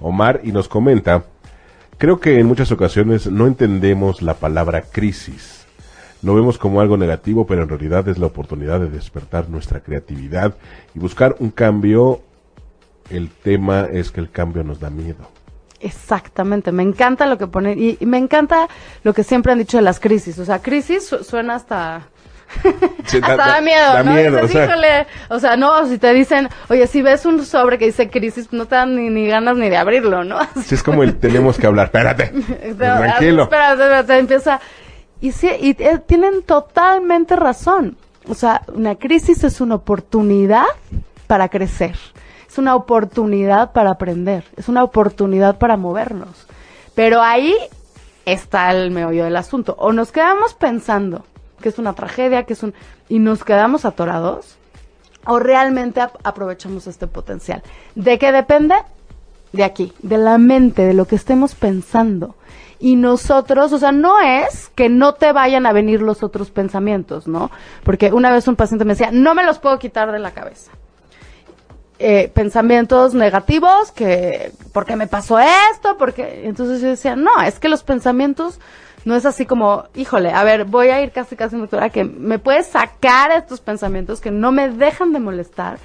Omar, 0.00 0.40
y 0.44 0.52
nos 0.52 0.68
comenta, 0.68 1.24
creo 1.98 2.20
que 2.20 2.38
en 2.38 2.46
muchas 2.46 2.72
ocasiones 2.72 3.26
no 3.30 3.46
entendemos 3.46 4.22
la 4.22 4.34
palabra 4.34 4.82
crisis. 4.82 5.66
Lo 6.22 6.34
vemos 6.34 6.58
como 6.58 6.80
algo 6.80 6.96
negativo, 6.96 7.46
pero 7.46 7.62
en 7.62 7.68
realidad 7.68 8.06
es 8.08 8.18
la 8.18 8.26
oportunidad 8.26 8.80
de 8.80 8.90
despertar 8.90 9.48
nuestra 9.48 9.80
creatividad 9.80 10.54
y 10.94 10.98
buscar 10.98 11.36
un 11.38 11.50
cambio. 11.50 12.20
El 13.08 13.30
tema 13.30 13.86
es 13.90 14.10
que 14.10 14.20
el 14.20 14.30
cambio 14.30 14.62
nos 14.62 14.78
da 14.80 14.90
miedo. 14.90 15.28
Exactamente, 15.80 16.72
me 16.72 16.82
encanta 16.82 17.26
lo 17.26 17.38
que 17.38 17.46
ponen 17.46 17.78
y, 17.82 17.96
y 17.98 18.06
me 18.06 18.18
encanta 18.18 18.68
lo 19.02 19.14
que 19.14 19.24
siempre 19.24 19.52
han 19.52 19.58
dicho 19.58 19.78
de 19.78 19.82
las 19.82 19.98
crisis. 20.00 20.38
O 20.38 20.44
sea, 20.44 20.60
crisis 20.60 21.06
su- 21.08 21.24
suena 21.24 21.54
hasta 21.54 22.02
Sí, 23.06 23.18
hasta 23.22 23.36
da, 23.36 23.60
miedo, 23.60 23.92
da 23.92 24.02
¿no? 24.02 24.12
miedo, 24.12 24.36
Dices, 24.42 24.50
o 24.50 24.52
sea, 24.52 24.64
"Híjole", 24.66 25.06
o 25.28 25.38
sea, 25.38 25.56
no, 25.56 25.86
si 25.86 25.98
te 25.98 26.12
dicen, 26.12 26.48
oye, 26.68 26.86
si 26.86 27.00
ves 27.00 27.24
un 27.24 27.44
sobre 27.44 27.78
que 27.78 27.86
dice 27.86 28.10
crisis, 28.10 28.52
no 28.52 28.66
te 28.66 28.74
dan 28.74 28.96
ni, 28.96 29.08
ni 29.08 29.26
ganas 29.28 29.56
ni 29.56 29.70
de 29.70 29.76
abrirlo, 29.76 30.24
¿no? 30.24 30.38
sí, 30.64 30.74
es 30.74 30.82
como 30.82 31.02
el 31.02 31.16
tenemos 31.16 31.56
que 31.58 31.66
hablar. 31.66 31.86
Espérate, 31.86 32.26
tranquilo. 32.78 33.44
Espera, 33.44 33.72
espera, 33.72 34.00
espera, 34.00 34.18
empieza. 34.18 34.60
Y 35.20 35.32
sí, 35.32 35.48
y 35.60 35.70
eh, 35.82 35.98
tienen 36.06 36.42
totalmente 36.42 37.36
razón. 37.36 37.96
O 38.28 38.34
sea, 38.34 38.62
una 38.74 38.96
crisis 38.96 39.44
es 39.44 39.60
una 39.60 39.76
oportunidad 39.76 40.64
para 41.26 41.48
crecer. 41.48 41.96
Una 42.60 42.74
oportunidad 42.74 43.72
para 43.72 43.92
aprender. 43.92 44.44
Es 44.58 44.68
una 44.68 44.84
oportunidad 44.84 45.56
para 45.56 45.78
movernos. 45.78 46.46
Pero 46.94 47.22
ahí 47.22 47.54
está 48.26 48.70
el 48.70 48.90
meollo 48.90 49.24
del 49.24 49.36
asunto. 49.36 49.74
O 49.78 49.94
nos 49.94 50.12
quedamos 50.12 50.52
pensando 50.52 51.24
que 51.62 51.70
es 51.70 51.78
una 51.78 51.94
tragedia, 51.94 52.44
que 52.44 52.52
es 52.52 52.62
un... 52.62 52.74
y 53.08 53.18
nos 53.18 53.44
quedamos 53.44 53.86
atorados, 53.86 54.58
o 55.26 55.38
realmente 55.38 56.02
ap- 56.02 56.16
aprovechamos 56.22 56.86
este 56.86 57.06
potencial. 57.06 57.62
¿De 57.94 58.18
qué 58.18 58.30
depende? 58.30 58.74
De 59.52 59.64
aquí, 59.64 59.94
de 60.02 60.18
la 60.18 60.36
mente, 60.36 60.82
de 60.82 60.92
lo 60.92 61.06
que 61.06 61.16
estemos 61.16 61.54
pensando. 61.54 62.34
Y 62.78 62.96
nosotros, 62.96 63.72
o 63.72 63.78
sea, 63.78 63.92
no 63.92 64.20
es 64.20 64.68
que 64.74 64.90
no 64.90 65.14
te 65.14 65.32
vayan 65.32 65.64
a 65.64 65.72
venir 65.72 66.02
los 66.02 66.22
otros 66.22 66.50
pensamientos, 66.50 67.26
¿no? 67.26 67.50
Porque 67.84 68.12
una 68.12 68.30
vez 68.30 68.46
un 68.48 68.56
paciente 68.56 68.84
me 68.84 68.92
decía, 68.92 69.10
no 69.12 69.34
me 69.34 69.44
los 69.44 69.58
puedo 69.58 69.78
quitar 69.78 70.12
de 70.12 70.18
la 70.18 70.32
cabeza. 70.32 70.72
Eh, 72.02 72.30
pensamientos 72.32 73.12
negativos, 73.12 73.92
que, 73.92 74.52
porque 74.72 74.96
me 74.96 75.06
pasó 75.06 75.38
esto, 75.38 75.98
porque, 75.98 76.46
entonces 76.46 76.80
yo 76.80 76.88
decía, 76.88 77.14
no, 77.14 77.42
es 77.42 77.58
que 77.58 77.68
los 77.68 77.82
pensamientos 77.82 78.58
no 79.04 79.14
es 79.14 79.26
así 79.26 79.44
como, 79.44 79.84
híjole, 79.94 80.32
a 80.32 80.42
ver, 80.42 80.64
voy 80.64 80.88
a 80.88 81.02
ir 81.02 81.12
casi 81.12 81.36
casi 81.36 81.58
doctora 81.58 81.90
que 81.90 82.04
me 82.04 82.38
puedes 82.38 82.68
sacar 82.68 83.32
estos 83.32 83.60
pensamientos 83.60 84.22
que 84.22 84.30
no 84.30 84.50
me 84.50 84.70
dejan 84.70 85.12
de 85.12 85.20
molestar. 85.20 85.78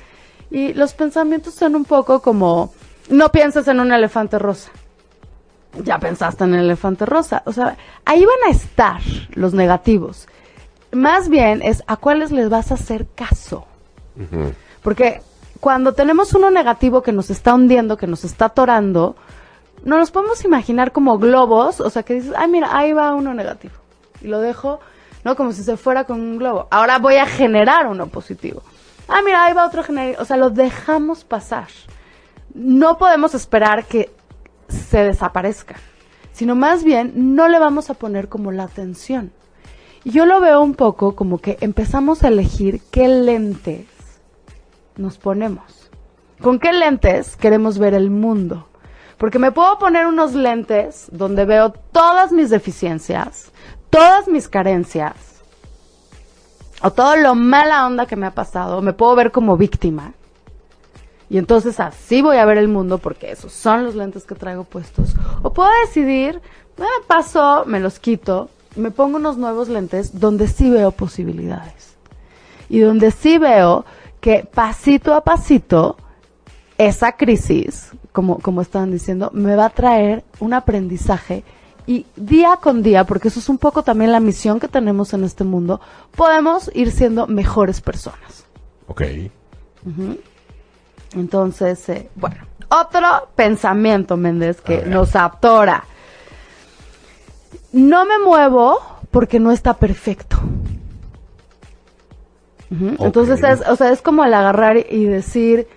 Y 0.49 0.71
los 0.73 0.93
pensamientos 0.93 1.53
son 1.53 1.75
un 1.75 1.83
poco 1.83 2.21
como, 2.21 2.73
no 3.09 3.29
pienses 3.33 3.67
en 3.67 3.81
un 3.81 3.91
elefante 3.91 4.39
rosa. 4.39 4.71
Ya 5.83 5.99
pensaste 5.99 6.45
en 6.45 6.53
el 6.53 6.63
elefante 6.63 7.05
rosa. 7.05 7.43
O 7.45 7.51
sea, 7.51 7.75
ahí 8.05 8.23
van 8.23 8.53
a 8.53 8.55
estar 8.55 9.01
los 9.33 9.53
negativos. 9.53 10.29
Más 10.93 11.27
bien 11.27 11.61
es 11.61 11.83
a 11.87 11.97
cuáles 11.97 12.31
les 12.31 12.47
vas 12.47 12.71
a 12.71 12.75
hacer 12.75 13.05
caso. 13.15 13.67
Porque 14.81 15.21
cuando 15.65 15.93
tenemos 15.93 16.31
uno 16.35 16.51
negativo 16.51 17.01
que 17.01 17.11
nos 17.11 17.31
está 17.31 17.55
hundiendo, 17.55 17.97
que 17.97 18.05
nos 18.05 18.23
está 18.23 18.45
atorando, 18.45 19.15
no 19.83 19.97
nos 19.97 20.11
podemos 20.11 20.45
imaginar 20.45 20.91
como 20.91 21.17
globos, 21.17 21.81
o 21.81 21.89
sea, 21.89 22.03
que 22.03 22.13
dices, 22.13 22.33
ay, 22.37 22.51
mira, 22.51 22.77
ahí 22.77 22.93
va 22.93 23.15
uno 23.15 23.33
negativo. 23.33 23.73
Y 24.21 24.27
lo 24.27 24.41
dejo, 24.41 24.79
¿no? 25.23 25.35
Como 25.35 25.53
si 25.53 25.63
se 25.63 25.75
fuera 25.75 26.03
con 26.03 26.21
un 26.21 26.37
globo. 26.37 26.67
Ahora 26.69 26.99
voy 26.99 27.15
a 27.15 27.25
generar 27.25 27.87
uno 27.87 28.05
positivo. 28.05 28.61
Ah, 29.07 29.23
mira, 29.25 29.43
ahí 29.43 29.53
va 29.53 29.65
otro 29.65 29.81
generador. 29.81 30.21
O 30.21 30.25
sea, 30.25 30.37
lo 30.37 30.51
dejamos 30.51 31.23
pasar. 31.23 31.69
No 32.53 32.99
podemos 32.99 33.33
esperar 33.33 33.85
que 33.85 34.11
se 34.67 34.99
desaparezca, 34.99 35.77
sino 36.31 36.53
más 36.53 36.83
bien 36.83 37.33
no 37.33 37.47
le 37.47 37.57
vamos 37.57 37.89
a 37.89 37.95
poner 37.95 38.29
como 38.29 38.51
la 38.51 38.65
atención. 38.65 39.31
Y 40.03 40.11
yo 40.11 40.27
lo 40.27 40.39
veo 40.41 40.61
un 40.61 40.75
poco 40.75 41.15
como 41.15 41.39
que 41.39 41.57
empezamos 41.61 42.21
a 42.21 42.27
elegir 42.27 42.81
qué 42.91 43.07
lentes 43.07 43.94
nos 44.97 45.17
ponemos. 45.17 45.89
¿Con 46.41 46.59
qué 46.59 46.73
lentes 46.73 47.35
queremos 47.35 47.77
ver 47.77 47.93
el 47.93 48.09
mundo? 48.09 48.67
Porque 49.17 49.39
me 49.39 49.51
puedo 49.51 49.77
poner 49.79 50.07
unos 50.07 50.33
lentes 50.33 51.07
donde 51.11 51.45
veo 51.45 51.71
todas 51.71 52.31
mis 52.31 52.49
deficiencias, 52.49 53.51
todas 53.89 54.27
mis 54.27 54.49
carencias, 54.49 55.35
o 56.81 56.91
todo 56.91 57.15
lo 57.15 57.35
mala 57.35 57.85
onda 57.85 58.05
que 58.05 58.15
me 58.15 58.27
ha 58.27 58.31
pasado, 58.31 58.81
me 58.81 58.93
puedo 58.93 59.15
ver 59.15 59.31
como 59.31 59.57
víctima. 59.57 60.13
Y 61.29 61.37
entonces 61.37 61.79
así 61.79 62.21
voy 62.21 62.37
a 62.37 62.45
ver 62.45 62.57
el 62.57 62.67
mundo 62.67 62.97
porque 62.97 63.31
esos 63.31 63.51
son 63.51 63.83
los 63.83 63.95
lentes 63.95 64.25
que 64.25 64.35
traigo 64.35 64.63
puestos. 64.65 65.15
O 65.41 65.53
puedo 65.53 65.69
decidir, 65.85 66.41
me 66.77 66.85
pasó, 67.07 67.63
me 67.65 67.79
los 67.79 67.99
quito, 67.99 68.49
me 68.75 68.91
pongo 68.91 69.17
unos 69.17 69.37
nuevos 69.37 69.69
lentes 69.69 70.19
donde 70.19 70.47
sí 70.47 70.69
veo 70.69 70.91
posibilidades. 70.91 71.95
Y 72.69 72.79
donde 72.79 73.11
sí 73.11 73.37
veo 73.37 73.85
que 74.25 74.43
pasito 74.43 75.13
a 75.13 75.23
pasito 75.23 75.97
esa 76.79 77.11
crisis, 77.11 77.91
como, 78.11 78.39
como 78.39 78.61
estaban 78.61 78.89
diciendo, 78.89 79.29
me 79.35 79.55
va 79.55 79.65
a 79.65 79.69
traer 79.69 80.23
un 80.39 80.55
aprendizaje 80.55 81.43
y 81.85 82.07
día 82.15 82.57
con 82.59 82.81
día, 82.81 83.03
porque 83.03 83.27
eso 83.27 83.39
es 83.39 83.49
un 83.49 83.59
poco 83.59 83.83
también 83.83 84.11
la 84.11 84.19
misión 84.19 84.59
que 84.59 84.67
tenemos 84.67 85.13
en 85.13 85.25
este 85.25 85.43
mundo, 85.43 85.79
podemos 86.15 86.71
ir 86.73 86.91
siendo 86.91 87.27
mejores 87.27 87.81
personas. 87.81 88.45
Ok. 88.87 89.03
Entonces, 91.13 91.87
eh, 91.89 92.09
bueno, 92.15 92.47
otro 92.69 93.29
pensamiento, 93.35 94.17
Méndez, 94.17 94.59
que 94.59 94.87
nos 94.87 95.15
atora. 95.15 95.83
No 97.71 98.07
me 98.07 98.17
muevo 98.17 98.79
porque 99.11 99.39
no 99.39 99.51
está 99.51 99.75
perfecto. 99.75 100.39
Entonces, 102.69 103.43
es, 103.43 103.61
o 103.67 103.75
sea, 103.75 103.91
es 103.91 104.01
como 104.01 104.23
el 104.23 104.33
agarrar 104.33 104.77
y 104.77 105.05
decir, 105.05 105.67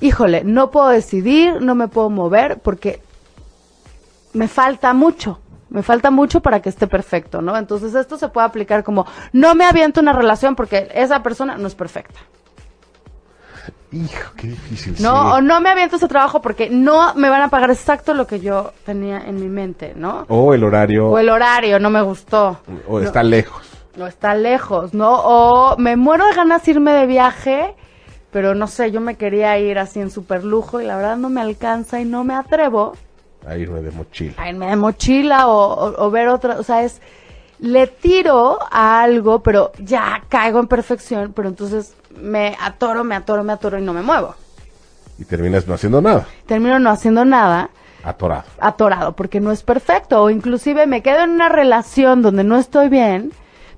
híjole, 0.00 0.44
no 0.44 0.70
puedo 0.70 0.88
decidir, 0.88 1.60
no 1.60 1.74
me 1.74 1.88
puedo 1.88 2.10
mover 2.10 2.60
porque 2.60 3.00
me 4.32 4.48
falta 4.48 4.92
mucho. 4.92 5.40
Me 5.70 5.82
falta 5.82 6.12
mucho 6.12 6.40
para 6.40 6.62
que 6.62 6.68
esté 6.68 6.86
perfecto, 6.86 7.42
¿no? 7.42 7.56
Entonces 7.56 7.94
esto 7.96 8.16
se 8.16 8.28
puede 8.28 8.46
aplicar 8.46 8.84
como, 8.84 9.06
no 9.32 9.56
me 9.56 9.64
aviento 9.64 10.00
una 10.00 10.12
relación 10.12 10.54
porque 10.54 10.88
esa 10.94 11.22
persona 11.22 11.56
no 11.56 11.66
es 11.66 11.74
perfecta. 11.74 12.20
Hijo, 13.90 14.32
qué 14.36 14.48
difícil. 14.48 14.94
No, 15.00 15.22
sí. 15.22 15.28
o 15.32 15.40
no 15.40 15.60
me 15.60 15.70
aviento 15.70 15.96
ese 15.96 16.06
trabajo 16.06 16.40
porque 16.40 16.68
no 16.68 17.14
me 17.14 17.28
van 17.28 17.42
a 17.42 17.48
pagar 17.48 17.70
exacto 17.70 18.14
lo 18.14 18.26
que 18.26 18.40
yo 18.40 18.72
tenía 18.84 19.20
en 19.26 19.40
mi 19.40 19.48
mente, 19.48 19.94
¿no? 19.96 20.26
O 20.28 20.54
el 20.54 20.62
horario. 20.62 21.08
O 21.08 21.18
el 21.18 21.28
horario 21.28 21.80
no 21.80 21.90
me 21.90 22.02
gustó. 22.02 22.58
o 22.86 23.00
está 23.00 23.22
lejos. 23.22 23.73
O 24.00 24.06
está 24.06 24.34
lejos, 24.34 24.92
¿no? 24.94 25.20
O 25.22 25.76
me 25.76 25.96
muero 25.96 26.26
de 26.26 26.34
ganas 26.34 26.64
de 26.64 26.72
irme 26.72 26.92
de 26.92 27.06
viaje, 27.06 27.74
pero 28.32 28.54
no 28.54 28.66
sé, 28.66 28.90
yo 28.90 29.00
me 29.00 29.14
quería 29.16 29.56
ir 29.58 29.78
así 29.78 30.00
en 30.00 30.10
super 30.10 30.42
lujo 30.44 30.80
y 30.80 30.84
la 30.84 30.96
verdad 30.96 31.16
no 31.16 31.28
me 31.30 31.40
alcanza 31.40 32.00
y 32.00 32.04
no 32.04 32.24
me 32.24 32.34
atrevo 32.34 32.94
A 33.46 33.56
irme 33.56 33.80
de 33.82 33.92
mochila. 33.92 34.34
a 34.36 34.48
irme 34.48 34.66
de 34.66 34.76
mochila 34.76 35.46
o, 35.46 35.52
o- 35.74 36.06
o 36.06 36.10
ver 36.10 36.26
otra, 36.28 36.58
o 36.58 36.62
sea, 36.64 36.82
es, 36.82 37.00
le 37.60 37.86
tiro 37.86 38.58
a 38.70 39.00
algo, 39.02 39.40
pero 39.44 39.70
ya 39.78 40.22
caigo 40.28 40.58
en 40.58 40.66
perfección, 40.66 41.32
pero 41.32 41.48
entonces 41.48 41.94
me 42.20 42.56
atoro, 42.60 43.04
me 43.04 43.14
atoro, 43.14 43.44
me 43.44 43.52
atoro 43.52 43.78
y 43.78 43.82
no 43.82 43.92
me 43.92 44.02
muevo. 44.02 44.34
Y 45.20 45.24
terminas 45.24 45.68
no 45.68 45.74
haciendo 45.74 46.02
nada. 46.02 46.26
Termino 46.46 46.80
no 46.80 46.90
haciendo 46.90 47.24
nada 47.24 47.70
Atorado. 48.02 48.42
atorado 48.58 49.12
porque 49.12 49.38
no 49.40 49.52
es 49.52 49.62
perfecto 49.62 50.20
o 50.20 50.30
inclusive 50.30 50.88
me 50.88 51.00
quedo 51.02 51.20
en 51.22 51.30
una 51.30 51.48
relación 51.48 52.20
donde 52.22 52.42
no 52.42 52.56
estoy 52.56 52.88
bien, 52.88 53.30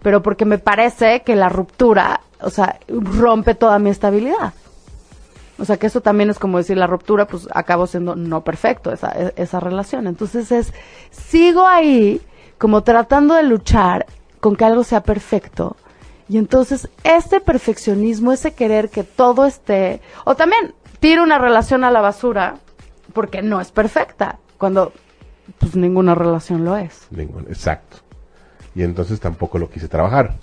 pero 0.02 0.22
porque 0.22 0.44
me 0.44 0.58
parece 0.58 1.22
que 1.22 1.36
la 1.36 1.48
ruptura, 1.48 2.20
o 2.40 2.50
sea, 2.50 2.78
rompe 2.88 3.54
toda 3.54 3.78
mi 3.78 3.90
estabilidad. 3.90 4.54
O 5.58 5.64
sea, 5.64 5.78
que 5.78 5.86
eso 5.86 6.02
también 6.02 6.28
es 6.28 6.38
como 6.38 6.58
decir 6.58 6.76
la 6.76 6.86
ruptura, 6.86 7.26
pues 7.26 7.48
acabo 7.52 7.86
siendo 7.86 8.14
no 8.14 8.42
perfecto 8.44 8.92
esa, 8.92 9.12
e- 9.12 9.32
esa 9.36 9.58
relación. 9.58 10.06
Entonces 10.06 10.52
es, 10.52 10.72
sigo 11.10 11.66
ahí 11.66 12.20
como 12.58 12.82
tratando 12.82 13.34
de 13.34 13.42
luchar 13.42 14.04
con 14.40 14.54
que 14.56 14.64
algo 14.66 14.84
sea 14.84 15.02
perfecto. 15.02 15.76
Y 16.28 16.36
entonces 16.38 16.88
este 17.04 17.40
perfeccionismo, 17.40 18.32
ese 18.32 18.52
querer 18.52 18.90
que 18.90 19.02
todo 19.04 19.46
esté, 19.46 20.02
o 20.24 20.34
también 20.34 20.74
tiro 21.00 21.22
una 21.22 21.38
relación 21.38 21.84
a 21.84 21.90
la 21.90 22.00
basura 22.02 22.56
porque 23.14 23.40
no 23.40 23.60
es 23.60 23.70
perfecta, 23.72 24.38
cuando 24.58 24.92
pues 25.58 25.74
ninguna 25.74 26.14
relación 26.14 26.64
lo 26.66 26.76
es. 26.76 27.06
Ningún- 27.10 27.46
exacto. 27.48 27.98
Y 28.76 28.82
entonces 28.84 29.18
tampoco 29.18 29.58
lo 29.58 29.68
quise 29.70 29.88
trabajar. 29.88 30.34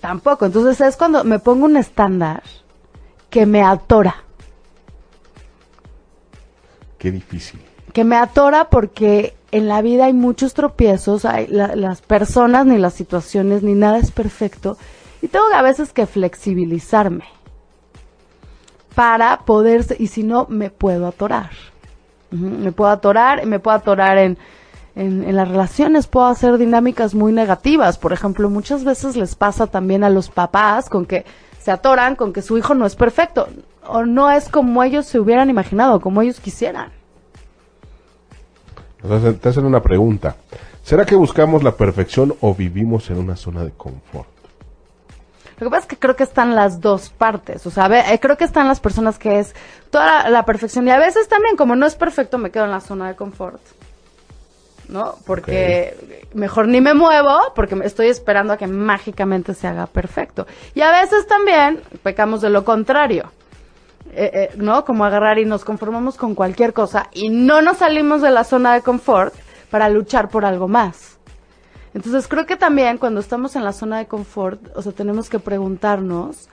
Tampoco. 0.00 0.44
Entonces 0.46 0.80
es 0.80 0.96
cuando 0.96 1.24
me 1.24 1.38
pongo 1.38 1.64
un 1.64 1.76
estándar 1.78 2.42
que 3.30 3.46
me 3.46 3.62
atora. 3.62 4.16
Qué 6.98 7.10
difícil. 7.10 7.60
que 7.92 8.04
me 8.04 8.16
atora 8.16 8.68
porque 8.68 9.34
en 9.50 9.66
la 9.66 9.80
vida 9.82 10.04
hay 10.04 10.12
muchos 10.12 10.52
tropiezos, 10.54 11.24
hay 11.24 11.46
la- 11.48 11.74
las 11.74 12.00
personas 12.02 12.64
ni 12.66 12.78
las 12.78 12.94
situaciones 12.94 13.62
ni 13.64 13.74
nada 13.74 13.98
es 13.98 14.10
perfecto 14.12 14.76
y 15.22 15.26
tengo 15.28 15.46
a 15.52 15.62
veces 15.62 15.92
que 15.92 16.06
flexibilizarme 16.06 17.24
para 18.94 19.38
poder, 19.40 19.84
y 19.98 20.08
si 20.08 20.22
no, 20.22 20.46
me 20.48 20.70
puedo 20.70 21.06
atorar. 21.08 21.50
Me 22.30 22.70
puedo 22.72 22.90
atorar, 22.90 23.46
me 23.46 23.58
puedo 23.58 23.76
atorar 23.76 24.18
en, 24.18 24.38
en, 24.98 25.24
en 25.24 25.36
las 25.36 25.48
relaciones, 25.48 26.06
puedo 26.06 26.26
hacer 26.26 26.58
dinámicas 26.58 27.14
muy 27.14 27.32
negativas. 27.32 27.98
Por 27.98 28.12
ejemplo, 28.12 28.50
muchas 28.50 28.84
veces 28.84 29.16
les 29.16 29.34
pasa 29.34 29.66
también 29.66 30.04
a 30.04 30.10
los 30.10 30.28
papás 30.28 30.88
con 30.88 31.06
que 31.06 31.24
se 31.60 31.72
atoran 31.72 32.16
con 32.16 32.32
que 32.32 32.42
su 32.42 32.56
hijo 32.56 32.74
no 32.74 32.86
es 32.86 32.96
perfecto 32.96 33.48
o 33.86 34.04
no 34.04 34.30
es 34.30 34.48
como 34.48 34.82
ellos 34.82 35.06
se 35.06 35.18
hubieran 35.18 35.50
imaginado, 35.50 36.00
como 36.00 36.22
ellos 36.22 36.40
quisieran. 36.40 36.90
Te 39.40 39.48
hacen 39.48 39.64
una 39.64 39.82
pregunta. 39.82 40.36
¿Será 40.82 41.04
que 41.04 41.14
buscamos 41.14 41.62
la 41.62 41.72
perfección 41.72 42.34
o 42.40 42.54
vivimos 42.54 43.10
en 43.10 43.18
una 43.18 43.36
zona 43.36 43.64
de 43.64 43.70
confort? 43.72 44.28
Lo 45.58 45.66
que 45.66 45.70
pasa 45.70 45.82
es 45.82 45.86
que 45.86 45.98
creo 45.98 46.16
que 46.16 46.22
están 46.22 46.54
las 46.54 46.80
dos 46.80 47.10
partes. 47.10 47.66
O 47.66 47.70
sea, 47.70 47.86
eh, 48.12 48.18
creo 48.20 48.36
que 48.36 48.44
están 48.44 48.68
las 48.68 48.80
personas 48.80 49.18
que 49.18 49.40
es 49.40 49.54
toda 49.90 50.22
la, 50.22 50.30
la 50.30 50.44
perfección. 50.44 50.86
Y 50.86 50.90
a 50.90 50.98
veces 50.98 51.28
también, 51.28 51.56
como 51.56 51.76
no 51.76 51.84
es 51.84 51.96
perfecto, 51.96 52.38
me 52.38 52.50
quedo 52.50 52.64
en 52.64 52.70
la 52.70 52.80
zona 52.80 53.08
de 53.08 53.16
confort. 53.16 53.60
¿No? 54.88 55.16
Porque 55.26 56.24
mejor 56.32 56.66
ni 56.66 56.80
me 56.80 56.94
muevo, 56.94 57.38
porque 57.54 57.76
me 57.76 57.84
estoy 57.84 58.08
esperando 58.08 58.54
a 58.54 58.56
que 58.56 58.66
mágicamente 58.66 59.52
se 59.54 59.66
haga 59.66 59.86
perfecto. 59.86 60.46
Y 60.74 60.80
a 60.80 60.90
veces 60.90 61.26
también 61.26 61.82
pecamos 62.02 62.40
de 62.40 62.50
lo 62.50 62.64
contrario. 62.64 63.30
Eh, 64.12 64.30
eh, 64.32 64.50
¿No? 64.56 64.84
Como 64.84 65.04
agarrar 65.04 65.38
y 65.38 65.44
nos 65.44 65.64
conformamos 65.64 66.16
con 66.16 66.34
cualquier 66.34 66.72
cosa 66.72 67.08
y 67.12 67.28
no 67.28 67.60
nos 67.60 67.78
salimos 67.78 68.22
de 68.22 68.30
la 68.30 68.44
zona 68.44 68.72
de 68.72 68.80
confort 68.80 69.34
para 69.70 69.90
luchar 69.90 70.30
por 70.30 70.44
algo 70.44 70.66
más. 70.66 71.18
Entonces 71.94 72.26
creo 72.28 72.46
que 72.46 72.56
también 72.56 72.98
cuando 72.98 73.20
estamos 73.20 73.56
en 73.56 73.64
la 73.64 73.72
zona 73.72 73.98
de 73.98 74.06
confort, 74.06 74.60
o 74.74 74.82
sea, 74.82 74.92
tenemos 74.92 75.28
que 75.28 75.38
preguntarnos 75.38 76.48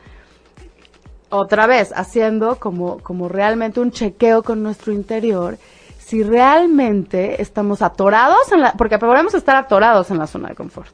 otra 1.29 1.67
vez, 1.67 1.91
haciendo 1.95 2.57
como, 2.57 2.99
como 2.99 3.27
realmente 3.29 3.79
un 3.79 3.91
chequeo 3.91 4.43
con 4.43 4.63
nuestro 4.63 4.93
interior, 4.93 5.57
si 6.05 6.21
realmente 6.21 7.41
estamos 7.41 7.81
atorados 7.81 8.51
en 8.51 8.61
la, 8.61 8.73
porque 8.73 8.99
podemos 8.99 9.33
estar 9.33 9.55
atorados 9.55 10.11
en 10.11 10.19
la 10.19 10.27
zona 10.27 10.49
de 10.49 10.55
confort. 10.55 10.93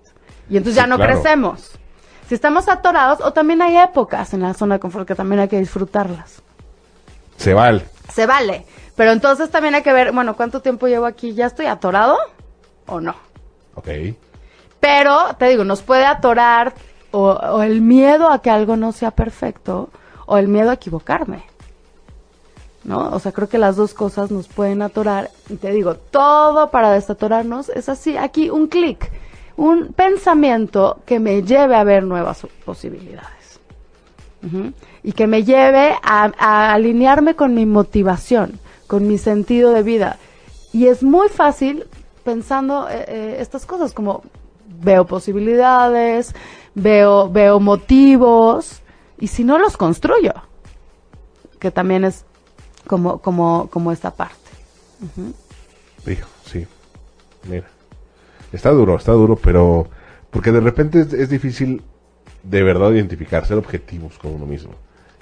Y 0.49 0.55
entonces 0.55 0.81
ya 0.81 0.87
no 0.87 0.95
claro. 0.95 1.11
crecemos. 1.11 1.71
Si 2.29 2.35
estamos 2.35 2.69
atorados, 2.69 3.19
o 3.19 3.33
también 3.33 3.61
hay 3.61 3.75
épocas 3.75 4.33
en 4.33 4.41
la 4.41 4.53
zona 4.53 4.75
de 4.75 4.79
confort 4.79 5.05
que 5.05 5.13
también 5.13 5.41
hay 5.41 5.49
que 5.49 5.59
disfrutarlas. 5.59 6.41
Se 7.35 7.53
vale. 7.53 7.83
Se 8.13 8.25
vale. 8.25 8.65
Pero 8.95 9.11
entonces 9.11 9.49
también 9.51 9.75
hay 9.75 9.81
que 9.81 9.91
ver, 9.91 10.13
bueno, 10.13 10.37
¿cuánto 10.37 10.61
tiempo 10.61 10.87
llevo 10.87 11.07
aquí? 11.07 11.33
¿Ya 11.33 11.47
estoy 11.47 11.65
atorado 11.65 12.17
o 12.85 13.01
no? 13.01 13.15
Ok. 13.75 13.89
Pero, 14.79 15.35
te 15.37 15.49
digo, 15.49 15.65
nos 15.65 15.81
puede 15.81 16.05
atorar 16.05 16.73
o, 17.11 17.31
o 17.31 17.63
el 17.63 17.81
miedo 17.81 18.31
a 18.31 18.41
que 18.41 18.49
algo 18.49 18.77
no 18.77 18.93
sea 18.93 19.11
perfecto 19.11 19.89
o 20.25 20.37
el 20.37 20.47
miedo 20.47 20.69
a 20.69 20.75
equivocarme. 20.75 21.50
¿No? 22.83 23.09
O 23.09 23.19
sea, 23.19 23.31
creo 23.31 23.47
que 23.47 23.59
las 23.59 23.75
dos 23.75 23.93
cosas 23.93 24.31
nos 24.31 24.47
pueden 24.47 24.81
atorar. 24.81 25.29
Y 25.49 25.55
te 25.55 25.71
digo, 25.71 25.95
todo 25.95 26.71
para 26.71 26.91
desatorarnos 26.91 27.69
es 27.69 27.89
así, 27.89 28.17
aquí 28.17 28.49
un 28.49 28.67
clic, 28.67 29.11
un 29.55 29.93
pensamiento 29.93 30.99
que 31.05 31.19
me 31.19 31.43
lleve 31.43 31.75
a 31.75 31.83
ver 31.83 32.03
nuevas 32.03 32.45
posibilidades. 32.65 33.29
Y 35.03 35.11
que 35.11 35.27
me 35.27 35.43
lleve 35.43 35.93
a, 36.01 36.31
a 36.39 36.73
alinearme 36.73 37.35
con 37.35 37.53
mi 37.53 37.67
motivación, 37.67 38.59
con 38.87 39.07
mi 39.07 39.19
sentido 39.19 39.71
de 39.71 39.83
vida. 39.83 40.17
Y 40.73 40.87
es 40.87 41.03
muy 41.03 41.29
fácil 41.29 41.85
pensando 42.23 42.89
eh, 42.89 43.05
eh, 43.07 43.37
estas 43.39 43.65
cosas 43.65 43.93
como 43.93 44.23
veo 44.81 45.05
posibilidades, 45.05 46.33
veo, 46.75 47.29
veo 47.29 47.59
motivos, 47.59 48.81
y 49.19 49.27
si 49.27 49.43
no 49.43 49.57
los 49.57 49.77
construyo, 49.77 50.33
que 51.59 51.71
también 51.71 52.05
es 52.05 52.25
como, 52.91 53.19
como, 53.21 53.69
como 53.69 53.93
esta 53.93 54.11
parte. 54.11 54.35
Hijo, 56.05 56.27
sí. 56.45 56.67
Mira. 57.47 57.65
Está 58.51 58.69
duro, 58.71 58.97
está 58.97 59.13
duro, 59.13 59.37
pero... 59.37 59.87
Porque 60.29 60.51
de 60.51 60.59
repente 60.59 60.99
es, 60.99 61.13
es 61.13 61.29
difícil 61.29 61.81
de 62.43 62.63
verdad 62.63 62.91
identificar, 62.91 63.45
ser 63.47 63.57
objetivos 63.57 64.17
con 64.17 64.33
uno 64.33 64.45
mismo. 64.45 64.73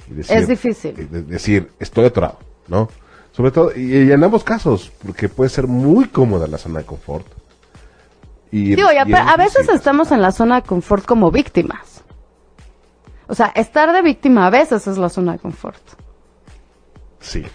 Y 0.10 0.14
decir- 0.16 0.36
Es 0.38 0.48
difícil. 0.48 1.00
eh, 1.00 1.08
de- 1.12 1.22
decir, 1.22 1.72
estoy 1.80 2.06
atorado, 2.06 2.40
¿no? 2.68 2.90
Sobre 3.34 3.52
todo, 3.52 3.72
y, 3.76 3.82
y 4.08 4.12
en 4.12 4.24
ambos 4.24 4.44
casos, 4.44 4.92
porque 5.06 5.30
puede 5.30 5.52
ser 5.52 5.68
muy 5.68 6.06
cómoda 6.08 6.48
la 6.48 6.58
zona 6.58 6.80
de 6.80 6.86
confort. 6.86 7.28
Y, 8.52 8.74
Digo, 8.76 8.92
y 8.92 8.98
a, 8.98 9.04
a 9.04 9.38
veces 9.38 9.70
estamos 9.70 10.12
en 10.12 10.24
la 10.24 10.32
zona 10.32 10.62
de 10.62 10.68
confort 10.68 11.06
como 11.06 11.30
víctimas. 11.30 12.04
O 13.28 13.36
sea, 13.36 13.48
estar 13.56 13.94
de 13.94 14.02
víctima 14.02 14.48
a 14.48 14.50
veces 14.50 14.88
es 14.88 14.98
la 14.98 15.10
zona 15.10 15.34
de 15.34 15.38
confort. 15.40 15.82
Sí. 17.20 17.46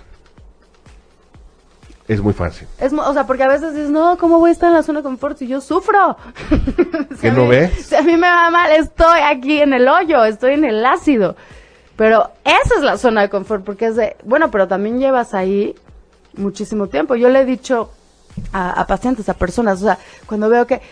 Es 2.07 2.21
muy 2.21 2.35
fácil. 2.35 2.69
Es, 2.79 2.93
o 2.93 3.13
sea, 3.15 3.27
porque 3.27 3.45
a 3.45 3.49
veces 3.49 3.73
dices, 3.75 3.89
no, 3.91 4.19
¿cómo 4.19 4.39
voy 4.39 4.51
a 4.51 4.53
estar 4.53 4.69
en 4.69 4.75
la 4.75 4.83
zona 4.83 4.99
de 5.01 5.05
confort 5.05 5.39
si 5.39 5.47
yo 5.47 5.61
sufro? 5.61 6.17
Si 7.15 7.21
¿Que 7.21 7.29
a 7.29 7.33
no 7.33 7.45
mí- 7.45 7.51
ves? 7.51 7.87
Si 7.87 7.95
a 7.95 8.03
mí 8.03 8.13
me 8.17 8.29
va 8.29 8.51
mal, 8.51 8.71
estoy 8.73 9.21
aquí 9.21 9.61
en 9.61 9.73
el 9.73 9.89
hoyo, 9.89 10.25
estoy 10.25 10.55
en 10.55 10.65
el 10.65 10.85
ácido. 10.85 11.37
Pero 11.97 12.31
esa 12.45 12.75
es 12.77 12.83
la 12.83 12.99
zona 12.99 13.23
de 13.23 13.31
confort, 13.31 13.65
porque 13.65 13.87
es 13.87 13.97
de, 13.97 14.17
bueno, 14.25 14.51
pero 14.51 14.67
también 14.69 14.99
llevas 14.99 15.33
ahí 15.33 15.75
muchísimo 16.37 16.89
tiempo. 16.89 17.15
Yo 17.15 17.29
le 17.29 17.41
he 17.41 17.45
dicho 17.45 17.91
a, 18.53 18.81
a 18.81 18.87
pacientes, 18.87 19.29
a 19.29 19.35
personas, 19.35 19.81
o 19.81 19.85
sea, 19.85 19.99
cuando 20.27 20.49
veo 20.51 20.67
que, 20.67 20.83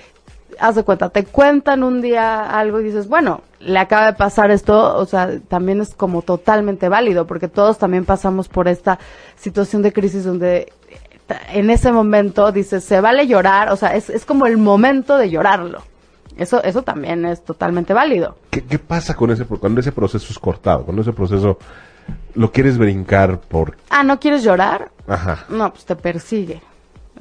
haz 0.60 0.76
de 0.76 0.84
cuenta, 0.84 1.08
te 1.10 1.24
cuentan 1.24 1.82
un 1.82 2.00
día 2.00 2.42
algo 2.58 2.80
y 2.80 2.84
dices, 2.84 3.08
bueno, 3.08 3.40
le 3.58 3.78
acaba 3.78 4.06
de 4.06 4.12
pasar 4.12 4.50
esto, 4.52 4.96
o 4.96 5.04
sea, 5.06 5.40
también 5.48 5.80
es 5.80 5.94
como 5.94 6.22
totalmente 6.22 6.88
válido, 6.88 7.26
porque 7.26 7.48
todos 7.48 7.78
también 7.78 8.04
pasamos 8.04 8.48
por 8.48 8.68
esta 8.68 8.98
situación 9.36 9.82
de 9.82 9.92
crisis 9.92 10.24
donde 10.24 10.72
en 11.52 11.70
ese 11.70 11.92
momento 11.92 12.52
dices, 12.52 12.84
se 12.84 13.00
vale 13.00 13.26
llorar, 13.26 13.70
o 13.70 13.76
sea, 13.76 13.94
es, 13.94 14.10
es 14.10 14.24
como 14.24 14.46
el 14.46 14.58
momento 14.58 15.16
de 15.16 15.30
llorarlo. 15.30 15.82
Eso, 16.36 16.62
eso 16.62 16.82
también 16.82 17.26
es 17.26 17.44
totalmente 17.44 17.92
válido. 17.92 18.36
¿Qué, 18.50 18.64
qué 18.64 18.78
pasa 18.78 19.14
con 19.14 19.30
ese, 19.30 19.44
cuando 19.44 19.80
ese 19.80 19.92
proceso 19.92 20.26
es 20.30 20.38
cortado? 20.38 20.84
Cuando 20.84 21.02
ese 21.02 21.12
proceso 21.12 21.58
lo 22.34 22.50
quieres 22.50 22.78
brincar 22.78 23.38
por... 23.38 23.76
Ah, 23.90 24.02
¿no 24.02 24.18
quieres 24.18 24.42
llorar? 24.42 24.90
Ajá. 25.06 25.44
No, 25.48 25.72
pues 25.72 25.84
te 25.84 25.94
persigue. 25.94 26.62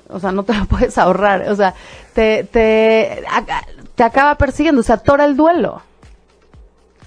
O 0.09 0.19
sea, 0.19 0.31
no 0.31 0.43
te 0.43 0.53
lo 0.53 0.65
puedes 0.69 0.97
ahorrar. 0.97 1.49
O 1.49 1.55
sea, 1.55 1.73
te, 2.13 2.45
te, 2.45 3.23
te 3.95 4.03
acaba 4.03 4.35
persiguiendo, 4.35 4.81
se 4.83 4.93
atora 4.93 5.25
el 5.25 5.35
duelo. 5.35 5.81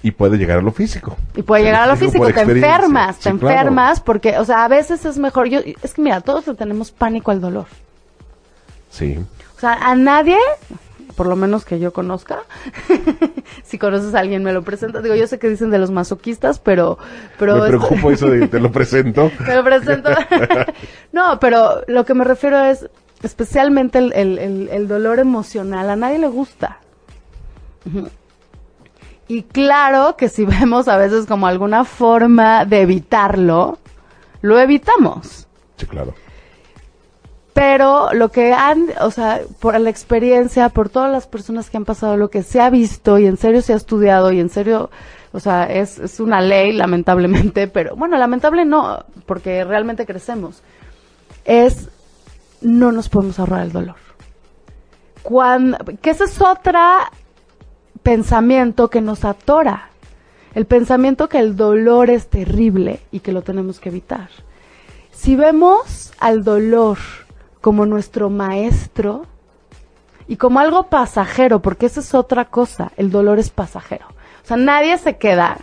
Y 0.05 0.11
puede 0.11 0.37
llegar 0.37 0.59
a 0.59 0.61
lo 0.61 0.71
físico. 0.71 1.17
Y 1.35 1.41
puede 1.41 1.63
llegar 1.63 1.81
a 1.81 1.87
lo 1.87 1.95
físico, 1.95 2.27
te 2.31 2.41
enfermas, 2.41 3.17
te 3.17 3.31
claro. 3.31 3.47
enfermas, 3.49 3.99
porque, 4.01 4.37
o 4.37 4.45
sea, 4.45 4.63
a 4.63 4.67
veces 4.67 5.03
es 5.03 5.17
mejor. 5.17 5.47
Yo, 5.47 5.61
es 5.81 5.95
que 5.95 6.01
mira, 6.03 6.21
todos 6.21 6.45
tenemos 6.55 6.91
pánico 6.91 7.31
al 7.31 7.41
dolor. 7.41 7.65
Sí. 8.91 9.17
O 9.57 9.59
sea, 9.59 9.73
a 9.73 9.95
nadie, 9.95 10.37
por 11.15 11.25
lo 11.25 11.35
menos 11.35 11.65
que 11.65 11.79
yo 11.79 11.91
conozca, 11.91 12.41
si 13.63 13.79
conoces 13.79 14.13
a 14.13 14.19
alguien 14.19 14.43
me 14.43 14.53
lo 14.53 14.61
presenta. 14.61 15.01
Digo, 15.01 15.15
yo 15.15 15.25
sé 15.25 15.39
que 15.39 15.49
dicen 15.49 15.71
de 15.71 15.79
los 15.79 15.89
masoquistas, 15.89 16.59
pero, 16.59 16.99
pero 17.39 17.55
Me 17.57 17.67
preocupo 17.69 18.11
eso 18.11 18.27
de 18.29 18.47
te 18.47 18.59
lo 18.59 18.71
presento. 18.71 19.31
Me 19.47 19.55
lo 19.55 19.63
presento. 19.63 20.11
no, 21.13 21.39
pero 21.39 21.81
lo 21.87 22.05
que 22.05 22.13
me 22.13 22.25
refiero 22.25 22.63
es 22.63 22.87
especialmente 23.23 23.97
el, 23.97 24.13
el- 24.13 24.37
el- 24.37 24.69
el 24.71 24.87
dolor 24.87 25.17
emocional. 25.17 25.89
A 25.89 25.95
nadie 25.95 26.19
le 26.19 26.27
gusta. 26.27 26.77
Ujú. 27.87 28.07
Y 29.27 29.43
claro 29.43 30.15
que 30.17 30.29
si 30.29 30.45
vemos 30.45 30.87
a 30.87 30.97
veces 30.97 31.25
como 31.25 31.47
alguna 31.47 31.83
forma 31.83 32.65
de 32.65 32.81
evitarlo, 32.81 33.79
lo 34.41 34.59
evitamos. 34.59 35.47
Sí, 35.77 35.85
claro. 35.85 36.13
Pero 37.53 38.13
lo 38.13 38.31
que 38.31 38.53
han, 38.53 38.89
o 38.99 39.11
sea, 39.11 39.39
por 39.61 39.79
la 39.79 39.89
experiencia, 39.89 40.67
por 40.69 40.89
todas 40.89 41.09
las 41.09 41.25
personas 41.25 41.69
que 41.69 41.77
han 41.77 41.85
pasado, 41.85 42.17
lo 42.17 42.29
que 42.29 42.43
se 42.43 42.59
ha 42.59 42.69
visto 42.69 43.17
y 43.17 43.25
en 43.27 43.37
serio 43.37 43.61
se 43.61 43.71
ha 43.71 43.77
estudiado 43.77 44.33
y 44.33 44.41
en 44.41 44.49
serio, 44.49 44.89
o 45.31 45.39
sea, 45.39 45.63
es, 45.63 45.97
es 45.97 46.19
una 46.19 46.41
ley, 46.41 46.71
lamentablemente, 46.73 47.69
pero 47.69 47.95
bueno, 47.95 48.17
lamentable 48.17 48.65
no, 48.65 49.05
porque 49.25 49.63
realmente 49.63 50.05
crecemos, 50.05 50.61
es 51.45 51.89
no 52.59 52.91
nos 52.91 53.07
podemos 53.07 53.39
ahorrar 53.39 53.63
el 53.63 53.71
dolor. 53.71 53.95
Cuando, 55.23 55.77
que 56.01 56.09
ese 56.09 56.25
es 56.25 56.41
otro 56.41 56.77
pensamiento 58.05 58.91
que 58.91 59.01
nos 59.01 59.25
atora. 59.25 59.89
El 60.53 60.67
pensamiento 60.67 61.27
que 61.27 61.39
el 61.39 61.55
dolor 61.55 62.11
es 62.11 62.27
terrible 62.27 62.99
y 63.11 63.19
que 63.21 63.31
lo 63.31 63.41
tenemos 63.41 63.79
que 63.79 63.89
evitar. 63.89 64.29
Si 65.11 65.35
vemos 65.35 66.13
al 66.19 66.43
dolor 66.43 66.99
como 67.61 67.87
nuestro 67.87 68.29
maestro 68.29 69.25
y 70.27 70.35
como 70.35 70.59
algo 70.59 70.83
pasajero, 70.83 71.63
porque 71.63 71.87
esa 71.87 71.99
es 71.99 72.13
otra 72.13 72.45
cosa, 72.45 72.91
el 72.95 73.09
dolor 73.09 73.39
es 73.39 73.49
pasajero. 73.49 74.05
O 74.43 74.47
sea, 74.47 74.57
nadie 74.57 74.99
se 74.99 75.17
queda. 75.17 75.57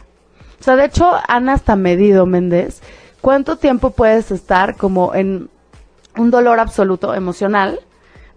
O 0.61 0.64
sea, 0.64 0.74
de 0.74 0.86
hecho, 0.86 1.12
han 1.28 1.49
hasta 1.49 1.76
medido, 1.76 2.26
Méndez, 2.26 2.82
cuánto 3.20 3.57
tiempo 3.57 3.90
puedes 3.90 4.32
estar 4.32 4.76
como 4.76 5.14
en 5.14 5.49
un 6.18 6.30
dolor 6.32 6.59
absoluto 6.59 7.14
emocional, 7.14 7.78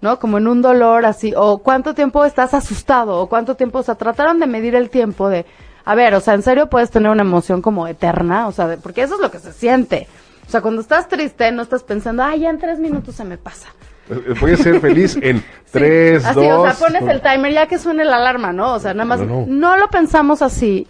¿no? 0.05 0.19
Como 0.19 0.37
en 0.37 0.47
un 0.47 0.61
dolor 0.61 1.05
así, 1.05 1.33
o 1.35 1.57
cuánto 1.57 1.93
tiempo 1.95 2.23
estás 2.23 2.53
asustado, 2.53 3.17
o 3.19 3.27
cuánto 3.27 3.55
tiempo, 3.55 3.79
o 3.79 3.83
sea, 3.83 3.95
trataron 3.95 4.39
de 4.39 4.45
medir 4.47 4.75
el 4.75 4.89
tiempo 4.89 5.27
de, 5.29 5.45
a 5.83 5.95
ver, 5.95 6.13
o 6.13 6.19
sea, 6.21 6.35
en 6.35 6.43
serio 6.43 6.69
puedes 6.69 6.91
tener 6.91 7.11
una 7.11 7.23
emoción 7.23 7.61
como 7.61 7.87
eterna, 7.87 8.47
o 8.47 8.51
sea, 8.51 8.67
de- 8.67 8.77
porque 8.77 9.01
eso 9.01 9.15
es 9.15 9.21
lo 9.21 9.31
que 9.31 9.39
se 9.39 9.51
siente. 9.51 10.07
O 10.47 10.49
sea, 10.51 10.61
cuando 10.61 10.81
estás 10.81 11.07
triste, 11.07 11.51
no 11.51 11.63
estás 11.63 11.81
pensando, 11.83 12.23
ay, 12.23 12.41
ya 12.41 12.49
en 12.51 12.59
tres 12.59 12.77
minutos 12.79 13.15
se 13.15 13.23
me 13.25 13.37
pasa. 13.37 13.69
Eh, 14.09 14.35
Voy 14.39 14.51
a 14.53 14.57
ser 14.57 14.79
feliz 14.79 15.17
en 15.21 15.43
tres, 15.71 16.23
Así, 16.23 16.39
dos. 16.47 16.59
o 16.59 16.71
sea, 16.71 16.87
pones 16.87 17.01
el 17.09 17.21
timer 17.21 17.51
ya 17.51 17.65
que 17.67 17.79
suene 17.79 18.05
la 18.05 18.17
alarma, 18.17 18.53
¿no? 18.53 18.73
O 18.75 18.79
sea, 18.79 18.93
nada 18.93 19.05
más, 19.05 19.19
No, 19.21 19.25
no, 19.25 19.45
no. 19.47 19.77
lo 19.77 19.87
pensamos 19.89 20.43
así, 20.43 20.87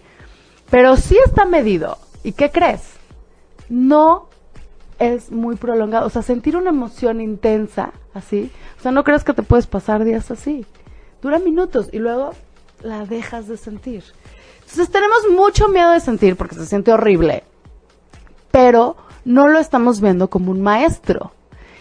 pero 0.70 0.96
sí 0.96 1.16
está 1.24 1.46
medido. 1.46 1.96
¿Y 2.22 2.32
qué 2.32 2.50
crees? 2.50 2.82
No 3.70 4.28
es 4.98 5.30
muy 5.30 5.56
prolongado. 5.56 6.06
O 6.06 6.10
sea, 6.10 6.22
sentir 6.22 6.56
una 6.56 6.70
emoción 6.70 7.20
intensa, 7.20 7.92
así, 8.16 8.50
o 8.78 8.82
sea, 8.82 8.92
no 8.92 9.04
crees 9.04 9.24
que 9.24 9.34
te 9.34 9.42
puedes 9.42 9.66
pasar 9.66 10.04
días 10.04 10.30
así. 10.30 10.66
Dura 11.22 11.38
minutos 11.38 11.88
y 11.92 11.98
luego 11.98 12.32
la 12.82 13.06
dejas 13.06 13.48
de 13.48 13.56
sentir. 13.56 14.04
Entonces 14.60 14.90
tenemos 14.90 15.18
mucho 15.32 15.68
miedo 15.68 15.92
de 15.92 16.00
sentir 16.00 16.36
porque 16.36 16.56
se 16.56 16.66
siente 16.66 16.92
horrible, 16.92 17.44
pero 18.50 18.96
no 19.24 19.48
lo 19.48 19.58
estamos 19.58 20.00
viendo 20.00 20.28
como 20.28 20.50
un 20.50 20.62
maestro. 20.62 21.32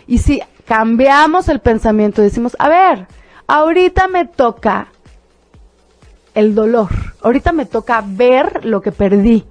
Y 0.07 0.19
si 0.19 0.41
cambiamos 0.65 1.47
el 1.47 1.59
pensamiento 1.59 2.21
y 2.21 2.25
decimos, 2.25 2.55
a 2.59 2.69
ver, 2.69 3.07
ahorita 3.47 4.07
me 4.07 4.25
toca 4.25 4.88
el 6.33 6.53
dolor, 6.53 6.89
ahorita 7.21 7.51
me 7.53 7.65
toca 7.65 8.03
ver 8.05 8.65
lo 8.65 8.81
que 8.81 8.91
perdí, 8.91 9.45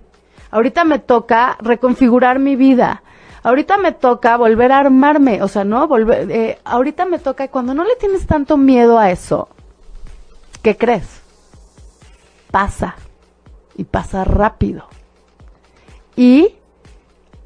ahorita 0.51 0.85
me 0.85 0.99
toca 0.99 1.57
reconfigurar 1.61 2.39
mi 2.39 2.57
vida, 2.57 3.03
ahorita 3.45 3.79
me 3.79 3.93
toca 3.93 4.37
volver 4.37 4.73
a 4.73 4.79
armarme, 4.81 5.43
o 5.43 5.49
sea, 5.49 5.63
no, 5.65 5.87
volver, 5.87 6.31
eh, 6.31 6.59
ahorita 6.65 7.05
me 7.05 7.21
toca, 7.21 7.47
cuando 7.49 7.75
no 7.75 7.85
le 7.85 7.95
tienes 7.97 8.27
tanto 8.27 8.57
miedo 8.57 8.99
a 8.99 9.11
eso, 9.11 9.49
¿qué 10.63 10.77
crees? 10.77 11.23
Pasa, 12.51 12.97
y 13.77 13.85
pasa 13.85 14.25
rápido, 14.25 14.89
y 16.17 16.57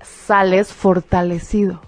sales 0.00 0.72
fortalecido. 0.72 1.80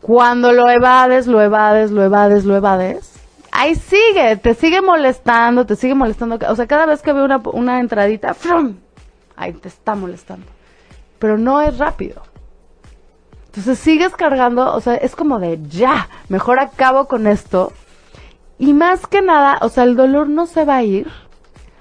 Cuando 0.00 0.52
lo 0.52 0.70
evades, 0.70 1.26
lo 1.26 1.42
evades, 1.42 1.90
lo 1.90 2.02
evades, 2.02 2.44
lo 2.44 2.56
evades, 2.56 3.12
ahí 3.50 3.74
sigue, 3.74 4.36
te 4.36 4.54
sigue 4.54 4.80
molestando, 4.80 5.66
te 5.66 5.76
sigue 5.76 5.94
molestando. 5.94 6.38
O 6.48 6.56
sea, 6.56 6.66
cada 6.66 6.86
vez 6.86 7.02
que 7.02 7.12
veo 7.12 7.24
una, 7.24 7.42
una 7.52 7.80
entradita, 7.80 8.32
¡frum! 8.32 8.76
ahí 9.36 9.52
te 9.52 9.68
está 9.68 9.94
molestando. 9.94 10.46
Pero 11.18 11.38
no 11.38 11.60
es 11.60 11.78
rápido. 11.78 12.22
Entonces 13.46 13.78
sigues 13.78 14.14
cargando, 14.14 14.72
o 14.74 14.80
sea, 14.80 14.94
es 14.94 15.16
como 15.16 15.40
de 15.40 15.58
ya, 15.68 16.08
mejor 16.28 16.60
acabo 16.60 17.06
con 17.06 17.26
esto. 17.26 17.72
Y 18.58 18.72
más 18.72 19.06
que 19.06 19.22
nada, 19.22 19.58
o 19.62 19.68
sea, 19.68 19.84
el 19.84 19.96
dolor 19.96 20.28
no 20.28 20.46
se 20.46 20.64
va 20.64 20.76
a 20.76 20.82
ir 20.82 21.10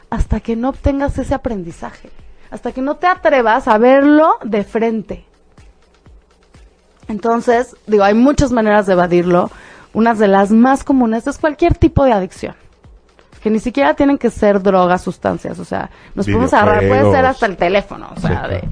hasta 0.10 0.40
que 0.40 0.56
no 0.56 0.70
obtengas 0.70 1.18
ese 1.18 1.34
aprendizaje, 1.34 2.10
hasta 2.50 2.72
que 2.72 2.82
no 2.82 2.96
te 2.96 3.08
atrevas 3.08 3.68
a 3.68 3.78
verlo 3.78 4.38
de 4.44 4.64
frente. 4.64 5.26
Entonces, 7.08 7.76
digo, 7.86 8.04
hay 8.04 8.14
muchas 8.14 8.52
maneras 8.52 8.86
de 8.86 8.94
evadirlo. 8.94 9.50
Una 9.94 10.14
de 10.14 10.28
las 10.28 10.52
más 10.52 10.84
comunes 10.84 11.26
es 11.28 11.38
cualquier 11.38 11.76
tipo 11.76 12.04
de 12.04 12.12
adicción. 12.12 12.56
Que 13.42 13.50
ni 13.50 13.60
siquiera 13.60 13.94
tienen 13.94 14.18
que 14.18 14.30
ser 14.30 14.62
drogas, 14.62 15.02
sustancias. 15.02 15.60
O 15.60 15.66
sea, 15.66 15.90
nos 16.16 16.26
podemos 16.26 16.54
agarrar, 16.54 16.88
puede 16.88 17.12
ser 17.12 17.26
hasta 17.26 17.46
el 17.46 17.56
teléfono, 17.56 18.10
o 18.16 18.20
sea, 18.20 18.48
Sí, 18.48 18.56
de, 18.56 18.70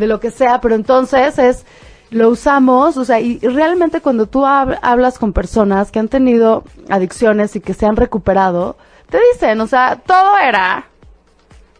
de 0.00 0.06
lo 0.08 0.18
que 0.20 0.30
sea. 0.32 0.60
Pero 0.60 0.74
entonces 0.74 1.38
es, 1.38 1.64
lo 2.10 2.28
usamos, 2.30 2.96
o 2.96 3.04
sea, 3.04 3.20
y 3.20 3.38
y 3.40 3.46
realmente 3.48 4.00
cuando 4.00 4.26
tú 4.26 4.40
hab- 4.44 4.78
hablas 4.82 5.18
con 5.18 5.32
personas 5.32 5.92
que 5.92 6.00
han 6.00 6.08
tenido 6.08 6.64
adicciones 6.88 7.54
y 7.54 7.60
que 7.60 7.74
se 7.74 7.86
han 7.86 7.94
recuperado, 7.96 8.76
te 9.08 9.18
dicen, 9.32 9.60
o 9.60 9.66
sea, 9.68 9.96
todo 10.04 10.36
era 10.38 10.86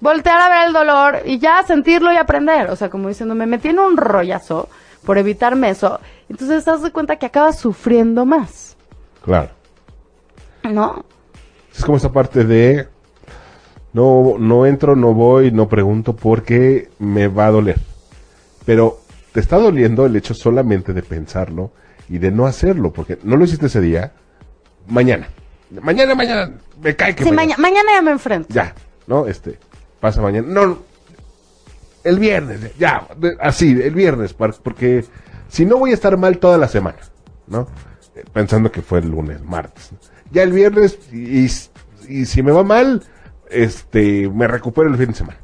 voltear 0.01 0.41
a 0.41 0.49
ver 0.49 0.69
el 0.69 0.73
dolor 0.73 1.19
y 1.27 1.39
ya 1.39 1.63
sentirlo 1.65 2.13
y 2.13 2.17
aprender. 2.17 2.71
O 2.71 2.77
sea, 2.77 2.89
como 2.91 3.09
diciendo, 3.09 3.35
me 3.35 3.47
metí 3.47 3.69
en 3.69 3.79
un 3.81 3.97
rollazo 3.97 4.69
por 5.05 5.19
evitarme 5.19 5.71
eso. 5.71 5.99
Entonces 6.29 6.65
te 6.65 6.71
das 6.71 6.83
de 6.83 6.93
cuenta 6.93 7.17
que 7.17 7.27
acabas 7.27 7.59
sufriendo 7.59 8.25
más, 8.25 8.77
Claro. 9.25 9.49
¿no? 10.63 11.05
Es 11.75 11.85
como 11.85 11.97
esta 11.97 12.13
parte 12.13 12.45
de 12.45 12.89
no, 13.93 14.37
no 14.39 14.67
entro, 14.67 14.95
no 14.97 15.13
voy, 15.15 15.51
no 15.51 15.69
pregunto 15.69 16.15
porque 16.15 16.89
me 16.99 17.29
va 17.29 17.47
a 17.47 17.51
doler. 17.51 17.79
Pero 18.65 19.01
te 19.33 19.41
está 19.41 19.57
doliendo 19.59 20.07
el 20.07 20.17
hecho 20.17 20.35
solamente 20.35 20.93
de 20.93 21.03
pensarlo 21.03 21.73
y 22.09 22.19
de 22.19 22.31
no 22.31 22.47
hacerlo, 22.47 22.93
porque 22.93 23.19
no 23.23 23.37
lo 23.37 23.45
hiciste 23.45 23.67
ese 23.67 23.81
día, 23.81 24.13
mañana. 24.89 25.29
Mañana, 25.83 26.15
mañana, 26.15 26.53
me 26.83 26.97
cae 26.97 27.15
que 27.15 27.23
Sí, 27.25 27.31
mañana. 27.31 27.57
maña- 27.57 27.71
mañana 27.71 27.91
ya 27.95 28.03
me 28.03 28.11
enfrento. 28.11 28.49
Ya, 28.53 28.75
¿no? 29.07 29.27
Este, 29.27 29.59
pasa 30.01 30.21
mañana. 30.21 30.49
No, 30.49 30.79
el 32.03 32.19
viernes, 32.19 32.77
ya, 32.79 33.07
así, 33.41 33.71
el 33.81 33.95
viernes, 33.95 34.33
porque 34.35 35.05
si 35.49 35.65
no 35.67 35.77
voy 35.79 35.93
a 35.93 35.95
estar 35.95 36.17
mal 36.17 36.39
toda 36.39 36.59
la 36.59 36.67
semana, 36.67 36.99
¿no? 37.47 37.69
Eh, 38.17 38.25
Pensando 38.33 38.73
que 38.73 38.83
fue 38.83 38.99
el 38.99 39.11
lunes, 39.11 39.41
martes. 39.43 39.91
Ya 40.33 40.43
el 40.43 40.53
viernes, 40.53 40.99
y, 41.13 41.45
y- 41.47 41.51
y 42.09 42.27
si 42.27 42.43
me 42.43 42.51
va 42.53 42.65
mal, 42.65 43.05
este, 43.51 44.29
me 44.29 44.49
recupero 44.49 44.89
el 44.89 44.97
fin 44.97 45.09
de 45.09 45.15
semana. 45.15 45.39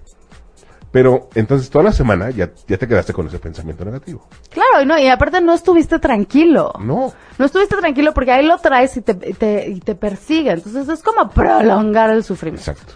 Pero 0.97 1.28
entonces 1.34 1.68
toda 1.68 1.84
la 1.84 1.92
semana 1.92 2.30
ya, 2.30 2.49
ya 2.66 2.78
te 2.78 2.88
quedaste 2.88 3.12
con 3.12 3.26
ese 3.26 3.38
pensamiento 3.38 3.84
negativo. 3.84 4.26
Claro, 4.49 4.80
y, 4.82 4.86
no, 4.86 4.99
y 4.99 5.07
aparte 5.09 5.42
no 5.42 5.53
estuviste 5.53 5.99
tranquilo. 5.99 6.72
No, 6.80 7.12
No 7.36 7.44
estuviste 7.44 7.76
tranquilo 7.76 8.14
porque 8.14 8.32
ahí 8.32 8.47
lo 8.47 8.57
traes 8.57 8.97
y 8.97 9.03
te, 9.03 9.12
y 9.28 9.34
te, 9.34 9.68
y 9.68 9.80
te 9.80 9.94
persigue. 9.94 10.53
Entonces 10.53 10.88
es 10.88 11.03
como 11.03 11.28
prolongar 11.28 12.09
el 12.09 12.24
sufrimiento. 12.24 12.70
exacto. 12.70 12.94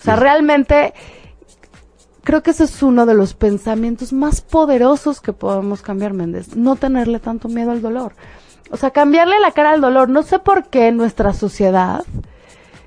O 0.00 0.02
sea, 0.02 0.16
realmente 0.16 0.94
creo 2.24 2.42
que 2.42 2.50
ese 2.50 2.64
es 2.64 2.82
uno 2.82 3.06
de 3.06 3.14
los 3.14 3.34
pensamientos 3.34 4.12
más 4.12 4.40
poderosos 4.40 5.20
que 5.20 5.32
podemos 5.32 5.80
cambiar, 5.80 6.14
Méndez. 6.14 6.56
No 6.56 6.74
tenerle 6.74 7.20
tanto 7.20 7.46
miedo 7.46 7.70
al 7.70 7.82
dolor. 7.82 8.14
O 8.72 8.76
sea, 8.76 8.90
cambiarle 8.90 9.38
la 9.38 9.52
cara 9.52 9.70
al 9.70 9.80
dolor. 9.80 10.08
No 10.08 10.24
sé 10.24 10.40
por 10.40 10.66
qué 10.70 10.88
en 10.88 10.96
nuestra 10.96 11.32
sociedad 11.32 12.02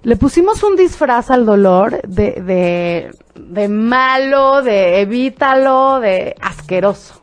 le 0.03 0.15
pusimos 0.15 0.63
un 0.63 0.75
disfraz 0.75 1.29
al 1.29 1.45
dolor 1.45 2.01
de, 2.07 2.41
de, 2.41 3.15
de 3.35 3.67
malo, 3.67 4.61
de 4.61 5.01
evítalo, 5.01 5.99
de 5.99 6.35
asqueroso. 6.41 7.21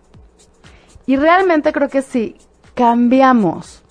Y 1.07 1.17
realmente 1.17 1.73
creo 1.73 1.89
que 1.89 2.03
si 2.03 2.37
cambiamos 2.75 3.83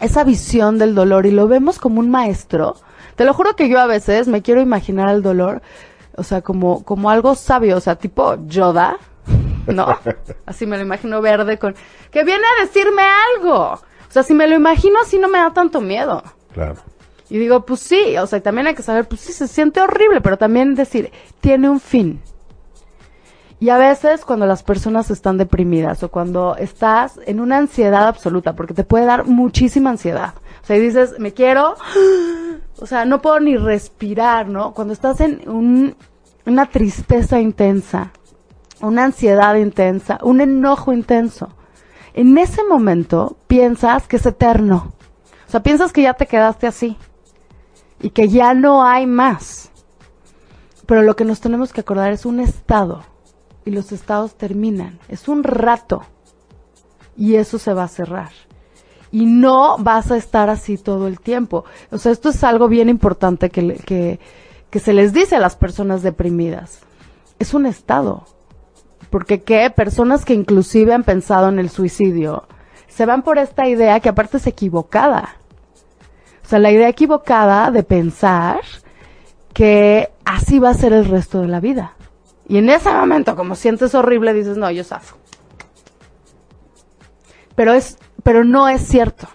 esa 0.00 0.24
visión 0.24 0.78
del 0.78 0.94
dolor 0.94 1.26
y 1.26 1.30
lo 1.30 1.48
vemos 1.48 1.78
como 1.78 2.00
un 2.00 2.10
maestro, 2.10 2.76
te 3.16 3.24
lo 3.24 3.34
juro 3.34 3.56
que 3.56 3.68
yo 3.68 3.80
a 3.80 3.86
veces 3.86 4.28
me 4.28 4.42
quiero 4.42 4.60
imaginar 4.60 5.08
al 5.08 5.22
dolor, 5.22 5.62
o 6.16 6.22
sea, 6.22 6.42
como, 6.42 6.84
como 6.84 7.10
algo 7.10 7.34
sabio, 7.34 7.76
o 7.76 7.80
sea, 7.80 7.96
tipo 7.96 8.36
Yoda, 8.46 8.98
¿no? 9.66 9.86
Así 10.46 10.66
me 10.66 10.76
lo 10.76 10.82
imagino 10.82 11.20
verde 11.20 11.58
con, 11.58 11.74
que 12.10 12.24
viene 12.24 12.44
a 12.44 12.62
decirme 12.62 13.02
algo. 13.36 13.72
O 13.72 14.12
sea, 14.14 14.22
si 14.22 14.34
me 14.34 14.46
lo 14.46 14.54
imagino 14.54 15.00
así 15.02 15.18
no 15.18 15.28
me 15.28 15.38
da 15.38 15.52
tanto 15.52 15.80
miedo. 15.80 16.22
Claro. 16.52 16.76
Y 17.30 17.38
digo, 17.38 17.64
pues 17.64 17.80
sí, 17.80 18.16
o 18.18 18.26
sea, 18.26 18.42
también 18.42 18.66
hay 18.66 18.74
que 18.74 18.82
saber, 18.82 19.08
pues 19.08 19.22
sí, 19.22 19.32
se 19.32 19.48
siente 19.48 19.80
horrible, 19.80 20.20
pero 20.20 20.36
también 20.36 20.74
decir, 20.74 21.10
tiene 21.40 21.68
un 21.70 21.80
fin. 21.80 22.20
Y 23.60 23.70
a 23.70 23.78
veces 23.78 24.24
cuando 24.26 24.46
las 24.46 24.62
personas 24.62 25.10
están 25.10 25.38
deprimidas 25.38 26.02
o 26.02 26.10
cuando 26.10 26.54
estás 26.56 27.18
en 27.24 27.40
una 27.40 27.56
ansiedad 27.56 28.06
absoluta, 28.08 28.54
porque 28.54 28.74
te 28.74 28.84
puede 28.84 29.06
dar 29.06 29.24
muchísima 29.24 29.90
ansiedad. 29.90 30.34
O 30.62 30.66
sea, 30.66 30.76
y 30.76 30.80
dices, 30.80 31.18
me 31.18 31.32
quiero, 31.32 31.76
o 32.78 32.86
sea, 32.86 33.04
no 33.06 33.22
puedo 33.22 33.40
ni 33.40 33.56
respirar, 33.56 34.48
¿no? 34.48 34.74
Cuando 34.74 34.92
estás 34.92 35.20
en 35.20 35.48
un- 35.48 35.96
una 36.44 36.66
tristeza 36.66 37.40
intensa, 37.40 38.10
una 38.82 39.04
ansiedad 39.04 39.54
intensa, 39.54 40.18
un 40.22 40.42
enojo 40.42 40.92
intenso, 40.92 41.48
en 42.12 42.36
ese 42.36 42.62
momento 42.64 43.38
piensas 43.46 44.06
que 44.06 44.16
es 44.16 44.26
eterno. 44.26 44.92
O 45.48 45.50
sea, 45.50 45.62
piensas 45.62 45.90
que 45.92 46.02
ya 46.02 46.12
te 46.14 46.26
quedaste 46.26 46.66
así 46.66 46.98
y 48.04 48.10
que 48.10 48.28
ya 48.28 48.52
no 48.52 48.84
hay 48.84 49.06
más. 49.06 49.70
Pero 50.84 51.00
lo 51.00 51.16
que 51.16 51.24
nos 51.24 51.40
tenemos 51.40 51.72
que 51.72 51.80
acordar 51.80 52.12
es 52.12 52.26
un 52.26 52.38
estado 52.38 53.02
y 53.64 53.70
los 53.70 53.92
estados 53.92 54.34
terminan. 54.34 54.98
Es 55.08 55.26
un 55.26 55.42
rato 55.42 56.02
y 57.16 57.36
eso 57.36 57.58
se 57.58 57.72
va 57.72 57.84
a 57.84 57.88
cerrar. 57.88 58.28
Y 59.10 59.24
no 59.24 59.78
vas 59.78 60.10
a 60.10 60.18
estar 60.18 60.50
así 60.50 60.76
todo 60.76 61.06
el 61.06 61.18
tiempo. 61.18 61.64
O 61.90 61.96
sea, 61.96 62.12
esto 62.12 62.28
es 62.28 62.44
algo 62.44 62.68
bien 62.68 62.90
importante 62.90 63.48
que, 63.48 63.76
que, 63.86 64.20
que 64.68 64.78
se 64.80 64.92
les 64.92 65.14
dice 65.14 65.36
a 65.36 65.40
las 65.40 65.56
personas 65.56 66.02
deprimidas. 66.02 66.80
Es 67.38 67.54
un 67.54 67.64
estado. 67.64 68.26
Porque 69.08 69.42
qué 69.42 69.70
personas 69.74 70.26
que 70.26 70.34
inclusive 70.34 70.92
han 70.92 71.04
pensado 71.04 71.48
en 71.48 71.58
el 71.58 71.70
suicidio 71.70 72.44
se 72.86 73.06
van 73.06 73.22
por 73.22 73.38
esta 73.38 73.66
idea 73.66 73.98
que 74.00 74.10
aparte 74.10 74.36
es 74.36 74.46
equivocada. 74.46 75.36
O 76.44 76.46
sea, 76.46 76.58
la 76.58 76.70
idea 76.70 76.88
equivocada 76.88 77.70
de 77.70 77.82
pensar 77.82 78.60
que 79.54 80.10
así 80.24 80.58
va 80.58 80.70
a 80.70 80.74
ser 80.74 80.92
el 80.92 81.06
resto 81.06 81.40
de 81.40 81.48
la 81.48 81.60
vida. 81.60 81.94
Y 82.46 82.58
en 82.58 82.68
ese 82.68 82.92
momento, 82.92 83.34
como 83.36 83.54
sientes 83.54 83.94
horrible, 83.94 84.34
dices, 84.34 84.58
no, 84.58 84.70
yo 84.70 84.84
zafo. 84.84 85.16
Pero 87.54 87.72
es, 87.72 87.98
pero 88.22 88.44
no 88.44 88.68
es 88.68 88.82
cierto. 88.82 89.28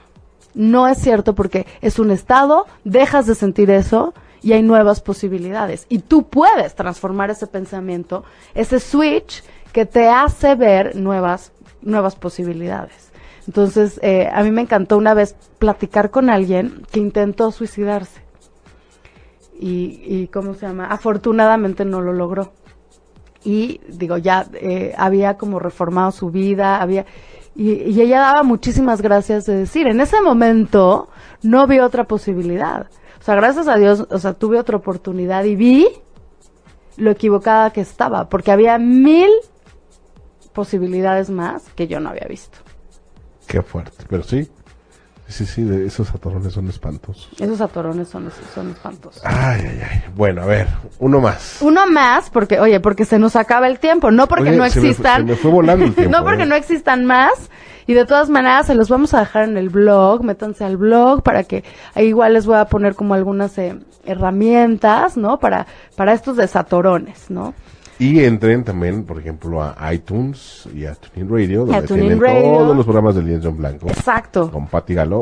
No 0.53 0.87
es 0.87 0.99
cierto 0.99 1.33
porque 1.33 1.65
es 1.81 1.99
un 1.99 2.11
estado, 2.11 2.67
dejas 2.83 3.25
de 3.25 3.35
sentir 3.35 3.71
eso 3.71 4.13
y 4.41 4.53
hay 4.53 4.61
nuevas 4.61 5.01
posibilidades. 5.01 5.85
Y 5.89 5.99
tú 5.99 6.27
puedes 6.29 6.75
transformar 6.75 7.31
ese 7.31 7.47
pensamiento, 7.47 8.23
ese 8.53 8.79
switch 8.79 9.43
que 9.71 9.85
te 9.85 10.09
hace 10.09 10.55
ver 10.55 10.95
nuevas, 10.95 11.51
nuevas 11.81 12.15
posibilidades. 12.15 13.08
Entonces, 13.49 13.99
eh, 14.03 14.29
a 14.31 14.43
mí 14.43 14.51
me 14.51 14.61
encantó 14.61 14.95
una 14.95 15.15
vez 15.15 15.35
platicar 15.57 16.11
con 16.11 16.29
alguien 16.29 16.83
que 16.91 16.99
intentó 16.99 17.51
suicidarse. 17.51 18.21
Y, 19.59 20.03
y 20.05 20.27
¿cómo 20.27 20.53
se 20.53 20.67
llama? 20.67 20.85
Afortunadamente 20.85 21.83
no 21.83 21.99
lo 21.99 22.13
logró. 22.13 22.53
Y 23.43 23.81
digo, 23.87 24.17
ya 24.19 24.45
eh, 24.53 24.93
había 24.95 25.37
como 25.37 25.57
reformado 25.57 26.11
su 26.11 26.29
vida, 26.29 26.79
había... 26.79 27.07
Y, 27.55 27.71
y 27.71 27.99
ella 27.99 28.19
daba 28.19 28.43
muchísimas 28.43 29.01
gracias 29.01 29.47
de 29.47 29.55
decir, 29.55 29.87
en 29.87 29.99
ese 29.99 30.21
momento 30.21 31.09
no 31.41 31.65
vi 31.65 31.79
otra 31.79 32.03
posibilidad. 32.03 32.85
O 33.19 33.23
sea, 33.23 33.33
gracias 33.33 33.67
a 33.67 33.77
Dios, 33.77 34.05
o 34.11 34.19
sea, 34.19 34.33
tuve 34.33 34.59
otra 34.59 34.77
oportunidad 34.77 35.43
y 35.45 35.55
vi 35.55 35.87
lo 36.97 37.09
equivocada 37.09 37.71
que 37.71 37.81
estaba, 37.81 38.29
porque 38.29 38.51
había 38.51 38.77
mil 38.77 39.31
posibilidades 40.53 41.31
más 41.31 41.63
que 41.69 41.87
yo 41.87 41.99
no 41.99 42.09
había 42.09 42.27
visto. 42.29 42.59
Qué 43.49 43.61
fuerte, 43.61 44.05
pero 44.07 44.23
sí. 44.23 44.49
Sí, 45.27 45.45
sí, 45.45 45.61
de 45.63 45.85
esos 45.85 46.09
atorones 46.13 46.53
son 46.53 46.67
espantosos. 46.69 47.29
Esos 47.39 47.61
atorones 47.61 48.07
son, 48.07 48.31
son 48.55 48.71
espantosos. 48.71 49.21
Ay, 49.23 49.61
ay, 49.63 49.81
ay. 49.91 50.03
Bueno, 50.15 50.41
a 50.41 50.45
ver, 50.47 50.67
uno 50.97 51.19
más. 51.21 51.57
Uno 51.61 51.85
más, 51.85 52.31
porque, 52.31 52.59
oye, 52.59 52.79
porque 52.79 53.05
se 53.05 53.19
nos 53.19 53.35
acaba 53.35 53.67
el 53.67 53.77
tiempo, 53.77 54.09
no 54.09 54.27
porque 54.27 54.49
Oye, 54.49 54.57
no 54.57 54.67
se 54.69 54.79
me 54.79 54.81
fue- 54.81 54.89
existan. 54.89 55.17
se 55.17 55.23
me 55.25 55.35
fue 55.35 55.51
volando 55.51 55.85
el 55.85 55.93
tiempo, 55.95 56.17
no 56.17 56.23
porque 56.23 56.43
¿eh? 56.43 56.47
no 56.47 56.55
existan 56.55 57.05
más. 57.05 57.51
Y 57.85 57.93
de 57.95 58.05
todas 58.05 58.29
maneras, 58.29 58.65
se 58.67 58.73
los 58.75 58.89
vamos 58.89 59.13
a 59.15 59.19
dejar 59.19 59.43
en 59.49 59.57
el 59.57 59.69
blog, 59.69 60.23
métanse 60.23 60.63
al 60.63 60.77
blog 60.77 61.21
para 61.23 61.43
que 61.43 61.63
ahí 61.95 62.07
igual 62.07 62.33
les 62.33 62.45
voy 62.47 62.55
a 62.57 62.65
poner 62.65 62.95
como 62.95 63.13
algunas 63.13 63.55
eh, 63.59 63.77
herramientas, 64.05 65.17
¿no? 65.17 65.37
Para, 65.39 65.65
para 65.95 66.13
estos 66.13 66.37
desatorones, 66.37 67.29
¿no? 67.29 67.53
Y 67.99 68.23
entren 68.23 68.63
también, 68.63 69.03
por 69.03 69.19
ejemplo, 69.19 69.61
a 69.61 69.93
iTunes 69.93 70.67
y 70.73 70.85
a 70.85 70.95
TuneIn 70.95 71.29
Radio, 71.29 71.65
donde 71.65 71.81
tienen 71.87 72.19
Radio. 72.21 72.41
todos 72.41 72.75
los 72.77 72.85
programas 72.85 73.15
del 73.15 73.25
Lienzo 73.25 73.49
en 73.49 73.57
Blanco. 73.57 73.87
Exacto. 73.89 74.49
Con 74.51 74.67
Pati 74.67 74.93
Galo. 74.93 75.21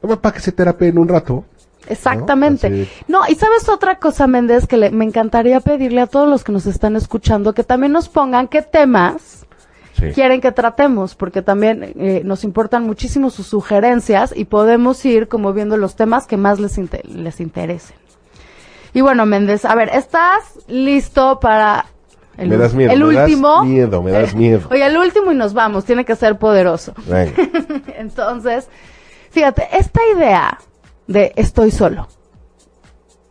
Para 0.00 0.32
que 0.34 0.40
se 0.40 0.52
terapeen 0.52 0.98
un 0.98 1.08
rato. 1.08 1.44
Exactamente. 1.88 2.88
¿no? 3.06 3.20
Y 3.28 3.34
sabes 3.34 3.68
otra 3.68 3.98
cosa, 3.98 4.26
Méndez, 4.26 4.66
que 4.66 4.76
le- 4.76 4.90
me 4.90 5.04
encantaría 5.04 5.60
pedirle 5.60 6.00
a 6.00 6.06
todos 6.06 6.28
los 6.28 6.42
que 6.42 6.52
nos 6.52 6.66
están 6.66 6.96
escuchando 6.96 7.52
que 7.54 7.64
también 7.64 7.92
nos 7.92 8.08
pongan 8.08 8.48
qué 8.48 8.62
temas 8.62 9.46
Sí. 9.92 10.10
quieren 10.12 10.40
que 10.42 10.52
tratemos, 10.52 11.14
porque 11.14 11.40
también 11.42 11.82
eh, 11.96 12.20
nos 12.24 12.44
importan 12.44 12.84
muchísimo 12.84 13.30
sus 13.30 13.46
sugerencias 13.46 14.32
y 14.36 14.44
podemos 14.44 15.02
ir 15.06 15.26
como 15.28 15.52
viendo 15.54 15.76
los 15.78 15.96
temas 15.96 16.26
que 16.26 16.36
más 16.36 16.60
les, 16.60 16.78
les 17.04 17.40
interesen. 17.40 17.96
Y 18.92 19.00
bueno, 19.00 19.24
Méndez, 19.24 19.64
a 19.64 19.74
ver, 19.74 19.88
¿estás 19.94 20.58
listo 20.68 21.40
para 21.40 21.86
el, 22.38 22.48
Me 22.48 22.56
das 22.56 22.74
miedo, 22.74 22.92
el 22.92 23.02
me 23.04 23.14
das 23.14 23.28
último? 23.30 23.64
miedo, 23.64 24.02
me 24.02 24.10
das 24.10 24.34
miedo. 24.34 24.68
Oye, 24.70 24.84
el 24.86 24.96
último 24.96 25.32
y 25.32 25.34
nos 25.34 25.54
vamos, 25.54 25.84
tiene 25.84 26.04
que 26.04 26.14
ser 26.16 26.38
poderoso. 26.38 26.92
Venga. 27.06 27.32
Entonces, 27.98 28.68
fíjate, 29.30 29.66
esta 29.72 30.00
idea 30.14 30.58
de 31.06 31.32
estoy 31.36 31.70
solo. 31.70 32.08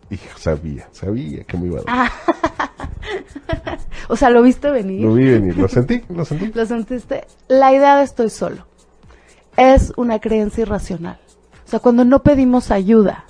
Hija, 0.10 0.30
sabía, 0.38 0.88
sabía 0.92 1.44
que 1.44 1.58
me 1.58 1.68
iba 1.68 1.80
a 1.80 1.84
Ah, 1.88 2.12
dar. 2.28 3.80
O 4.08 4.16
sea, 4.16 4.30
¿lo 4.30 4.44
viste 4.44 4.70
venir? 4.70 5.02
Lo 5.02 5.14
vi 5.16 5.26
venir, 5.26 5.58
lo 5.58 5.68
sentí, 5.68 6.04
lo 6.10 6.24
sentí. 6.26 6.52
¿Lo 6.54 6.66
sentiste? 6.66 7.26
La 7.48 7.74
idea 7.74 7.98
de 7.98 8.04
estoy 8.04 8.30
solo 8.30 8.66
es 9.58 9.94
una 9.98 10.20
creencia 10.20 10.62
irracional. 10.62 11.18
O 11.66 11.70
sea, 11.70 11.80
cuando 11.80 12.06
no 12.06 12.22
pedimos 12.22 12.70
ayuda. 12.70 13.26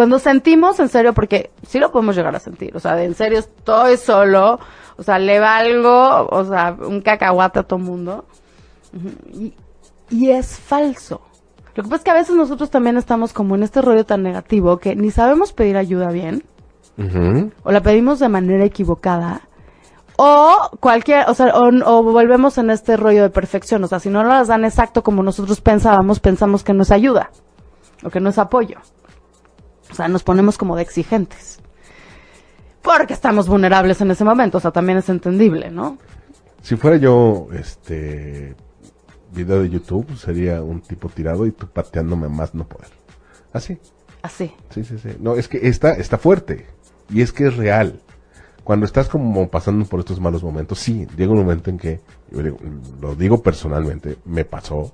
Cuando 0.00 0.18
sentimos 0.18 0.80
en 0.80 0.88
serio, 0.88 1.12
porque 1.12 1.50
sí 1.62 1.78
lo 1.78 1.92
podemos 1.92 2.16
llegar 2.16 2.34
a 2.34 2.38
sentir, 2.38 2.74
o 2.74 2.80
sea, 2.80 2.96
de 2.96 3.04
en 3.04 3.14
serio 3.14 3.40
estoy 3.40 3.98
solo, 3.98 4.58
o 4.96 5.02
sea, 5.02 5.18
le 5.18 5.38
valgo, 5.38 6.26
o 6.26 6.42
sea, 6.42 6.74
un 6.80 7.02
cacahuate 7.02 7.58
a 7.58 7.62
todo 7.64 7.78
mundo. 7.78 8.24
Y, 9.34 9.52
y 10.08 10.30
es 10.30 10.58
falso. 10.58 11.20
Lo 11.74 11.82
que 11.82 11.90
pasa 11.90 11.96
es 11.96 12.04
que 12.04 12.10
a 12.12 12.14
veces 12.14 12.34
nosotros 12.34 12.70
también 12.70 12.96
estamos 12.96 13.34
como 13.34 13.56
en 13.56 13.62
este 13.62 13.82
rollo 13.82 14.06
tan 14.06 14.22
negativo 14.22 14.78
que 14.78 14.96
ni 14.96 15.10
sabemos 15.10 15.52
pedir 15.52 15.76
ayuda 15.76 16.10
bien, 16.12 16.44
o 17.62 17.70
la 17.70 17.82
pedimos 17.82 18.20
de 18.20 18.30
manera 18.30 18.64
equivocada, 18.64 19.42
o 20.16 20.70
cualquier, 20.80 21.28
o 21.28 21.34
sea, 21.34 21.48
o, 21.48 21.68
o 21.68 22.02
volvemos 22.04 22.56
en 22.56 22.70
este 22.70 22.96
rollo 22.96 23.24
de 23.24 23.28
perfección, 23.28 23.84
o 23.84 23.86
sea, 23.86 24.00
si 24.00 24.08
no 24.08 24.22
nos 24.22 24.32
las 24.32 24.48
dan 24.48 24.64
exacto 24.64 25.02
como 25.02 25.22
nosotros 25.22 25.60
pensábamos, 25.60 26.20
pensamos 26.20 26.64
que 26.64 26.72
no 26.72 26.84
es 26.84 26.90
ayuda, 26.90 27.28
o 28.02 28.08
que 28.08 28.20
no 28.20 28.30
es 28.30 28.38
apoyo. 28.38 28.78
O 29.90 29.94
sea, 29.94 30.08
nos 30.08 30.22
ponemos 30.22 30.56
como 30.58 30.76
de 30.76 30.82
exigentes. 30.82 31.58
Porque 32.82 33.12
estamos 33.12 33.46
vulnerables 33.48 34.00
en 34.00 34.10
ese 34.10 34.24
momento, 34.24 34.58
o 34.58 34.60
sea, 34.60 34.70
también 34.70 34.98
es 34.98 35.08
entendible, 35.08 35.70
¿no? 35.70 35.98
Si 36.62 36.76
fuera 36.76 36.96
yo, 36.96 37.48
este, 37.52 38.54
video 39.32 39.62
de 39.62 39.68
YouTube, 39.70 40.16
sería 40.16 40.62
un 40.62 40.80
tipo 40.80 41.08
tirado 41.08 41.46
y 41.46 41.52
tú 41.52 41.66
pateándome 41.66 42.28
más 42.28 42.54
no 42.54 42.64
poder. 42.66 42.88
Así. 43.52 43.78
Así. 44.22 44.52
Sí, 44.70 44.84
sí, 44.84 44.98
sí. 44.98 45.10
No, 45.20 45.34
es 45.36 45.48
que 45.48 45.66
está, 45.68 45.92
está 45.94 46.16
fuerte. 46.18 46.66
Y 47.10 47.22
es 47.22 47.32
que 47.32 47.48
es 47.48 47.56
real. 47.56 48.00
Cuando 48.64 48.86
estás 48.86 49.08
como 49.08 49.48
pasando 49.48 49.84
por 49.86 50.00
estos 50.00 50.20
malos 50.20 50.42
momentos, 50.42 50.78
sí, 50.78 51.06
llega 51.16 51.32
un 51.32 51.38
momento 51.38 51.70
en 51.70 51.78
que, 51.78 52.00
yo 52.30 52.42
digo- 52.42 52.58
lo 53.00 53.14
digo 53.14 53.42
personalmente, 53.42 54.16
me 54.26 54.44
pasó, 54.44 54.92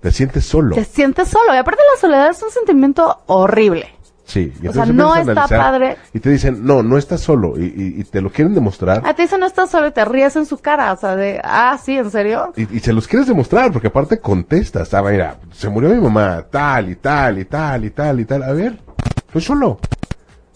te 0.00 0.10
sientes 0.10 0.44
solo. 0.44 0.74
Te 0.74 0.84
sientes 0.84 1.28
solo, 1.28 1.54
y 1.54 1.58
aparte 1.58 1.80
la 1.94 2.00
soledad 2.00 2.30
es 2.30 2.42
un 2.42 2.50
sentimiento 2.50 3.20
horrible. 3.26 3.90
Sí, 4.30 4.52
y 4.62 4.68
O 4.68 4.72
sea, 4.72 4.86
no 4.86 5.16
está 5.16 5.48
padre. 5.48 5.96
Y 6.14 6.20
te 6.20 6.30
dicen, 6.30 6.64
no, 6.64 6.84
no 6.84 6.96
estás 6.96 7.20
solo. 7.20 7.58
Y, 7.58 7.64
y- 7.64 8.00
y 8.00 8.04
te 8.04 8.20
lo 8.20 8.30
quieren 8.30 8.54
demostrar. 8.54 9.02
A 9.04 9.12
ti 9.14 9.22
eso 9.22 9.36
no 9.38 9.46
estás 9.46 9.70
solo 9.70 9.88
y 9.88 9.90
te 9.90 10.04
ríes 10.04 10.36
en 10.36 10.46
su 10.46 10.58
cara, 10.58 10.92
o 10.92 10.96
sea, 10.96 11.16
de, 11.16 11.40
ah, 11.42 11.76
sí, 11.82 11.96
¿en 11.98 12.10
serio? 12.12 12.52
Y, 12.56 12.76
y 12.76 12.78
se 12.78 12.92
los 12.92 13.08
quieres 13.08 13.26
demostrar, 13.26 13.72
porque 13.72 13.88
aparte 13.88 14.20
contestas. 14.20 14.94
Ah, 14.94 15.02
mira, 15.02 15.38
se 15.52 15.68
murió 15.68 15.90
mi 15.90 16.00
mamá, 16.00 16.44
tal 16.48 16.90
y 16.90 16.94
tal 16.96 17.40
y 17.40 17.44
tal 17.44 17.84
y 17.84 17.90
tal 17.90 18.20
y 18.20 18.24
tal. 18.24 18.42
A 18.44 18.52
ver, 18.52 18.78
estoy 19.26 19.42
solo. 19.42 19.80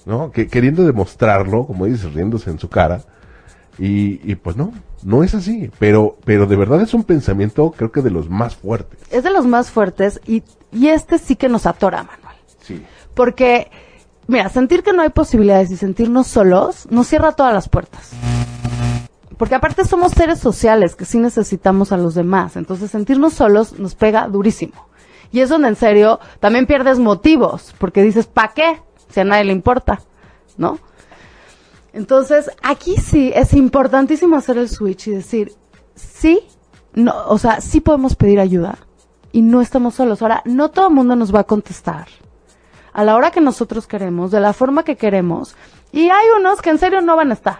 ¿No? 0.06 0.30
Que, 0.30 0.46
queriendo 0.46 0.84
demostrarlo, 0.84 1.66
como 1.66 1.86
dices, 1.86 2.12
riéndose 2.12 2.50
en 2.50 2.58
su 2.60 2.68
cara. 2.68 3.00
Y, 3.78 4.20
y 4.30 4.36
pues 4.36 4.54
no, 4.56 4.72
no 5.02 5.24
es 5.24 5.34
así. 5.34 5.68
Pero, 5.80 6.16
pero 6.24 6.46
de 6.46 6.54
verdad 6.54 6.80
es 6.80 6.94
un 6.94 7.02
pensamiento, 7.02 7.74
creo 7.76 7.90
que 7.90 8.02
de 8.02 8.10
los 8.10 8.28
más 8.30 8.54
fuertes. 8.54 9.00
Es 9.10 9.24
de 9.24 9.30
los 9.30 9.46
más 9.46 9.70
fuertes 9.70 10.20
y, 10.26 10.44
y 10.70 10.88
este 10.88 11.18
sí 11.18 11.34
que 11.34 11.48
nos 11.48 11.66
atora, 11.66 12.04
Manuel. 12.04 12.36
Sí. 12.62 12.84
Porque, 13.14 13.70
mira, 14.26 14.48
sentir 14.48 14.82
que 14.82 14.92
no 14.92 15.02
hay 15.02 15.10
posibilidades 15.10 15.70
y 15.70 15.76
sentirnos 15.76 16.26
solos 16.26 16.86
nos 16.90 17.06
cierra 17.06 17.32
todas 17.32 17.54
las 17.54 17.68
puertas. 17.68 18.10
Porque 19.36 19.54
aparte 19.54 19.84
somos 19.84 20.12
seres 20.12 20.38
sociales 20.38 20.94
que 20.94 21.04
sí 21.04 21.18
necesitamos 21.18 21.92
a 21.92 21.96
los 21.96 22.14
demás. 22.14 22.56
Entonces 22.56 22.90
sentirnos 22.90 23.34
solos 23.34 23.78
nos 23.78 23.94
pega 23.94 24.28
durísimo. 24.28 24.88
Y 25.32 25.40
es 25.40 25.48
donde 25.48 25.68
en 25.68 25.76
serio 25.76 26.20
también 26.40 26.66
pierdes 26.66 26.98
motivos. 26.98 27.74
Porque 27.78 28.02
dices, 28.02 28.26
¿pa' 28.26 28.52
qué? 28.54 28.80
Si 29.10 29.20
a 29.20 29.24
nadie 29.24 29.44
le 29.44 29.52
importa. 29.52 30.00
¿No? 30.56 30.78
Entonces, 31.92 32.50
aquí 32.62 32.96
sí 32.96 33.32
es 33.34 33.54
importantísimo 33.54 34.36
hacer 34.36 34.58
el 34.58 34.68
switch 34.68 35.08
y 35.08 35.10
decir, 35.12 35.52
sí, 35.94 36.40
no, 36.92 37.14
o 37.28 37.38
sea, 37.38 37.60
sí 37.60 37.80
podemos 37.80 38.16
pedir 38.16 38.40
ayuda 38.40 38.78
y 39.30 39.42
no 39.42 39.60
estamos 39.60 39.94
solos. 39.94 40.20
Ahora, 40.20 40.42
no 40.44 40.70
todo 40.70 40.88
el 40.88 40.94
mundo 40.94 41.14
nos 41.14 41.32
va 41.32 41.40
a 41.40 41.44
contestar 41.44 42.08
a 42.94 43.04
la 43.04 43.14
hora 43.16 43.30
que 43.30 43.40
nosotros 43.42 43.86
queremos, 43.86 44.30
de 44.30 44.40
la 44.40 44.52
forma 44.54 44.82
que 44.84 44.96
queremos, 44.96 45.54
y 45.92 46.08
hay 46.08 46.26
unos 46.38 46.62
que 46.62 46.70
en 46.70 46.78
serio 46.78 47.02
no 47.02 47.16
van 47.16 47.30
a 47.30 47.34
estar. 47.34 47.58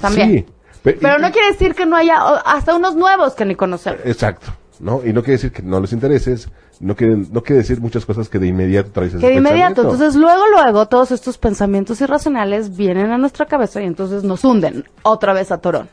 También. 0.00 0.30
Sí. 0.30 0.46
Pe- 0.82 0.98
Pero 1.00 1.18
y- 1.18 1.22
no 1.22 1.32
quiere 1.32 1.48
decir 1.52 1.74
que 1.74 1.86
no 1.86 1.96
haya 1.96 2.18
hasta 2.44 2.74
unos 2.76 2.94
nuevos 2.94 3.34
que 3.34 3.44
ni 3.44 3.54
conocemos. 3.54 4.00
Exacto. 4.04 4.52
¿no? 4.80 5.00
Y 5.04 5.12
no 5.12 5.22
quiere 5.22 5.32
decir 5.32 5.50
que 5.50 5.60
no 5.62 5.80
les 5.80 5.92
intereses, 5.92 6.48
no 6.78 6.94
quiere, 6.94 7.16
no 7.16 7.42
quiere 7.42 7.62
decir 7.62 7.80
muchas 7.80 8.06
cosas 8.06 8.28
que 8.28 8.38
de 8.38 8.46
inmediato 8.46 8.90
traes 8.92 9.10
Que 9.12 9.18
de 9.28 9.34
inmediato, 9.34 9.82
entonces 9.82 10.14
luego, 10.14 10.44
luego, 10.52 10.86
todos 10.86 11.10
estos 11.10 11.36
pensamientos 11.36 12.00
irracionales 12.00 12.76
vienen 12.76 13.10
a 13.10 13.18
nuestra 13.18 13.46
cabeza 13.46 13.82
y 13.82 13.86
entonces 13.86 14.22
nos 14.22 14.44
hunden 14.44 14.84
otra 15.02 15.32
vez 15.32 15.50
a 15.50 15.58
Torón. 15.58 15.88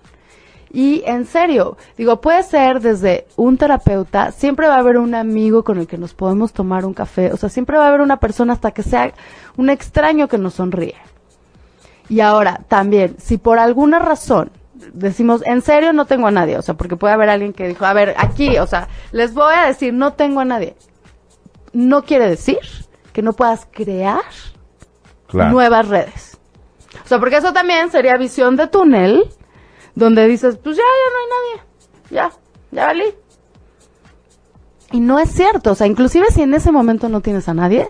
Y 0.72 1.04
en 1.06 1.26
serio, 1.26 1.78
digo, 1.98 2.20
puede 2.20 2.44
ser 2.44 2.82
desde 2.82 3.28
un 3.38 3.58
terapeuta, 3.58 4.32
siempre 4.32 4.68
va 4.68 4.76
a 4.76 4.80
haber 4.80 4.98
un 4.98 5.16
amigo 5.16 5.64
con 5.64 5.78
el 5.78 5.88
que 5.88 5.98
nos 5.98 6.14
podemos 6.14 6.52
tomar 6.52 6.86
un 6.86 6.94
café, 6.94 7.32
o 7.32 7.38
sea, 7.38 7.48
siempre 7.50 7.78
va 7.78 7.86
a 7.86 7.88
haber 7.90 8.02
una 8.02 8.18
persona 8.18 8.54
hasta 8.54 8.72
que 8.72 8.84
sea 8.84 9.14
un 9.56 9.70
extraño 9.70 10.28
que 10.28 10.38
nos 10.38 10.56
sonríe. 10.56 10.96
Y 12.10 12.20
ahora, 12.20 12.62
también, 12.68 13.16
si 13.20 13.38
por 13.38 13.58
alguna 13.58 14.00
razón 14.00 14.52
decimos, 14.94 15.42
en 15.46 15.62
serio 15.62 15.94
no 15.94 16.06
tengo 16.06 16.28
a 16.28 16.32
nadie, 16.32 16.58
o 16.58 16.62
sea, 16.62 16.76
porque 16.76 16.98
puede 16.98 17.14
haber 17.14 17.30
alguien 17.30 17.54
que 17.54 17.68
dijo, 17.68 17.86
a 17.86 17.94
ver, 17.94 18.14
aquí, 18.18 18.58
o 18.58 18.68
sea, 18.68 18.90
les 19.12 19.34
voy 19.34 19.54
a 19.56 19.68
decir, 19.68 19.94
no 19.94 20.14
tengo 20.14 20.42
a 20.42 20.46
nadie. 20.46 20.76
No 21.74 22.04
quiere 22.04 22.30
decir 22.30 22.60
que 23.14 23.22
no 23.22 23.34
puedas 23.34 23.66
crear 23.72 24.22
Claro. 25.28 25.52
nuevas 25.52 25.88
redes. 25.88 26.38
O 27.04 27.08
sea, 27.08 27.20
porque 27.20 27.38
eso 27.38 27.54
también 27.54 27.90
sería 27.92 28.18
visión 28.18 28.56
de 28.56 28.68
túnel, 28.68 29.24
donde 29.96 30.28
dices, 30.28 30.58
pues 30.58 30.76
ya, 30.78 30.84
ya 30.84 31.12
no 31.12 31.20
hay 31.20 31.30
nadie. 31.36 31.68
Ya, 32.12 32.32
ya 32.72 32.86
valí. 32.88 33.06
Y 34.92 35.00
no 35.00 35.20
es 35.20 35.32
cierto. 35.32 35.72
O 35.72 35.76
sea, 35.76 35.88
inclusive 35.88 36.28
si 36.32 36.42
en 36.42 36.54
ese 36.54 36.72
momento 36.72 37.10
no 37.10 37.22
tienes 37.22 37.50
a 37.50 37.54
nadie, 37.54 37.90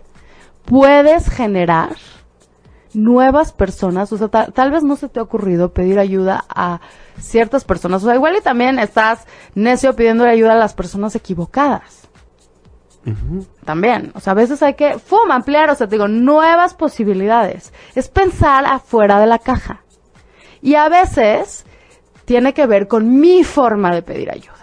puedes 0.65 1.29
generar 1.29 1.95
nuevas 2.93 3.51
personas. 3.51 4.11
O 4.13 4.17
sea, 4.17 4.29
ta- 4.29 4.47
tal 4.51 4.71
vez 4.71 4.83
no 4.83 4.95
se 4.95 5.09
te 5.09 5.19
ha 5.19 5.23
ocurrido 5.23 5.73
pedir 5.73 5.99
ayuda 5.99 6.45
a 6.47 6.79
ciertas 7.19 7.65
personas. 7.65 8.03
O 8.03 8.05
sea, 8.05 8.15
igual 8.15 8.35
y 8.37 8.41
también 8.41 8.79
estás 8.79 9.25
necio 9.53 9.95
pidiendo 9.95 10.23
ayuda 10.23 10.53
a 10.53 10.57
las 10.57 10.73
personas 10.73 11.15
equivocadas. 11.15 12.07
También, 13.65 14.11
o 14.15 14.19
sea, 14.19 14.31
a 14.31 14.35
veces 14.35 14.63
hay 14.63 14.73
que, 14.73 14.97
¡fum!, 14.97 15.29
ampliar, 15.29 15.69
o 15.69 15.75
sea, 15.75 15.87
te 15.87 15.93
digo, 15.95 16.07
nuevas 16.07 16.73
posibilidades. 16.73 17.71
Es 17.93 18.07
pensar 18.09 18.65
afuera 18.65 19.19
de 19.19 19.27
la 19.27 19.37
caja. 19.37 19.81
Y 20.63 20.73
a 20.73 20.89
veces 20.89 21.65
tiene 22.25 22.53
que 22.53 22.65
ver 22.65 22.87
con 22.87 23.19
mi 23.19 23.43
forma 23.43 23.93
de 23.93 24.01
pedir 24.01 24.31
ayuda. 24.31 24.53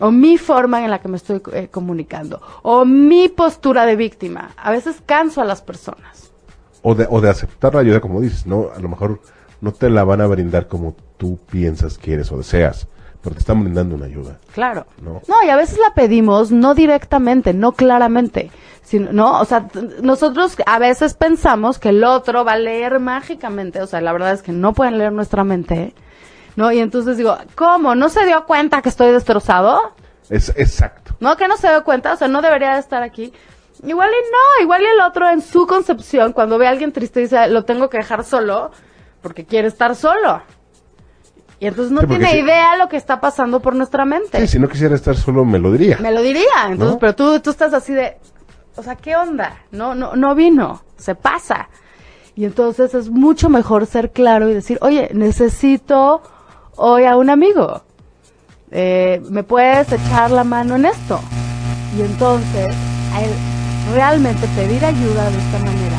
O 0.00 0.10
mi 0.10 0.38
forma 0.38 0.84
en 0.84 0.90
la 0.90 1.00
que 1.00 1.08
me 1.08 1.16
estoy 1.16 1.42
eh, 1.52 1.68
comunicando. 1.68 2.40
O 2.62 2.84
mi 2.84 3.28
postura 3.28 3.84
de 3.84 3.96
víctima. 3.96 4.50
A 4.56 4.70
veces 4.70 5.02
canso 5.04 5.40
a 5.40 5.44
las 5.44 5.60
personas. 5.62 6.30
O 6.82 6.94
de, 6.94 7.06
o 7.10 7.20
de 7.20 7.30
aceptar 7.30 7.74
la 7.74 7.80
ayuda, 7.80 8.00
como 8.00 8.20
dices, 8.20 8.46
¿no? 8.46 8.68
A 8.76 8.78
lo 8.78 8.88
mejor 8.88 9.20
no 9.60 9.72
te 9.72 9.90
la 9.90 10.04
van 10.04 10.20
a 10.20 10.26
brindar 10.26 10.68
como 10.68 10.94
tú 11.16 11.38
piensas, 11.50 11.98
quieres 11.98 12.30
o 12.30 12.38
deseas, 12.38 12.86
pero 13.22 13.34
te 13.34 13.40
están 13.40 13.62
brindando 13.62 13.96
una 13.96 14.06
ayuda. 14.06 14.38
Claro. 14.54 14.86
No. 15.02 15.20
No, 15.26 15.42
y 15.44 15.48
a 15.48 15.56
veces 15.56 15.78
la 15.78 15.94
pedimos 15.94 16.52
no 16.52 16.74
directamente, 16.74 17.52
no 17.52 17.72
claramente, 17.72 18.52
sino, 18.82 19.12
no, 19.12 19.40
o 19.40 19.44
sea, 19.44 19.68
nosotros 20.00 20.56
a 20.64 20.78
veces 20.78 21.14
pensamos 21.14 21.80
que 21.80 21.88
el 21.88 22.04
otro 22.04 22.44
va 22.44 22.52
a 22.52 22.58
leer 22.58 23.00
mágicamente, 23.00 23.82
o 23.82 23.86
sea, 23.88 24.00
la 24.00 24.12
verdad 24.12 24.32
es 24.32 24.42
que 24.42 24.52
no 24.52 24.72
pueden 24.72 24.98
leer 24.98 25.12
nuestra 25.12 25.42
mente, 25.42 25.94
¿no? 26.58 26.72
Y 26.72 26.80
entonces 26.80 27.16
digo, 27.16 27.38
¿cómo? 27.54 27.94
¿No 27.94 28.08
se 28.08 28.26
dio 28.26 28.44
cuenta 28.44 28.82
que 28.82 28.88
estoy 28.88 29.12
destrozado? 29.12 29.94
Es 30.28 30.48
exacto. 30.56 31.14
¿No? 31.20 31.36
Que 31.36 31.46
no 31.46 31.56
se 31.56 31.68
dio 31.68 31.84
cuenta, 31.84 32.12
o 32.14 32.16
sea, 32.16 32.26
no 32.26 32.42
debería 32.42 32.74
de 32.74 32.80
estar 32.80 33.00
aquí. 33.04 33.32
Igual 33.86 34.10
y 34.10 34.22
no, 34.32 34.64
igual 34.64 34.82
y 34.82 34.86
el 34.86 35.00
otro 35.00 35.28
en 35.30 35.40
su 35.40 35.68
concepción, 35.68 36.32
cuando 36.32 36.58
ve 36.58 36.66
a 36.66 36.70
alguien 36.70 36.90
triste 36.90 37.20
dice, 37.20 37.46
lo 37.46 37.64
tengo 37.64 37.88
que 37.88 37.98
dejar 37.98 38.24
solo, 38.24 38.72
porque 39.22 39.44
quiere 39.46 39.68
estar 39.68 39.94
solo. 39.94 40.42
Y 41.60 41.66
entonces 41.66 41.92
no 41.92 42.00
Sí, 42.00 42.06
tiene 42.08 42.30
si- 42.32 42.38
idea 42.38 42.76
lo 42.76 42.88
que 42.88 42.96
está 42.96 43.20
pasando 43.20 43.60
por 43.60 43.76
nuestra 43.76 44.04
mente. 44.04 44.40
Sí, 44.40 44.48
si 44.48 44.58
no 44.58 44.68
quisiera 44.68 44.96
estar 44.96 45.14
solo, 45.16 45.44
me 45.44 45.60
lo 45.60 45.70
diría. 45.70 45.98
Me 46.00 46.10
lo 46.10 46.22
diría, 46.22 46.42
entonces, 46.66 46.94
¿No? 46.94 46.98
pero 46.98 47.14
tú, 47.14 47.38
tú 47.40 47.50
estás 47.50 47.72
así 47.72 47.94
de, 47.94 48.16
o 48.76 48.82
sea, 48.82 48.96
¿qué 48.96 49.14
onda? 49.14 49.58
No, 49.70 49.94
no, 49.94 50.16
no 50.16 50.34
vino, 50.34 50.82
se 50.96 51.14
pasa. 51.14 51.68
Y 52.34 52.44
entonces 52.44 52.94
es 52.94 53.10
mucho 53.10 53.48
mejor 53.48 53.86
ser 53.86 54.10
claro 54.10 54.48
y 54.48 54.54
decir, 54.54 54.78
oye, 54.80 55.10
necesito 55.14 56.22
hoy 56.78 57.04
a 57.04 57.16
un 57.16 57.28
amigo. 57.28 57.82
Eh, 58.70 59.20
¿Me 59.28 59.42
puedes 59.42 59.92
echar 59.92 60.30
la 60.30 60.44
mano 60.44 60.76
en 60.76 60.86
esto? 60.86 61.20
Y 61.96 62.02
entonces, 62.02 62.74
realmente 63.92 64.46
pedir 64.56 64.84
ayuda 64.84 65.30
de 65.30 65.38
esta 65.38 65.58
manera 65.58 65.96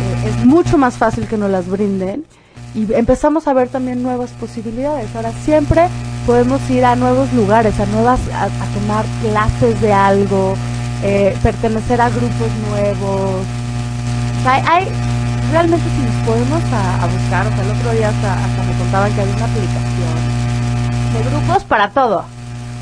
eh, 0.00 0.28
es 0.28 0.46
mucho 0.46 0.78
más 0.78 0.94
fácil 0.94 1.26
que 1.26 1.36
nos 1.36 1.50
las 1.50 1.68
brinden 1.68 2.24
y 2.74 2.92
empezamos 2.94 3.46
a 3.46 3.52
ver 3.52 3.68
también 3.68 4.02
nuevas 4.02 4.30
posibilidades. 4.32 5.14
Ahora 5.14 5.32
siempre 5.44 5.88
podemos 6.26 6.60
ir 6.70 6.84
a 6.84 6.96
nuevos 6.96 7.32
lugares, 7.32 7.78
a 7.78 7.86
nuevas, 7.86 8.20
a, 8.32 8.48
tomar 8.74 9.04
clases 9.22 9.80
de 9.80 9.92
algo, 9.92 10.54
eh, 11.02 11.36
pertenecer 11.42 12.00
a 12.00 12.08
grupos 12.08 12.48
nuevos. 12.70 13.42
O 14.38 14.42
sea, 14.42 14.54
hay- 14.72 14.88
realmente 15.54 15.86
si 15.88 16.02
nos 16.02 16.26
podemos 16.26 16.60
a, 16.72 17.06
buscar, 17.06 17.46
o 17.46 17.50
sea, 17.54 17.62
el 17.64 17.70
otro 17.78 17.92
día 17.92 18.08
hasta, 18.08 18.32
hasta 18.34 18.62
me 18.64 18.76
contaban 18.78 19.12
que 19.14 19.20
había 19.20 19.36
una 19.36 19.44
aplicación 19.44 20.14
de 21.14 21.30
grupos 21.30 21.64
para 21.64 21.90
todo. 21.90 22.24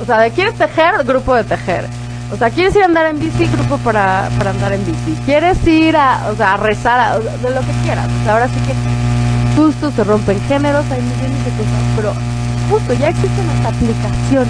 O 0.01 0.05
sea, 0.07 0.19
de 0.21 0.31
quieres 0.31 0.55
tejer, 0.55 1.05
grupo 1.05 1.35
de 1.35 1.45
tejer. 1.45 1.87
O 2.33 2.37
sea, 2.39 2.49
quieres 2.49 2.75
ir 2.75 2.83
a 2.83 2.87
andar 2.87 3.07
en 3.07 3.21
bici, 3.21 3.47
grupo 3.47 3.77
para, 3.85 4.31
para 4.39 4.51
andar 4.51 4.73
en 4.73 4.85
bici. 4.87 5.15
Quieres 5.27 5.65
ir 5.67 5.95
a, 5.99 6.31
o 6.33 6.35
sea, 6.37 6.57
rezar, 6.57 6.99
a- 6.99 7.19
de 7.19 7.51
lo 7.51 7.61
que 7.61 7.73
quieras. 7.85 8.07
Ahora 8.27 8.49
sí 8.49 8.55
que 8.67 8.73
justo 9.61 9.91
se 9.91 10.03
rompen 10.03 10.41
géneros, 10.49 10.85
hay 10.91 11.03
millones 11.03 11.45
de 11.45 11.51
cosas, 11.51 11.83
pero 11.95 12.13
justo 12.71 12.95
ya 12.95 13.11
existen 13.11 13.47
las 13.49 13.67
aplicaciones 13.67 14.49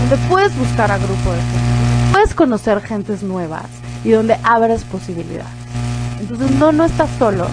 donde 0.00 0.16
puedes 0.28 0.54
buscar 0.58 0.92
a 0.92 0.98
grupo 0.98 1.30
de 1.32 1.38
gente, 1.40 2.12
puedes 2.12 2.34
conocer 2.34 2.82
gentes 2.82 3.22
nuevas 3.22 3.64
y 4.04 4.10
donde 4.10 4.36
abres 4.44 4.84
posibilidades. 4.84 5.61
Entonces 6.22 6.50
no, 6.52 6.70
no 6.70 6.84
estás 6.84 7.10
solo. 7.18 7.46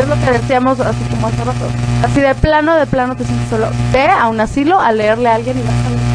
Es 0.00 0.08
lo 0.08 0.14
que 0.14 0.38
decíamos 0.38 0.80
así 0.80 1.04
como 1.10 1.26
hace 1.26 1.44
rato. 1.44 1.68
Así 2.02 2.20
de 2.20 2.34
plano, 2.34 2.74
de 2.74 2.86
plano 2.86 3.14
te 3.14 3.24
sientes 3.24 3.48
solo. 3.50 3.68
Ve 3.92 4.08
a 4.08 4.28
un 4.28 4.40
asilo 4.40 4.80
a 4.80 4.90
leerle 4.90 5.28
a 5.28 5.34
alguien 5.34 5.58
y 5.58 5.62
vas 5.62 5.70
a 5.70 5.90
ver. 5.90 6.06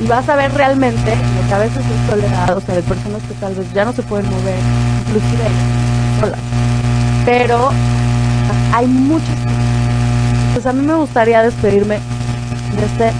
Y 0.00 0.06
vas 0.06 0.28
a 0.28 0.36
ver 0.36 0.52
realmente 0.54 1.16
lo 1.16 1.48
que 1.48 1.54
a 1.54 1.58
veces 1.58 1.78
es 1.78 2.10
soledad, 2.10 2.56
o 2.56 2.60
sea, 2.60 2.74
de 2.74 2.82
personas 2.82 3.22
que 3.22 3.34
tal 3.34 3.54
vez 3.54 3.72
ya 3.72 3.84
no 3.84 3.92
se 3.92 4.02
pueden 4.02 4.26
mover, 4.26 4.58
inclusive 5.06 5.44
solas. 6.20 6.38
Pero 7.24 7.70
hay 8.72 8.86
muchas. 8.86 9.36
Pues 10.52 10.66
a 10.66 10.72
mí 10.72 10.86
me 10.86 10.94
gustaría 10.94 11.42
despedirme 11.42 11.98
de 12.76 12.84
este 12.84 13.12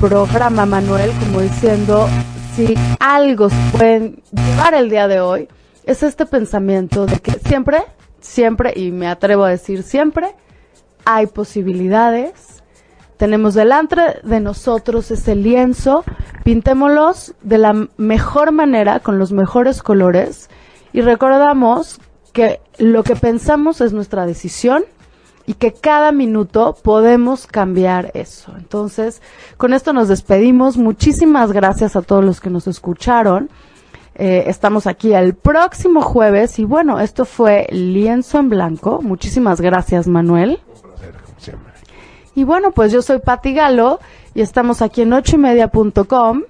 programa, 0.00 0.66
Manuel, 0.66 1.12
como 1.20 1.40
diciendo, 1.40 2.08
si 2.56 2.74
algo 3.00 3.48
se 3.48 3.56
pueden 3.72 4.16
llevar 4.32 4.74
el 4.74 4.90
día 4.90 5.08
de 5.08 5.20
hoy, 5.20 5.48
es 5.88 6.02
este 6.02 6.26
pensamiento 6.26 7.06
de 7.06 7.18
que 7.18 7.32
siempre, 7.32 7.78
siempre, 8.20 8.74
y 8.76 8.90
me 8.92 9.08
atrevo 9.08 9.44
a 9.44 9.48
decir 9.48 9.82
siempre, 9.82 10.34
hay 11.06 11.26
posibilidades. 11.26 12.62
Tenemos 13.16 13.54
delante 13.54 13.96
de 14.22 14.40
nosotros 14.40 15.10
ese 15.10 15.34
lienzo, 15.34 16.04
pintémoslos 16.44 17.34
de 17.40 17.56
la 17.56 17.88
mejor 17.96 18.52
manera, 18.52 19.00
con 19.00 19.18
los 19.18 19.32
mejores 19.32 19.82
colores, 19.82 20.50
y 20.92 21.00
recordamos 21.00 22.00
que 22.34 22.60
lo 22.76 23.02
que 23.02 23.16
pensamos 23.16 23.80
es 23.80 23.94
nuestra 23.94 24.26
decisión 24.26 24.84
y 25.46 25.54
que 25.54 25.72
cada 25.72 26.12
minuto 26.12 26.76
podemos 26.82 27.46
cambiar 27.46 28.10
eso. 28.12 28.52
Entonces, 28.58 29.22
con 29.56 29.72
esto 29.72 29.94
nos 29.94 30.08
despedimos. 30.08 30.76
Muchísimas 30.76 31.50
gracias 31.52 31.96
a 31.96 32.02
todos 32.02 32.22
los 32.22 32.42
que 32.42 32.50
nos 32.50 32.66
escucharon. 32.66 33.48
Eh, 34.18 34.44
estamos 34.48 34.88
aquí 34.88 35.14
el 35.14 35.34
próximo 35.34 36.02
jueves 36.02 36.58
y 36.58 36.64
bueno, 36.64 36.98
esto 36.98 37.24
fue 37.24 37.68
Lienzo 37.70 38.38
en 38.40 38.48
Blanco. 38.48 39.00
Muchísimas 39.00 39.60
gracias, 39.60 40.08
Manuel. 40.08 40.60
Un 40.74 40.90
placer, 40.90 41.14
como 41.24 41.38
siempre. 41.38 41.72
Y 42.34 42.44
bueno, 42.44 42.72
pues 42.72 42.92
yo 42.92 43.00
soy 43.00 43.20
Pati 43.20 43.54
Galo 43.54 44.00
y 44.34 44.40
estamos 44.40 44.82
aquí 44.82 45.02
en 45.02 45.12
ochoymedia.com 45.12 46.42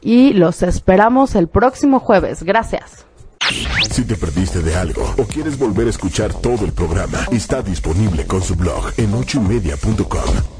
y 0.00 0.32
los 0.32 0.62
esperamos 0.62 1.34
el 1.34 1.48
próximo 1.48 1.98
jueves. 1.98 2.44
Gracias. 2.44 3.06
Si 3.90 4.04
te 4.04 4.14
perdiste 4.14 4.62
de 4.62 4.76
algo 4.76 5.02
o 5.18 5.24
quieres 5.24 5.58
volver 5.58 5.88
a 5.88 5.90
escuchar 5.90 6.32
todo 6.32 6.64
el 6.64 6.72
programa, 6.72 7.18
está 7.32 7.60
disponible 7.62 8.24
con 8.26 8.42
su 8.42 8.54
blog 8.54 8.92
en 8.96 9.12
ochoymedia.com. 9.14 10.59